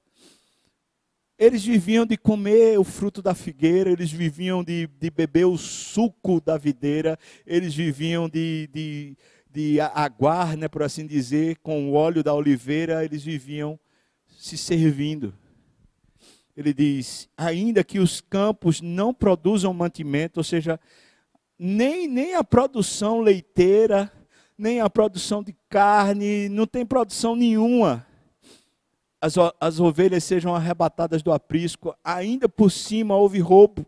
Eles 1.42 1.66
viviam 1.66 2.06
de 2.06 2.18
comer 2.18 2.80
o 2.80 2.84
fruto 2.84 3.20
da 3.20 3.34
figueira, 3.34 3.90
eles 3.90 4.12
viviam 4.12 4.64
de, 4.64 4.88
de 5.00 5.10
beber 5.10 5.46
o 5.46 5.58
suco 5.58 6.40
da 6.40 6.56
videira, 6.56 7.18
eles 7.48 7.74
viviam 7.74 8.30
de, 8.30 8.70
de, 8.72 9.18
de 9.50 9.82
aguar, 9.82 10.56
né, 10.56 10.68
por 10.68 10.84
assim 10.84 11.08
dizer, 11.08 11.58
com 11.64 11.90
o 11.90 11.94
óleo 11.94 12.22
da 12.22 12.32
oliveira, 12.32 13.04
eles 13.04 13.24
viviam 13.24 13.80
se 14.28 14.56
servindo. 14.56 15.34
Ele 16.56 16.76
diz: 16.76 17.28
ainda 17.36 17.84
que 17.84 17.98
os 17.98 18.22
campos 18.22 18.80
não 18.80 19.12
produzam 19.12 19.74
mantimento, 19.74 20.40
ou 20.42 20.44
seja, 20.44 20.80
nem, 21.58 22.08
nem 22.08 22.36
a 22.36 22.44
produção 22.44 23.20
leiteira, 23.20 24.12
nem 24.56 24.80
a 24.80 24.88
produção 24.88 25.42
de 25.42 25.56
carne, 25.68 26.50
não 26.50 26.68
tem 26.68 26.86
produção 26.86 27.36
nenhuma. 27.36 28.06
As, 29.22 29.36
as 29.60 29.80
ovelhas 29.80 30.24
sejam 30.24 30.56
arrebatadas 30.56 31.22
do 31.22 31.32
aprisco, 31.32 31.96
ainda 32.04 32.50
por 32.50 32.72
cima 32.72 33.16
houve 33.16 33.40
roubo, 33.40 33.86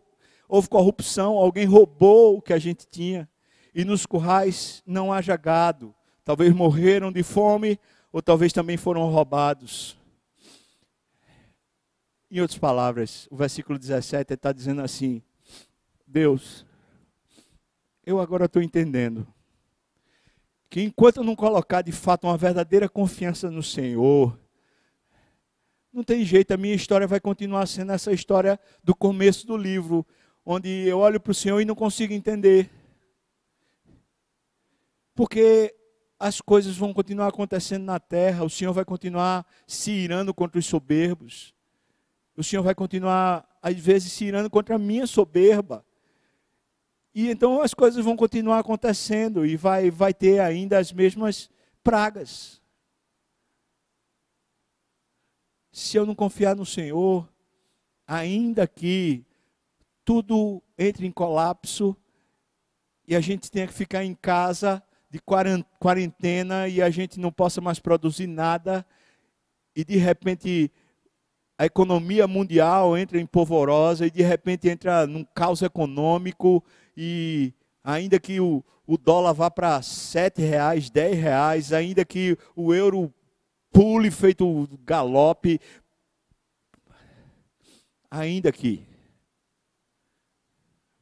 houve 0.48 0.68
corrupção, 0.68 1.34
alguém 1.34 1.66
roubou 1.66 2.36
o 2.36 2.40
que 2.40 2.52
a 2.52 2.58
gente 2.58 2.86
tinha, 2.86 3.28
e 3.74 3.84
nos 3.84 4.06
currais 4.06 4.80
não 4.86 5.12
haja 5.12 5.36
gado. 5.36 5.92
Talvez 6.24 6.54
morreram 6.54 7.10
de 7.10 7.24
fome, 7.24 7.80
ou 8.12 8.22
talvez 8.22 8.52
também 8.52 8.76
foram 8.76 9.10
roubados. 9.10 9.96
Em 12.30 12.40
outras 12.40 12.58
palavras, 12.58 13.26
o 13.28 13.36
versículo 13.36 13.76
17 13.76 14.34
está 14.34 14.52
dizendo 14.52 14.82
assim: 14.82 15.20
Deus, 16.06 16.64
eu 18.06 18.20
agora 18.20 18.44
estou 18.44 18.62
entendendo 18.62 19.26
que 20.70 20.80
enquanto 20.80 21.18
eu 21.18 21.24
não 21.24 21.34
colocar 21.34 21.82
de 21.82 21.92
fato 21.92 22.28
uma 22.28 22.36
verdadeira 22.36 22.88
confiança 22.88 23.50
no 23.50 23.62
Senhor, 23.62 24.38
não 25.94 26.02
tem 26.02 26.24
jeito, 26.24 26.52
a 26.52 26.56
minha 26.56 26.74
história 26.74 27.06
vai 27.06 27.20
continuar 27.20 27.66
sendo 27.66 27.92
essa 27.92 28.12
história 28.12 28.58
do 28.82 28.96
começo 28.96 29.46
do 29.46 29.56
livro, 29.56 30.04
onde 30.44 30.68
eu 30.68 30.98
olho 30.98 31.20
para 31.20 31.30
o 31.30 31.34
Senhor 31.34 31.60
e 31.60 31.64
não 31.64 31.76
consigo 31.76 32.12
entender. 32.12 32.68
Porque 35.14 35.72
as 36.18 36.40
coisas 36.40 36.76
vão 36.76 36.92
continuar 36.92 37.28
acontecendo 37.28 37.84
na 37.84 38.00
terra, 38.00 38.44
o 38.44 38.50
Senhor 38.50 38.72
vai 38.72 38.84
continuar 38.84 39.46
se 39.68 39.92
irando 39.92 40.34
contra 40.34 40.58
os 40.58 40.66
soberbos. 40.66 41.54
O 42.36 42.42
Senhor 42.42 42.64
vai 42.64 42.74
continuar, 42.74 43.48
às 43.62 43.76
vezes, 43.76 44.12
se 44.12 44.24
irando 44.24 44.50
contra 44.50 44.74
a 44.74 44.78
minha 44.78 45.06
soberba. 45.06 45.86
E 47.14 47.30
então 47.30 47.62
as 47.62 47.72
coisas 47.72 48.04
vão 48.04 48.16
continuar 48.16 48.58
acontecendo 48.58 49.46
e 49.46 49.56
vai, 49.56 49.92
vai 49.92 50.12
ter 50.12 50.40
ainda 50.40 50.76
as 50.76 50.92
mesmas 50.92 51.48
pragas. 51.84 52.60
Se 55.76 55.96
eu 55.96 56.06
não 56.06 56.14
confiar 56.14 56.54
no 56.54 56.64
Senhor, 56.64 57.28
ainda 58.06 58.64
que 58.64 59.24
tudo 60.04 60.62
entre 60.78 61.04
em 61.04 61.10
colapso 61.10 61.96
e 63.08 63.16
a 63.16 63.20
gente 63.20 63.50
tenha 63.50 63.66
que 63.66 63.74
ficar 63.74 64.04
em 64.04 64.14
casa 64.14 64.80
de 65.10 65.20
quarentena 65.80 66.68
e 66.68 66.80
a 66.80 66.90
gente 66.90 67.18
não 67.18 67.32
possa 67.32 67.60
mais 67.60 67.80
produzir 67.80 68.28
nada 68.28 68.86
e 69.74 69.84
de 69.84 69.96
repente 69.96 70.70
a 71.58 71.66
economia 71.66 72.28
mundial 72.28 72.96
entra 72.96 73.18
em 73.18 73.26
polvorosa 73.26 74.06
e 74.06 74.12
de 74.12 74.22
repente 74.22 74.68
entra 74.68 75.08
num 75.08 75.24
caos 75.24 75.60
econômico 75.60 76.62
e 76.96 77.52
ainda 77.82 78.20
que 78.20 78.38
o, 78.38 78.62
o 78.86 78.96
dólar 78.96 79.32
vá 79.32 79.50
para 79.50 79.82
sete 79.82 80.40
reais, 80.40 80.88
dez 80.88 81.18
reais, 81.18 81.72
ainda 81.72 82.04
que 82.04 82.38
o 82.54 82.72
euro 82.72 83.12
pule 83.74 84.08
feito 84.08 84.68
galope, 84.84 85.60
ainda 88.08 88.52
que 88.52 88.86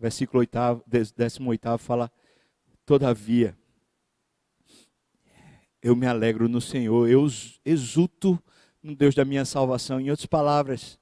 versículo 0.00 0.40
8, 0.40 0.84
18 0.86 1.78
fala, 1.78 2.10
todavia, 2.84 3.56
eu 5.80 5.94
me 5.94 6.06
alegro 6.06 6.48
no 6.48 6.60
Senhor, 6.60 7.08
eu 7.08 7.24
exulto 7.64 8.42
no 8.82 8.96
Deus 8.96 9.14
da 9.14 9.24
minha 9.24 9.44
salvação. 9.44 10.00
Em 10.00 10.10
outras 10.10 10.26
palavras, 10.26 10.98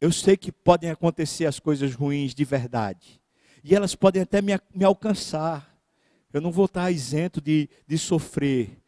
eu 0.00 0.10
sei 0.10 0.36
que 0.36 0.50
podem 0.50 0.90
acontecer 0.90 1.44
as 1.44 1.58
coisas 1.58 1.94
ruins 1.94 2.34
de 2.34 2.44
verdade. 2.44 3.20
E 3.62 3.74
elas 3.74 3.94
podem 3.94 4.22
até 4.22 4.40
me, 4.40 4.52
me 4.74 4.84
alcançar. 4.84 5.76
Eu 6.32 6.40
não 6.40 6.52
vou 6.52 6.66
estar 6.66 6.90
isento 6.90 7.40
de, 7.40 7.68
de 7.86 7.98
sofrer. 7.98 8.78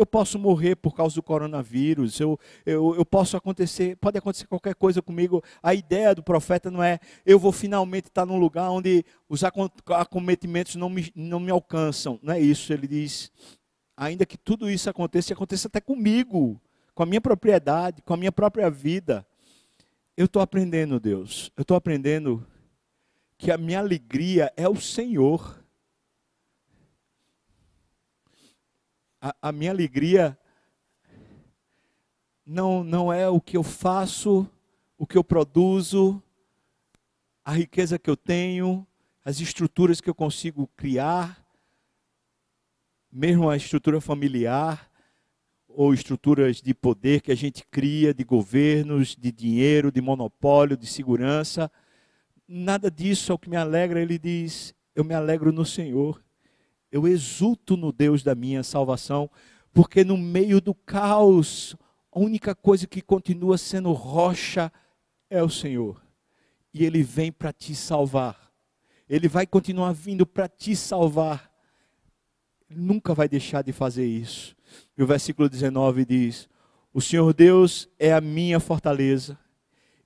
Eu 0.00 0.06
posso 0.06 0.38
morrer 0.38 0.76
por 0.76 0.94
causa 0.94 1.14
do 1.14 1.22
coronavírus. 1.22 2.18
Eu, 2.18 2.40
eu, 2.64 2.94
eu 2.96 3.04
posso 3.04 3.36
acontecer, 3.36 3.96
pode 3.96 4.16
acontecer 4.16 4.46
qualquer 4.46 4.74
coisa 4.74 5.02
comigo. 5.02 5.44
A 5.62 5.74
ideia 5.74 6.14
do 6.14 6.22
profeta 6.22 6.70
não 6.70 6.82
é 6.82 6.98
eu 7.26 7.38
vou 7.38 7.52
finalmente 7.52 8.06
estar 8.06 8.24
num 8.24 8.38
lugar 8.38 8.70
onde 8.70 9.04
os 9.28 9.42
acometimentos 9.44 10.76
não 10.76 10.88
me, 10.88 11.12
não 11.14 11.38
me 11.38 11.50
alcançam. 11.50 12.18
Não 12.22 12.32
é 12.32 12.40
isso. 12.40 12.72
Ele 12.72 12.88
diz, 12.88 13.30
ainda 13.94 14.24
que 14.24 14.38
tudo 14.38 14.70
isso 14.70 14.88
aconteça, 14.88 15.34
aconteça 15.34 15.68
até 15.68 15.82
comigo 15.82 16.58
com 16.94 17.02
a 17.02 17.06
minha 17.06 17.20
propriedade, 17.20 18.00
com 18.00 18.14
a 18.14 18.16
minha 18.16 18.32
própria 18.32 18.70
vida. 18.70 19.26
Eu 20.16 20.24
estou 20.24 20.40
aprendendo, 20.40 20.98
Deus, 20.98 21.52
eu 21.58 21.60
estou 21.60 21.76
aprendendo 21.76 22.46
que 23.36 23.50
a 23.50 23.58
minha 23.58 23.80
alegria 23.80 24.50
é 24.56 24.66
o 24.66 24.80
Senhor. 24.80 25.59
A, 29.20 29.34
a, 29.42 29.52
minha 29.52 29.70
alegria 29.70 30.38
não, 32.46 32.82
não 32.82 33.12
é 33.12 33.28
o 33.28 33.40
que 33.40 33.56
eu 33.56 33.62
faço, 33.62 34.48
o 34.96 35.06
que 35.06 35.18
eu 35.18 35.22
produzo, 35.22 36.22
a 37.44 37.52
riqueza 37.52 37.98
que 37.98 38.08
eu 38.08 38.16
tenho, 38.16 38.86
as 39.22 39.40
estruturas 39.40 40.00
que 40.00 40.08
eu 40.08 40.14
consigo 40.14 40.66
criar. 40.76 41.44
mesmo 43.12 43.50
a 43.50 43.56
estrutura 43.56 44.00
familiar 44.00 44.90
ou 45.68 45.92
estruturas 45.92 46.62
de 46.62 46.72
poder 46.72 47.20
que 47.20 47.30
a 47.30 47.36
gente 47.36 47.64
cria, 47.70 48.14
de 48.14 48.24
governos, 48.24 49.14
de 49.14 49.30
dinheiro, 49.30 49.92
de 49.92 50.00
monopólio, 50.00 50.76
de 50.76 50.86
segurança. 50.86 51.70
Nada 52.48 52.90
disso 52.90 53.30
é 53.30 53.34
o 53.34 53.38
que 53.38 53.50
me 53.50 53.56
alegra. 53.56 54.00
Ele 54.00 54.18
diz: 54.18 54.74
Eu 54.94 55.04
me 55.04 55.14
alegro 55.14 55.52
no 55.52 55.64
Senhor. 55.64 56.22
Eu 56.90 57.06
exulto 57.06 57.76
no 57.76 57.92
Deus 57.92 58.22
da 58.22 58.34
minha 58.34 58.62
salvação, 58.62 59.30
porque 59.72 60.04
no 60.04 60.16
meio 60.16 60.60
do 60.60 60.74
caos, 60.74 61.76
a 62.12 62.18
única 62.18 62.54
coisa 62.54 62.86
que 62.86 63.00
continua 63.00 63.56
sendo 63.56 63.92
rocha 63.92 64.72
é 65.28 65.42
o 65.42 65.48
Senhor. 65.48 66.02
E 66.74 66.84
Ele 66.84 67.02
vem 67.02 67.30
para 67.30 67.52
te 67.52 67.74
salvar. 67.74 68.50
Ele 69.08 69.28
vai 69.28 69.46
continuar 69.46 69.92
vindo 69.92 70.26
para 70.26 70.48
te 70.48 70.74
salvar. 70.74 71.50
Nunca 72.68 73.14
vai 73.14 73.28
deixar 73.28 73.62
de 73.62 73.72
fazer 73.72 74.06
isso. 74.06 74.56
E 74.96 75.02
o 75.02 75.06
versículo 75.06 75.48
19 75.48 76.04
diz: 76.04 76.48
O 76.92 77.00
Senhor 77.00 77.32
Deus 77.32 77.88
é 77.98 78.12
a 78.12 78.20
minha 78.20 78.60
fortaleza 78.60 79.38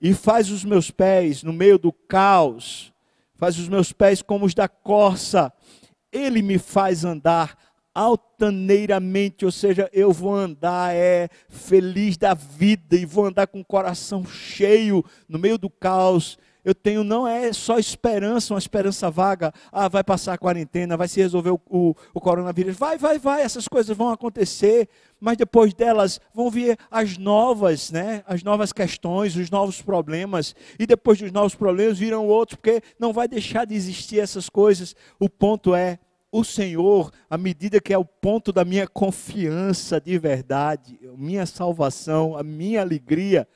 e 0.00 0.12
faz 0.12 0.50
os 0.50 0.64
meus 0.64 0.90
pés 0.90 1.42
no 1.42 1.52
meio 1.52 1.78
do 1.78 1.90
caos, 1.92 2.92
faz 3.34 3.58
os 3.58 3.68
meus 3.68 3.92
pés 3.92 4.20
como 4.20 4.44
os 4.44 4.54
da 4.54 4.68
corça. 4.68 5.52
Ele 6.14 6.40
me 6.40 6.58
faz 6.58 7.04
andar 7.04 7.58
altaneiramente, 7.94 9.44
ou 9.44 9.52
seja, 9.52 9.88
eu 9.92 10.12
vou 10.12 10.34
andar 10.34 10.94
é 10.94 11.28
feliz 11.48 12.16
da 12.16 12.34
vida 12.34 12.96
e 12.96 13.04
vou 13.04 13.26
andar 13.26 13.46
com 13.46 13.60
o 13.60 13.64
coração 13.64 14.24
cheio 14.24 15.04
no 15.28 15.38
meio 15.38 15.58
do 15.58 15.68
caos. 15.68 16.38
Eu 16.64 16.74
tenho 16.74 17.04
não 17.04 17.28
é 17.28 17.52
só 17.52 17.78
esperança, 17.78 18.54
uma 18.54 18.58
esperança 18.58 19.10
vaga. 19.10 19.52
Ah, 19.70 19.86
vai 19.86 20.02
passar 20.02 20.32
a 20.32 20.38
quarentena, 20.38 20.96
vai 20.96 21.06
se 21.06 21.20
resolver 21.20 21.50
o, 21.50 21.60
o, 21.68 21.94
o 22.14 22.20
coronavírus. 22.20 22.76
Vai, 22.76 22.96
vai, 22.96 23.18
vai, 23.18 23.42
essas 23.42 23.68
coisas 23.68 23.94
vão 23.96 24.08
acontecer, 24.08 24.88
mas 25.20 25.36
depois 25.36 25.74
delas 25.74 26.20
vão 26.32 26.50
vir 26.50 26.78
as 26.90 27.18
novas, 27.18 27.90
né? 27.90 28.22
As 28.26 28.42
novas 28.42 28.72
questões, 28.72 29.36
os 29.36 29.50
novos 29.50 29.82
problemas, 29.82 30.54
e 30.78 30.86
depois 30.86 31.18
dos 31.18 31.30
novos 31.30 31.54
problemas 31.54 31.98
virão 31.98 32.26
outros, 32.26 32.56
porque 32.56 32.80
não 32.98 33.12
vai 33.12 33.28
deixar 33.28 33.66
de 33.66 33.74
existir 33.74 34.20
essas 34.20 34.48
coisas. 34.48 34.96
O 35.18 35.28
ponto 35.28 35.74
é 35.74 35.98
o 36.36 36.42
Senhor, 36.42 37.12
à 37.30 37.38
medida 37.38 37.80
que 37.80 37.92
é 37.92 37.98
o 37.98 38.04
ponto 38.04 38.52
da 38.52 38.64
minha 38.64 38.88
confiança 38.88 40.00
de 40.00 40.18
verdade, 40.18 40.98
minha 41.16 41.46
salvação, 41.46 42.36
a 42.36 42.42
minha 42.42 42.80
alegria, 42.80 43.46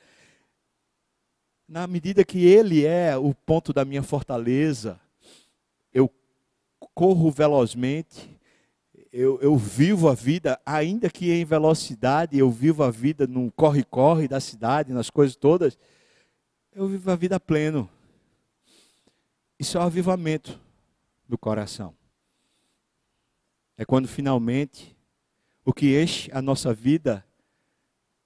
na 1.69 1.85
medida 1.85 2.25
que 2.25 2.45
Ele 2.45 2.83
é 2.83 3.15
o 3.15 3.33
ponto 3.33 3.71
da 3.71 3.85
minha 3.85 4.01
fortaleza, 4.01 4.99
eu 5.93 6.11
corro 6.95 7.29
velozmente, 7.29 8.35
eu, 9.13 9.39
eu, 9.39 9.55
vivo 9.55 10.09
a 10.09 10.15
vida, 10.15 10.59
ainda 10.65 11.09
que 11.09 11.31
em 11.31 11.45
velocidade, 11.45 12.37
eu 12.37 12.49
vivo 12.49 12.83
a 12.83 12.89
vida 12.89 13.27
no 13.27 13.51
corre-corre 13.51 14.27
da 14.27 14.39
cidade, 14.39 14.91
nas 14.91 15.09
coisas 15.09 15.35
todas, 15.35 15.77
eu 16.73 16.87
vivo 16.87 17.09
a 17.11 17.15
vida 17.15 17.39
pleno. 17.39 17.89
Isso 19.59 19.77
é 19.77 19.81
o 19.81 19.83
avivamento 19.83 20.59
do 21.27 21.37
coração. 21.37 21.93
É 23.77 23.85
quando 23.85 24.07
finalmente 24.07 24.95
o 25.63 25.73
que 25.73 26.01
enche 26.01 26.31
a 26.33 26.41
nossa 26.41 26.73
vida 26.73 27.25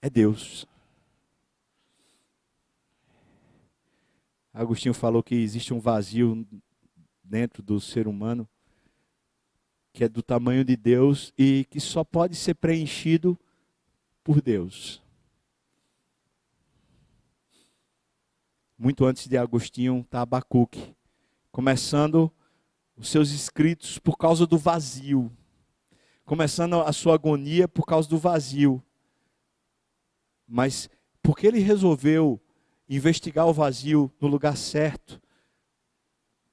é 0.01 0.09
Deus. 0.09 0.67
Agostinho 4.53 4.93
falou 4.93 5.23
que 5.23 5.35
existe 5.35 5.73
um 5.73 5.79
vazio 5.79 6.47
dentro 7.23 7.63
do 7.63 7.79
ser 7.79 8.07
humano 8.07 8.47
que 9.91 10.03
é 10.03 10.09
do 10.09 10.23
tamanho 10.23 10.63
de 10.65 10.75
Deus 10.75 11.31
e 11.37 11.65
que 11.69 11.79
só 11.79 12.03
pode 12.03 12.35
ser 12.35 12.55
preenchido 12.55 13.37
por 14.23 14.41
Deus. 14.41 15.03
Muito 18.77 19.05
antes 19.05 19.27
de 19.27 19.37
Agostinho 19.37 19.99
está 19.99 20.21
Abacuque, 20.21 20.95
começando 21.51 22.31
os 22.97 23.09
seus 23.09 23.31
escritos 23.31 23.99
por 23.99 24.17
causa 24.17 24.47
do 24.47 24.57
vazio 24.57 25.31
começando 26.25 26.81
a 26.81 26.91
sua 26.93 27.15
agonia 27.15 27.67
por 27.67 27.85
causa 27.85 28.07
do 28.09 28.17
vazio. 28.17 28.81
Mas 30.47 30.89
porque 31.21 31.47
ele 31.47 31.59
resolveu 31.59 32.41
investigar 32.89 33.47
o 33.47 33.53
vazio 33.53 34.11
no 34.19 34.27
lugar 34.27 34.57
certo, 34.57 35.21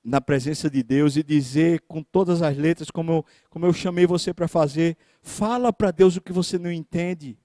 na 0.02 0.20
presença 0.20 0.70
de 0.70 0.82
Deus 0.82 1.16
e 1.16 1.22
dizer 1.22 1.82
com 1.82 2.02
todas 2.02 2.40
as 2.42 2.56
letras, 2.56 2.90
como 2.90 3.12
eu, 3.12 3.24
como 3.50 3.66
eu 3.66 3.72
chamei 3.72 4.06
você 4.06 4.32
para 4.32 4.48
fazer, 4.48 4.96
fala 5.22 5.72
para 5.72 5.90
Deus 5.90 6.16
o 6.16 6.20
que 6.20 6.32
você 6.32 6.58
não 6.58 6.72
entende. 6.72 7.38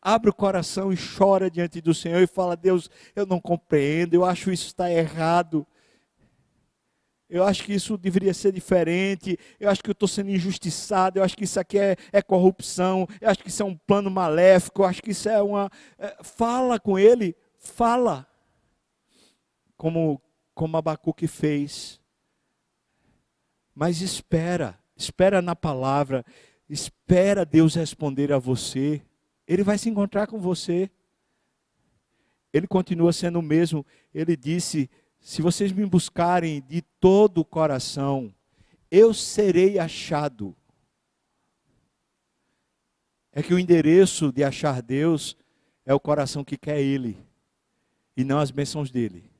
Abre 0.00 0.30
o 0.30 0.34
coração 0.34 0.92
e 0.92 0.96
chora 0.96 1.50
diante 1.50 1.80
do 1.80 1.92
Senhor 1.92 2.22
e 2.22 2.28
fala: 2.28 2.56
Deus, 2.56 2.88
eu 3.14 3.26
não 3.26 3.40
compreendo, 3.40 4.14
eu 4.14 4.24
acho 4.24 4.52
isso 4.52 4.66
está 4.66 4.90
errado. 4.90 5.66
Eu 7.28 7.42
acho 7.42 7.64
que 7.64 7.74
isso 7.74 7.98
deveria 7.98 8.32
ser 8.32 8.52
diferente. 8.52 9.36
Eu 9.58 9.68
acho 9.68 9.82
que 9.82 9.90
eu 9.90 9.92
estou 9.92 10.06
sendo 10.06 10.30
injustiçado. 10.30 11.18
Eu 11.18 11.24
acho 11.24 11.36
que 11.36 11.42
isso 11.42 11.58
aqui 11.58 11.76
é, 11.76 11.96
é, 12.12 12.22
corrupção. 12.22 13.08
Eu 13.20 13.28
acho 13.28 13.42
que 13.42 13.48
isso 13.48 13.62
é 13.62 13.66
um 13.66 13.74
plano 13.74 14.08
maléfico. 14.08 14.82
Eu 14.82 14.86
acho 14.86 15.02
que 15.02 15.10
isso 15.10 15.28
é 15.28 15.42
uma. 15.42 15.68
É, 15.98 16.16
fala 16.22 16.78
com 16.78 16.96
ele. 16.96 17.34
Fala. 17.66 18.26
Como, 19.76 20.22
como 20.54 20.76
Abacuque 20.76 21.26
fez. 21.26 22.00
Mas 23.74 24.00
espera. 24.00 24.78
Espera 24.96 25.42
na 25.42 25.54
palavra. 25.54 26.24
Espera 26.68 27.44
Deus 27.44 27.74
responder 27.74 28.32
a 28.32 28.38
você. 28.38 29.02
Ele 29.46 29.62
vai 29.62 29.76
se 29.76 29.88
encontrar 29.88 30.26
com 30.26 30.38
você. 30.38 30.90
Ele 32.52 32.66
continua 32.66 33.12
sendo 33.12 33.40
o 33.40 33.42
mesmo. 33.42 33.84
Ele 34.14 34.36
disse 34.36 34.88
se 35.20 35.42
vocês 35.42 35.72
me 35.72 35.84
buscarem 35.84 36.62
de 36.62 36.80
todo 37.00 37.38
o 37.38 37.44
coração, 37.44 38.32
eu 38.90 39.12
serei 39.12 39.78
achado. 39.78 40.56
É 43.32 43.42
que 43.42 43.52
o 43.52 43.58
endereço 43.58 44.32
de 44.32 44.44
achar 44.44 44.80
Deus 44.80 45.36
é 45.84 45.92
o 45.92 46.00
coração 46.00 46.44
que 46.44 46.56
quer 46.56 46.80
Ele 46.80 47.25
e 48.16 48.24
não 48.24 48.38
as 48.38 48.50
bênçãos 48.50 48.90
dele. 48.90 49.30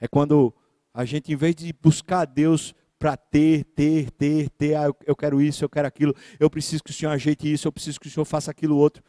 É 0.00 0.08
quando 0.08 0.52
a 0.92 1.04
gente, 1.04 1.32
em 1.32 1.36
vez 1.36 1.54
de 1.54 1.72
buscar 1.72 2.24
Deus 2.24 2.74
para 2.98 3.16
ter, 3.16 3.64
ter, 3.64 4.10
ter, 4.10 4.50
ter, 4.50 4.74
ah, 4.74 4.92
eu 5.06 5.14
quero 5.14 5.40
isso, 5.40 5.64
eu 5.64 5.68
quero 5.68 5.86
aquilo, 5.86 6.14
eu 6.40 6.50
preciso 6.50 6.82
que 6.82 6.90
o 6.90 6.94
Senhor 6.94 7.12
ajeite 7.12 7.50
isso, 7.52 7.68
eu 7.68 7.72
preciso 7.72 8.00
que 8.00 8.08
o 8.08 8.10
Senhor 8.10 8.24
faça 8.24 8.50
aquilo 8.50 8.76
outro. 8.76 9.02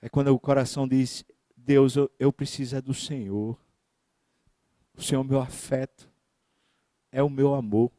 É 0.00 0.08
quando 0.08 0.28
o 0.28 0.38
coração 0.38 0.86
diz: 0.86 1.24
Deus, 1.56 1.96
eu, 1.96 2.10
eu 2.18 2.32
preciso 2.32 2.76
é 2.76 2.82
do 2.82 2.92
Senhor. 2.92 3.58
O 4.94 5.02
Senhor 5.02 5.22
é 5.22 5.24
o 5.24 5.28
meu 5.28 5.40
afeto, 5.40 6.10
é 7.10 7.22
o 7.22 7.30
meu 7.30 7.54
amor. 7.54 7.90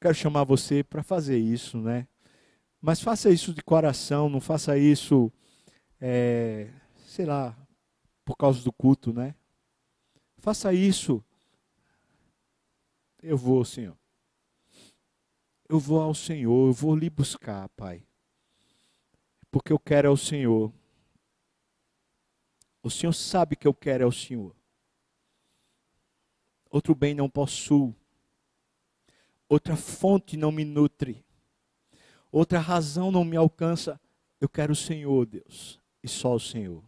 Quero 0.00 0.14
chamar 0.14 0.44
você 0.44 0.82
para 0.82 1.02
fazer 1.02 1.38
isso, 1.38 1.76
né? 1.76 2.08
Mas 2.80 3.02
faça 3.02 3.28
isso 3.28 3.52
de 3.52 3.62
coração, 3.62 4.30
não 4.30 4.40
faça 4.40 4.78
isso, 4.78 5.30
é, 6.00 6.70
sei 7.06 7.26
lá, 7.26 7.56
por 8.24 8.36
causa 8.36 8.62
do 8.62 8.72
culto, 8.72 9.12
né? 9.12 9.34
Faça 10.38 10.72
isso. 10.72 11.22
Eu 13.22 13.36
vou, 13.36 13.64
Senhor. 13.64 13.96
Eu 15.68 15.78
vou 15.78 16.00
ao 16.00 16.14
Senhor, 16.14 16.68
eu 16.68 16.72
vou 16.72 16.96
lhe 16.96 17.10
buscar, 17.10 17.68
Pai. 17.70 18.02
Porque 19.50 19.72
eu 19.72 19.78
quero 19.78 20.08
é 20.08 20.10
o 20.10 20.16
Senhor. 20.16 20.72
O 22.82 22.90
Senhor 22.90 23.12
sabe 23.12 23.56
que 23.56 23.68
eu 23.68 23.74
quero 23.74 24.04
é 24.04 24.06
o 24.06 24.12
Senhor. 24.12 24.54
Outro 26.70 26.94
bem 26.94 27.14
não 27.14 27.28
possuo. 27.28 27.94
Outra 29.48 29.76
fonte 29.76 30.36
não 30.36 30.52
me 30.52 30.64
nutre. 30.64 31.24
Outra 32.30 32.60
razão 32.60 33.10
não 33.10 33.24
me 33.24 33.36
alcança. 33.36 34.00
Eu 34.40 34.48
quero 34.48 34.72
o 34.72 34.76
Senhor, 34.76 35.26
Deus, 35.26 35.79
e 36.02 36.08
só 36.08 36.34
o 36.34 36.40
Senhor. 36.40 36.82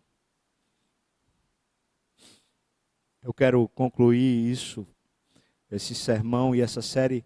Eu 3.22 3.32
quero 3.32 3.68
concluir 3.68 4.50
isso, 4.50 4.86
esse 5.70 5.94
sermão 5.94 6.54
e 6.54 6.60
essa 6.60 6.82
série, 6.82 7.24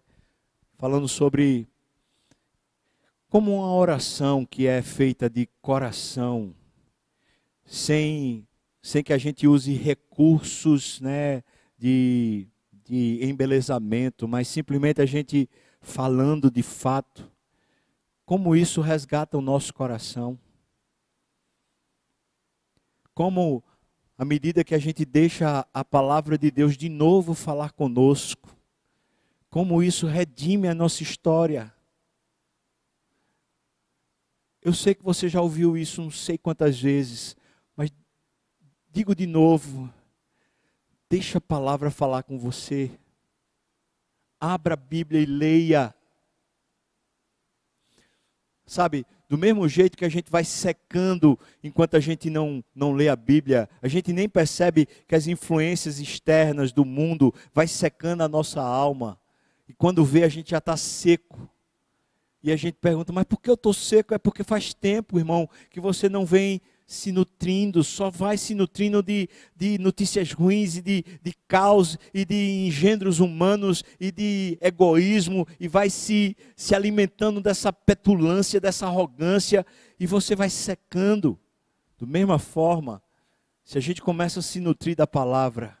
falando 0.77 1.07
sobre 1.07 1.67
como 3.29 3.55
uma 3.57 3.73
oração 3.73 4.45
que 4.45 4.67
é 4.67 4.81
feita 4.81 5.29
de 5.29 5.47
coração, 5.61 6.55
sem 7.65 8.47
sem 8.87 9.03
que 9.03 9.11
a 9.11 9.17
gente 9.17 9.45
use 9.45 9.73
recursos 9.73 11.01
né, 11.01 11.43
de, 11.77 12.47
de 12.85 13.19
embelezamento, 13.21 14.29
mas 14.29 14.47
simplesmente 14.47 15.01
a 15.01 15.05
gente 15.05 15.49
falando 15.81 16.49
de 16.49 16.63
fato, 16.63 17.29
como 18.25 18.55
isso 18.55 18.79
resgata 18.79 19.37
o 19.37 19.41
nosso 19.41 19.73
coração. 19.73 20.39
Como, 23.17 23.63
à 24.15 24.23
medida 24.23 24.63
que 24.63 24.75
a 24.75 24.77
gente 24.77 25.03
deixa 25.03 25.67
a 25.73 25.83
palavra 25.83 26.37
de 26.37 26.51
Deus 26.51 26.77
de 26.77 26.87
novo 26.87 27.33
falar 27.33 27.71
conosco, 27.71 28.55
como 29.49 29.81
isso 29.81 30.05
redime 30.05 30.67
a 30.67 30.75
nossa 30.75 31.01
história. 31.01 31.73
Eu 34.61 34.71
sei 34.71 34.93
que 34.93 35.01
você 35.01 35.27
já 35.27 35.41
ouviu 35.41 35.75
isso 35.75 35.99
não 35.99 36.11
sei 36.11 36.37
quantas 36.37 36.79
vezes, 36.79 37.35
mas 37.75 37.89
digo 38.91 39.15
de 39.15 39.25
novo: 39.25 39.91
deixa 41.09 41.39
a 41.39 41.41
palavra 41.41 41.89
falar 41.89 42.21
com 42.21 42.37
você. 42.37 42.91
Abra 44.39 44.75
a 44.75 44.77
Bíblia 44.77 45.21
e 45.21 45.25
leia. 45.25 45.91
Sabe, 48.63 49.07
do 49.29 49.37
mesmo 49.37 49.67
jeito 49.67 49.97
que 49.97 50.05
a 50.05 50.09
gente 50.09 50.31
vai 50.31 50.43
secando 50.43 51.37
enquanto 51.63 51.95
a 51.95 51.99
gente 51.99 52.29
não, 52.29 52.63
não 52.73 52.93
lê 52.93 53.09
a 53.09 53.15
Bíblia, 53.15 53.69
a 53.81 53.87
gente 53.87 54.13
nem 54.13 54.29
percebe 54.29 54.87
que 55.07 55.15
as 55.15 55.27
influências 55.27 55.99
externas 55.99 56.71
do 56.71 56.85
mundo 56.85 57.33
vai 57.53 57.67
secando 57.67 58.21
a 58.21 58.27
nossa 58.27 58.61
alma. 58.61 59.19
E 59.67 59.73
quando 59.73 60.05
vê, 60.05 60.23
a 60.23 60.29
gente 60.29 60.51
já 60.51 60.59
está 60.59 60.77
seco. 60.77 61.49
E 62.41 62.51
a 62.51 62.55
gente 62.55 62.75
pergunta, 62.75 63.11
mas 63.11 63.25
por 63.25 63.41
que 63.41 63.49
eu 63.49 63.55
estou 63.55 63.73
seco? 63.73 64.13
É 64.13 64.17
porque 64.17 64.43
faz 64.43 64.73
tempo, 64.73 65.17
irmão, 65.17 65.49
que 65.69 65.81
você 65.81 66.07
não 66.07 66.25
vem 66.25 66.61
se 66.87 67.11
nutrindo, 67.11 67.83
só 67.83 68.09
vai 68.09 68.37
se 68.37 68.55
nutrindo 68.55 69.03
de, 69.03 69.27
de 69.53 69.77
notícias 69.77 70.31
ruins 70.31 70.77
e 70.77 70.81
de, 70.81 71.03
de 71.21 71.33
caos 71.45 71.99
e 72.13 72.23
de 72.23 72.65
engendros 72.65 73.19
humanos 73.19 73.83
e 73.99 74.09
de 74.09 74.57
egoísmo 74.61 75.45
e 75.59 75.67
vai 75.67 75.89
se, 75.89 76.35
se 76.55 76.73
alimentando 76.73 77.41
dessa 77.41 77.73
petulância, 77.73 78.61
dessa 78.61 78.87
arrogância 78.87 79.65
e 79.99 80.07
você 80.07 80.33
vai 80.33 80.49
secando. 80.49 81.37
Do 81.97 82.07
mesma 82.07 82.39
forma, 82.39 83.03
se 83.65 83.77
a 83.77 83.81
gente 83.81 84.01
começa 84.01 84.39
a 84.39 84.43
se 84.43 84.61
nutrir 84.61 84.95
da 84.95 85.05
palavra, 85.05 85.77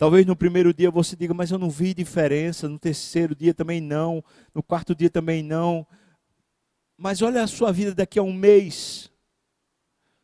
Talvez 0.00 0.24
no 0.24 0.34
primeiro 0.34 0.72
dia 0.72 0.90
você 0.90 1.14
diga, 1.14 1.34
mas 1.34 1.50
eu 1.50 1.58
não 1.58 1.68
vi 1.68 1.92
diferença. 1.92 2.66
No 2.66 2.78
terceiro 2.78 3.34
dia 3.34 3.52
também 3.52 3.82
não. 3.82 4.24
No 4.54 4.62
quarto 4.62 4.94
dia 4.94 5.10
também 5.10 5.42
não. 5.42 5.86
Mas 6.96 7.20
olha 7.20 7.42
a 7.42 7.46
sua 7.46 7.70
vida 7.70 7.94
daqui 7.94 8.18
a 8.18 8.22
um 8.22 8.32
mês. 8.32 9.09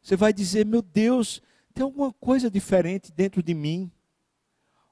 Você 0.07 0.14
vai 0.14 0.32
dizer, 0.32 0.64
meu 0.64 0.82
Deus, 0.82 1.42
tem 1.74 1.82
alguma 1.82 2.12
coisa 2.12 2.48
diferente 2.48 3.11
dentro 3.11 3.42
de 3.42 3.52
mim. 3.52 3.90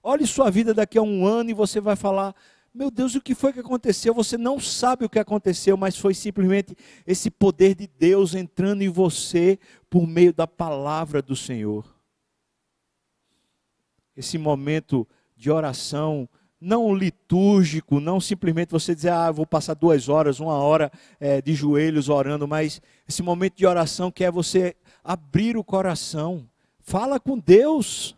Olhe 0.03 0.27
sua 0.27 0.51
vida 0.51 0.75
daqui 0.75 0.99
a 0.99 1.03
um 1.03 1.25
ano 1.25 1.51
e 1.51 1.55
você 1.55 1.81
vai 1.81 1.95
falar, 1.95 2.35
meu 2.75 2.91
Deus, 2.91 3.15
o 3.15 3.21
que 3.21 3.33
foi 3.33 3.53
que 3.53 3.61
aconteceu? 3.61 4.13
Você 4.13 4.37
não 4.37 4.59
sabe 4.59 5.05
o 5.05 5.09
que 5.09 5.21
aconteceu, 5.21 5.77
mas 5.77 5.97
foi 5.97 6.15
simplesmente 6.15 6.75
esse 7.07 7.31
poder 7.31 7.77
de 7.77 7.87
Deus 7.87 8.35
entrando 8.35 8.83
em 8.83 8.89
você 8.89 9.57
por 9.89 10.05
meio 10.05 10.33
da 10.35 10.49
palavra 10.49 11.23
do 11.23 11.37
Senhor 11.37 11.95
esse 14.17 14.37
momento 14.37 15.07
de 15.37 15.49
oração 15.49 16.29
não 16.61 16.95
litúrgico, 16.95 18.01
não 18.01 18.19
simplesmente 18.19 18.71
você 18.71 18.95
dizer, 18.95 19.11
ah, 19.11 19.31
vou 19.31 19.47
passar 19.47 19.75
duas 19.75 20.09
horas, 20.09 20.41
uma 20.41 20.55
hora 20.55 20.91
é, 21.21 21.43
de 21.43 21.53
joelhos 21.55 22.09
orando, 22.09 22.49
mas 22.49 22.81
esse 23.07 23.23
momento 23.23 23.57
de 23.57 23.67
oração 23.67 24.11
que 24.11 24.25
é 24.25 24.31
você 24.31 24.75
abrir 25.05 25.57
o 25.57 25.63
coração, 25.63 26.49
fala 26.81 27.21
com 27.21 27.39
Deus. 27.39 28.17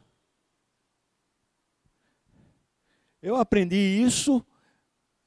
Eu 3.21 3.35
aprendi 3.35 3.77
isso 3.77 4.45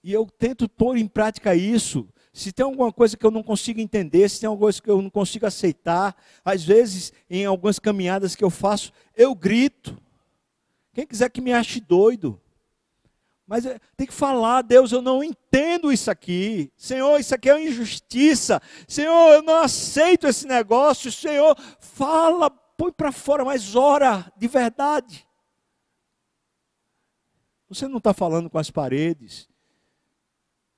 e 0.01 0.14
eu 0.14 0.26
tento 0.26 0.70
pôr 0.70 0.95
em 0.95 1.07
prática 1.07 1.53
isso. 1.53 2.07
Se 2.32 2.53
tem 2.53 2.64
alguma 2.64 2.93
coisa 2.93 3.18
que 3.18 3.26
eu 3.26 3.32
não 3.32 3.43
consigo 3.43 3.82
entender, 3.82 4.30
se 4.30 4.39
tem 4.39 4.47
alguma 4.47 4.68
coisa 4.68 4.82
que 4.82 4.89
eu 4.89 5.01
não 5.01 5.10
consigo 5.10 5.45
aceitar, 5.45 6.16
às 6.45 6.64
vezes 6.64 7.12
em 7.30 7.45
algumas 7.45 7.80
caminhadas 7.80 8.36
que 8.36 8.43
eu 8.43 8.49
faço, 8.49 8.93
eu 9.14 9.36
grito. 9.36 9.97
Quem 10.93 11.05
quiser 11.05 11.30
que 11.30 11.41
me 11.41 11.51
ache 11.51 11.82
doido. 11.82 12.39
Mas 13.50 13.66
é, 13.66 13.80
tem 13.97 14.06
que 14.06 14.14
falar, 14.14 14.62
Deus, 14.62 14.91
eu 14.91 15.02
não 15.02 15.24
entendo 15.24 15.91
isso 15.91 16.12
aqui. 16.12 16.72
Senhor, 16.78 17.20
isso 17.20 17.34
aqui 17.34 17.50
é 17.50 17.56
uma 17.56 17.60
injustiça. 17.60 18.62
Senhor, 18.88 19.34
eu 19.34 19.41
não 19.41 19.56
aceito 19.56 20.28
esse 20.28 20.45
negócio. 20.45 21.12
Senhor, 21.12 21.58
fala, 21.80 22.52
põe 22.52 22.91
para 22.91 23.12
fora, 23.12 23.43
mas 23.43 23.76
ora 23.76 24.32
de 24.38 24.47
verdade. 24.47 25.28
Você 27.68 27.88
não 27.88 27.97
está 27.97 28.14
falando 28.14 28.52
com 28.52 28.60
as 28.60 28.70
paredes. 28.70 29.50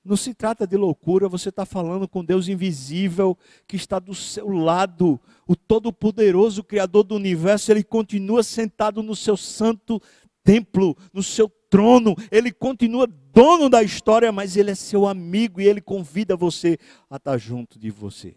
Não 0.04 0.16
se 0.16 0.32
trata 0.32 0.66
de 0.66 0.76
loucura, 0.76 1.28
você 1.28 1.50
está 1.50 1.64
falando 1.64 2.08
com 2.08 2.24
Deus 2.24 2.48
invisível 2.48 3.38
que 3.68 3.76
está 3.76 4.00
do 4.00 4.14
seu 4.14 4.48
lado, 4.48 5.20
o 5.46 5.54
Todo-Poderoso, 5.54 6.64
Criador 6.64 7.04
do 7.04 7.14
universo, 7.14 7.70
ele 7.70 7.84
continua 7.84 8.42
sentado 8.42 9.00
no 9.00 9.14
seu 9.14 9.36
santo 9.36 10.02
templo, 10.44 10.96
no 11.12 11.22
seu 11.22 11.48
trono, 11.70 12.14
ele 12.30 12.52
continua 12.52 13.06
dono 13.06 13.68
da 13.68 13.82
história, 13.82 14.30
mas 14.30 14.56
ele 14.56 14.70
é 14.70 14.74
seu 14.74 15.06
amigo 15.06 15.60
e 15.60 15.66
ele 15.66 15.80
convida 15.80 16.36
você 16.36 16.78
a 17.08 17.16
estar 17.16 17.38
junto 17.38 17.78
de 17.78 17.90
você. 17.90 18.34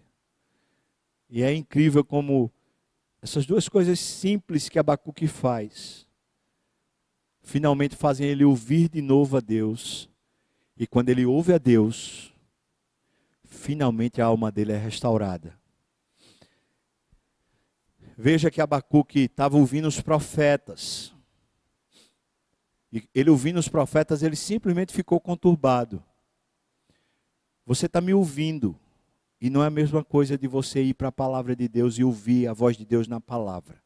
E 1.30 1.44
é 1.44 1.54
incrível 1.54 2.04
como 2.04 2.52
essas 3.22 3.46
duas 3.46 3.68
coisas 3.68 4.00
simples 4.00 4.70
que 4.70 4.78
Abacuque 4.78 5.28
faz, 5.28 6.08
finalmente 7.42 7.96
fazem 7.96 8.28
ele 8.28 8.44
ouvir 8.44 8.90
de 8.90 9.02
novo 9.02 9.38
a 9.38 9.40
Deus 9.40 10.10
e 10.78 10.86
quando 10.86 11.10
ele 11.10 11.26
ouve 11.26 11.54
a 11.54 11.58
Deus, 11.58 12.34
finalmente 13.46 14.22
a 14.22 14.26
alma 14.26 14.52
dele 14.52 14.74
é 14.74 14.78
restaurada. 14.78 15.58
Veja 18.18 18.52
que 18.52 18.62
Abacuque 18.62 19.22
estava 19.22 19.58
ouvindo 19.58 19.88
os 19.88 20.02
profetas. 20.02 21.15
E 22.96 23.04
ele 23.14 23.30
ouvindo 23.30 23.60
os 23.60 23.68
profetas, 23.68 24.24
ele 24.24 24.38
simplesmente 24.38 24.94
ficou 24.94 25.20
conturbado. 25.20 26.02
Você 27.66 27.88
está 27.88 28.00
me 28.00 28.14
ouvindo. 28.14 28.74
E 29.42 29.50
não 29.50 29.62
é 29.62 29.68
a 29.68 29.70
mesma 29.70 30.02
coisa 30.02 30.38
de 30.38 30.48
você 30.48 30.82
ir 30.82 30.94
para 30.94 31.10
a 31.10 31.12
palavra 31.12 31.58
de 31.58 31.68
Deus 31.68 32.00
e 32.00 32.06
ouvir 32.06 32.48
a 32.48 32.54
voz 32.54 32.78
de 32.78 32.86
Deus 32.86 33.06
na 33.06 33.20
palavra. 33.20 33.84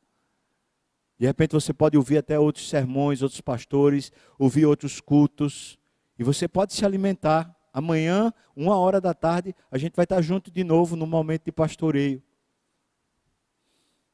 De 1.18 1.26
repente 1.26 1.54
você 1.54 1.74
pode 1.74 1.98
ouvir 1.98 2.20
até 2.20 2.38
outros 2.38 2.70
sermões, 2.70 3.24
outros 3.24 3.42
pastores, 3.42 4.12
ouvir 4.38 4.68
outros 4.68 5.02
cultos, 5.02 5.80
e 6.20 6.24
você 6.24 6.48
pode 6.48 6.76
se 6.76 6.86
alimentar. 6.86 7.58
Amanhã, 7.74 8.32
uma 8.56 8.78
hora 8.78 9.02
da 9.02 9.16
tarde, 9.16 9.56
a 9.72 9.78
gente 9.80 9.96
vai 9.96 10.04
estar 10.04 10.22
junto 10.22 10.52
de 10.52 10.64
novo 10.64 10.96
no 10.96 11.08
momento 11.08 11.46
de 11.46 11.52
pastoreio. 11.52 12.22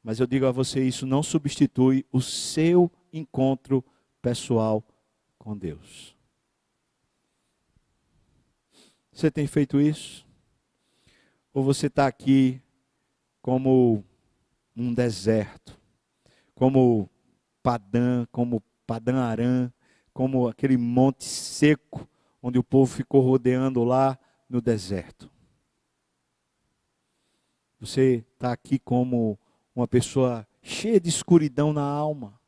Mas 0.01 0.21
eu 0.21 0.25
digo 0.25 0.45
a 0.45 0.53
você, 0.53 0.81
isso 0.81 1.05
não 1.05 1.21
substitui 1.21 2.05
o 2.13 2.21
seu 2.21 2.89
encontro 3.11 3.83
pessoal 4.25 4.83
com 5.37 5.55
Deus. 5.55 6.17
Você 9.11 9.29
tem 9.29 9.45
feito 9.45 9.79
isso? 9.79 10.25
Ou 11.53 11.63
você 11.63 11.85
está 11.85 12.07
aqui 12.07 12.59
como 13.39 14.03
um 14.75 14.91
deserto, 14.91 15.79
como 16.55 17.07
Padã, 17.61 18.25
como 18.31 18.63
Padã 18.87 19.17
Arã, 19.17 19.71
como 20.11 20.47
aquele 20.47 20.75
monte 20.75 21.23
seco 21.23 22.09
onde 22.41 22.57
o 22.57 22.63
povo 22.63 22.91
ficou 22.91 23.21
rodeando 23.21 23.83
lá 23.83 24.17
no 24.49 24.59
deserto. 24.59 25.29
Você 27.79 28.25
está 28.33 28.51
aqui 28.51 28.79
como 28.79 29.37
uma 29.75 29.87
pessoa 29.87 30.47
cheia 30.63 30.99
de 30.99 31.09
escuridão 31.09 31.71
na 31.71 31.83
alma, 31.83 32.39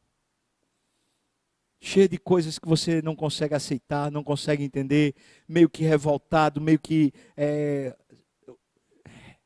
cheia 1.80 2.08
de 2.08 2.18
coisas 2.18 2.58
que 2.58 2.68
você 2.68 3.02
não 3.02 3.16
consegue 3.16 3.54
aceitar, 3.54 4.12
não 4.12 4.24
consegue 4.24 4.64
entender, 4.64 5.16
meio 5.48 5.70
que 5.70 5.84
revoltado, 5.84 6.60
meio 6.60 6.80
que 6.80 7.14
é, 7.36 7.96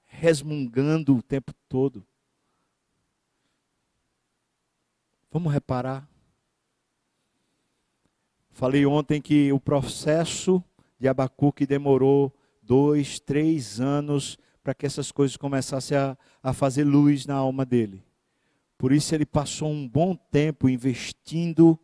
resmungando 0.05 1.15
o 1.15 1.21
tempo 1.21 1.53
todo. 1.67 2.05
Vamos 5.31 5.51
reparar 5.51 6.11
Falei 8.61 8.85
ontem 8.85 9.21
que 9.21 9.51
o 9.51 9.59
processo 9.59 10.63
de 10.99 11.07
Abacuque 11.07 11.65
demorou 11.65 12.31
dois, 12.61 13.19
três 13.19 13.79
anos 13.79 14.37
para 14.63 14.75
que 14.75 14.85
essas 14.85 15.11
coisas 15.11 15.37
começassem 15.37 15.97
a, 15.97 16.17
a 16.43 16.53
fazer 16.53 16.83
luz 16.83 17.25
na 17.25 17.33
alma 17.33 17.65
dele. 17.65 18.03
Por 18.77 18.91
isso 18.91 19.15
ele 19.15 19.25
passou 19.25 19.71
um 19.71 19.87
bom 19.87 20.15
tempo 20.15 20.69
investindo 20.69 21.79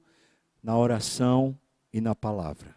na 0.62 0.78
oração 0.78 1.58
e 1.92 2.02
na 2.02 2.14
palavra. 2.14 2.76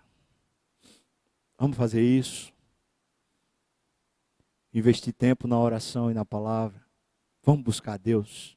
Vamos 1.59 1.77
fazer 1.77 2.03
isso? 2.03 2.53
Investir 4.73 5.13
tempo 5.13 5.49
na 5.49 5.59
oração 5.59 6.11
e 6.11 6.15
na 6.15 6.25
palavra. 6.25 6.81
Vamos 7.43 7.63
buscar 7.63 7.99
Deus. 7.99 8.57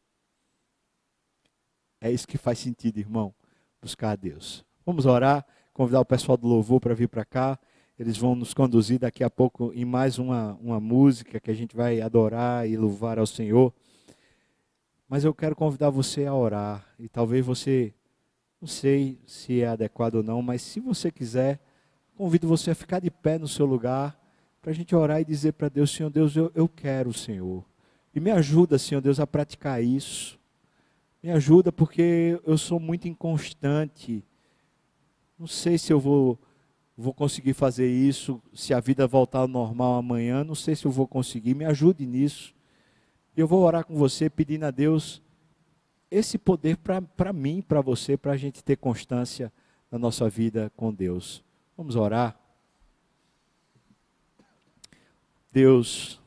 É 1.99 2.11
isso 2.11 2.27
que 2.27 2.37
faz 2.37 2.59
sentido, 2.59 2.99
irmão. 2.99 3.33
Buscar 3.81 4.11
a 4.11 4.15
Deus. 4.15 4.63
Vamos 4.85 5.05
orar, 5.05 5.45
convidar 5.73 6.01
o 6.01 6.05
pessoal 6.05 6.37
do 6.37 6.47
louvor 6.47 6.79
para 6.79 6.93
vir 6.93 7.07
para 7.07 7.25
cá. 7.25 7.59
Eles 7.97 8.17
vão 8.17 8.35
nos 8.35 8.53
conduzir 8.53 8.99
daqui 8.99 9.23
a 9.23 9.29
pouco 9.29 9.71
em 9.73 9.85
mais 9.85 10.19
uma, 10.19 10.53
uma 10.61 10.79
música 10.79 11.39
que 11.39 11.49
a 11.49 11.53
gente 11.53 11.75
vai 11.75 12.01
adorar 12.01 12.67
e 12.67 12.77
louvar 12.77 13.17
ao 13.17 13.25
Senhor. 13.25 13.73
Mas 15.07 15.23
eu 15.23 15.33
quero 15.33 15.55
convidar 15.55 15.89
você 15.89 16.25
a 16.25 16.33
orar. 16.33 16.85
E 16.99 17.07
talvez 17.07 17.45
você 17.45 17.93
Não 18.63 18.67
sei 18.67 19.19
se 19.27 19.59
é 19.59 19.67
adequado 19.67 20.15
ou 20.15 20.23
não, 20.23 20.41
mas 20.41 20.61
se 20.61 20.79
você 20.79 21.11
quiser, 21.11 21.59
convido 22.15 22.47
você 22.47 22.71
a 22.71 22.75
ficar 22.75 23.01
de 23.01 23.11
pé 23.11 23.37
no 23.37 23.45
seu 23.45 23.65
lugar, 23.65 24.17
para 24.61 24.71
a 24.71 24.73
gente 24.73 24.95
orar 24.95 25.19
e 25.19 25.25
dizer 25.25 25.51
para 25.51 25.67
Deus: 25.67 25.91
Senhor 25.91 26.09
Deus, 26.09 26.33
eu, 26.33 26.49
eu 26.55 26.69
quero 26.69 27.09
o 27.09 27.13
Senhor. 27.13 27.65
E 28.15 28.21
me 28.21 28.31
ajuda, 28.31 28.79
Senhor 28.79 29.01
Deus, 29.01 29.19
a 29.19 29.27
praticar 29.27 29.83
isso. 29.83 30.39
Me 31.21 31.29
ajuda 31.29 31.73
porque 31.73 32.39
eu 32.45 32.57
sou 32.57 32.79
muito 32.79 33.05
inconstante. 33.05 34.23
Não 35.37 35.45
sei 35.45 35.77
se 35.77 35.91
eu 35.91 35.99
vou, 35.99 36.39
vou 36.95 37.13
conseguir 37.13 37.53
fazer 37.53 37.91
isso, 37.91 38.41
se 38.53 38.73
a 38.73 38.79
vida 38.79 39.05
voltar 39.05 39.39
ao 39.39 39.47
normal 39.49 39.95
amanhã, 39.95 40.41
não 40.41 40.55
sei 40.55 40.73
se 40.73 40.85
eu 40.85 40.91
vou 40.91 41.05
conseguir. 41.05 41.53
Me 41.53 41.65
ajude 41.65 42.05
nisso. 42.05 42.55
Eu 43.35 43.45
vou 43.45 43.61
orar 43.61 43.83
com 43.83 43.95
você 43.97 44.29
pedindo 44.29 44.63
a 44.63 44.71
Deus 44.71 45.21
esse 46.13 46.37
poder 46.37 46.77
para 46.77 47.33
mim, 47.33 47.61
para 47.61 47.81
você, 47.81 48.15
para 48.15 48.33
a 48.33 48.37
gente 48.37 48.63
ter 48.63 48.77
constância 48.77 49.51
na 49.89 49.97
nossa 49.97 50.29
vida 50.29 50.71
com 50.75 50.93
Deus. 50.93 51.43
Vamos 51.75 51.95
orar? 51.95 52.39
Deus, 55.51 56.21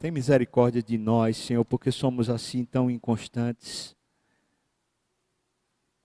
tem 0.00 0.10
misericórdia 0.10 0.82
de 0.82 0.98
nós, 0.98 1.36
Senhor, 1.36 1.64
porque 1.64 1.92
somos 1.92 2.28
assim 2.28 2.64
tão 2.64 2.90
inconstantes. 2.90 3.94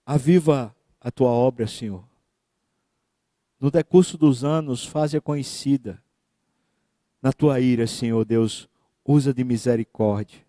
Aviva 0.05 0.75
a 1.01 1.09
tua 1.09 1.29
obra, 1.29 1.65
Senhor. 1.65 2.07
No 3.59 3.71
decurso 3.71 4.19
dos 4.19 4.43
anos, 4.43 4.85
faze-a 4.85 5.21
conhecida. 5.21 5.99
Na 7.19 7.33
tua 7.33 7.59
ira, 7.59 7.87
Senhor 7.87 8.23
Deus, 8.23 8.69
usa 9.03 9.33
de 9.33 9.43
misericórdia. 9.43 10.44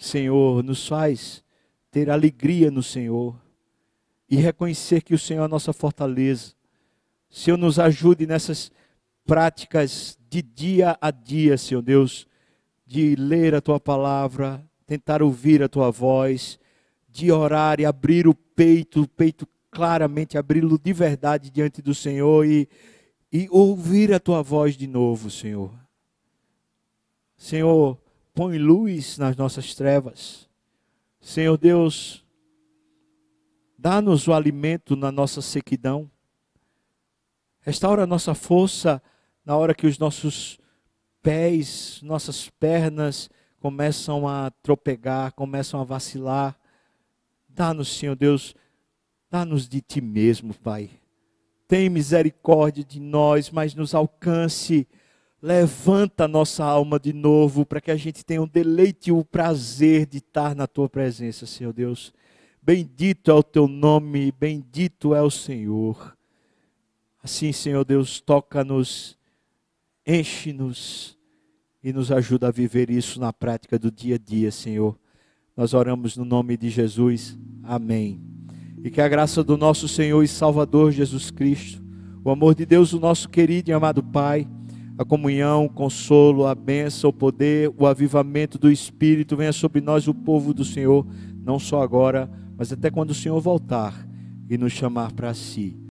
Senhor, 0.00 0.62
nos 0.62 0.88
faz 0.88 1.44
ter 1.90 2.08
alegria 2.08 2.70
no 2.70 2.82
Senhor 2.82 3.38
e 4.30 4.36
reconhecer 4.36 5.02
que 5.02 5.12
o 5.12 5.18
Senhor 5.18 5.42
é 5.42 5.44
a 5.44 5.48
nossa 5.48 5.74
fortaleza. 5.74 6.54
Senhor, 7.28 7.58
nos 7.58 7.78
ajude 7.78 8.26
nessas 8.26 8.72
práticas 9.26 10.18
de 10.30 10.40
dia 10.40 10.96
a 11.02 11.10
dia, 11.10 11.58
Senhor 11.58 11.82
Deus, 11.82 12.26
de 12.86 13.14
ler 13.14 13.54
a 13.54 13.60
tua 13.60 13.78
palavra, 13.78 14.66
tentar 14.86 15.22
ouvir 15.22 15.62
a 15.62 15.68
tua 15.68 15.90
voz, 15.90 16.58
de 17.06 17.30
orar 17.30 17.78
e 17.78 17.84
abrir 17.84 18.26
o 18.26 18.34
peito, 18.34 19.02
o 19.02 19.08
peito 19.08 19.46
claramente, 19.70 20.38
abri-lo 20.38 20.78
de 20.78 20.94
verdade 20.94 21.50
diante 21.50 21.82
do 21.82 21.94
Senhor 21.94 22.46
e, 22.46 22.66
e 23.30 23.46
ouvir 23.50 24.14
a 24.14 24.18
tua 24.18 24.42
voz 24.42 24.78
de 24.78 24.86
novo, 24.86 25.28
Senhor. 25.30 25.70
Senhor, 27.36 27.98
põe 28.34 28.58
luz 28.58 29.18
nas 29.18 29.36
nossas 29.36 29.74
trevas. 29.74 30.48
Senhor 31.20 31.56
Deus, 31.58 32.24
dá-nos 33.78 34.26
o 34.26 34.32
alimento 34.32 34.96
na 34.96 35.12
nossa 35.12 35.42
sequidão. 35.42 36.10
Restaura 37.60 38.04
a 38.04 38.06
nossa 38.06 38.34
força 38.34 39.02
na 39.44 39.56
hora 39.56 39.74
que 39.74 39.86
os 39.86 39.98
nossos 39.98 40.58
pés, 41.22 42.00
nossas 42.02 42.48
pernas 42.48 43.28
começam 43.58 44.26
a 44.26 44.50
tropegar, 44.62 45.32
começam 45.34 45.80
a 45.80 45.84
vacilar. 45.84 46.58
Dá-nos, 47.48 47.94
Senhor 47.94 48.16
Deus, 48.16 48.54
dá-nos 49.30 49.68
de 49.68 49.80
ti 49.80 50.00
mesmo, 50.00 50.54
Pai. 50.54 50.90
Tem 51.68 51.88
misericórdia 51.88 52.82
de 52.82 52.98
nós, 52.98 53.50
mas 53.50 53.74
nos 53.74 53.94
alcance 53.94 54.88
Levanta 55.42 56.28
nossa 56.28 56.64
alma 56.64 57.00
de 57.00 57.14
novo 57.14 57.64
para 57.64 57.80
que 57.80 57.90
a 57.90 57.96
gente 57.96 58.24
tenha 58.24 58.42
o 58.42 58.46
deleite 58.46 59.08
e 59.08 59.12
o 59.12 59.24
prazer 59.24 60.04
de 60.04 60.18
estar 60.18 60.54
na 60.54 60.66
tua 60.66 60.88
presença, 60.88 61.46
Senhor 61.46 61.72
Deus. 61.72 62.12
Bendito 62.62 63.30
é 63.30 63.34
o 63.34 63.42
teu 63.42 63.66
nome, 63.66 64.32
bendito 64.38 65.14
é 65.14 65.22
o 65.22 65.30
Senhor. 65.30 66.14
Assim, 67.22 67.52
Senhor 67.52 67.84
Deus, 67.86 68.20
toca-nos, 68.20 69.16
enche-nos 70.06 71.16
e 71.82 71.90
nos 71.90 72.12
ajuda 72.12 72.48
a 72.48 72.52
viver 72.52 72.90
isso 72.90 73.18
na 73.18 73.32
prática 73.32 73.78
do 73.78 73.90
dia 73.90 74.16
a 74.16 74.18
dia, 74.18 74.50
Senhor. 74.50 74.98
Nós 75.56 75.72
oramos 75.72 76.18
no 76.18 76.24
nome 76.24 76.54
de 76.56 76.68
Jesus. 76.68 77.38
Amém. 77.62 78.20
E 78.84 78.90
que 78.90 79.00
a 79.00 79.08
graça 79.08 79.42
do 79.42 79.56
nosso 79.56 79.88
Senhor 79.88 80.22
e 80.22 80.28
Salvador 80.28 80.92
Jesus 80.92 81.30
Cristo, 81.30 81.82
o 82.22 82.30
amor 82.30 82.54
de 82.54 82.66
Deus, 82.66 82.92
o 82.92 83.00
nosso 83.00 83.26
querido 83.26 83.70
e 83.70 83.72
amado 83.72 84.02
Pai, 84.02 84.46
a 85.00 85.04
comunhão, 85.04 85.64
o 85.64 85.70
consolo, 85.70 86.46
a 86.46 86.54
bênção, 86.54 87.08
o 87.08 87.12
poder, 87.12 87.72
o 87.78 87.86
avivamento 87.86 88.58
do 88.58 88.70
Espírito 88.70 89.34
venha 89.34 89.50
sobre 89.50 89.80
nós, 89.80 90.06
o 90.06 90.12
povo 90.12 90.52
do 90.52 90.62
Senhor, 90.62 91.06
não 91.42 91.58
só 91.58 91.82
agora, 91.82 92.30
mas 92.54 92.70
até 92.70 92.90
quando 92.90 93.12
o 93.12 93.14
Senhor 93.14 93.40
voltar 93.40 94.06
e 94.46 94.58
nos 94.58 94.74
chamar 94.74 95.10
para 95.12 95.32
si. 95.32 95.74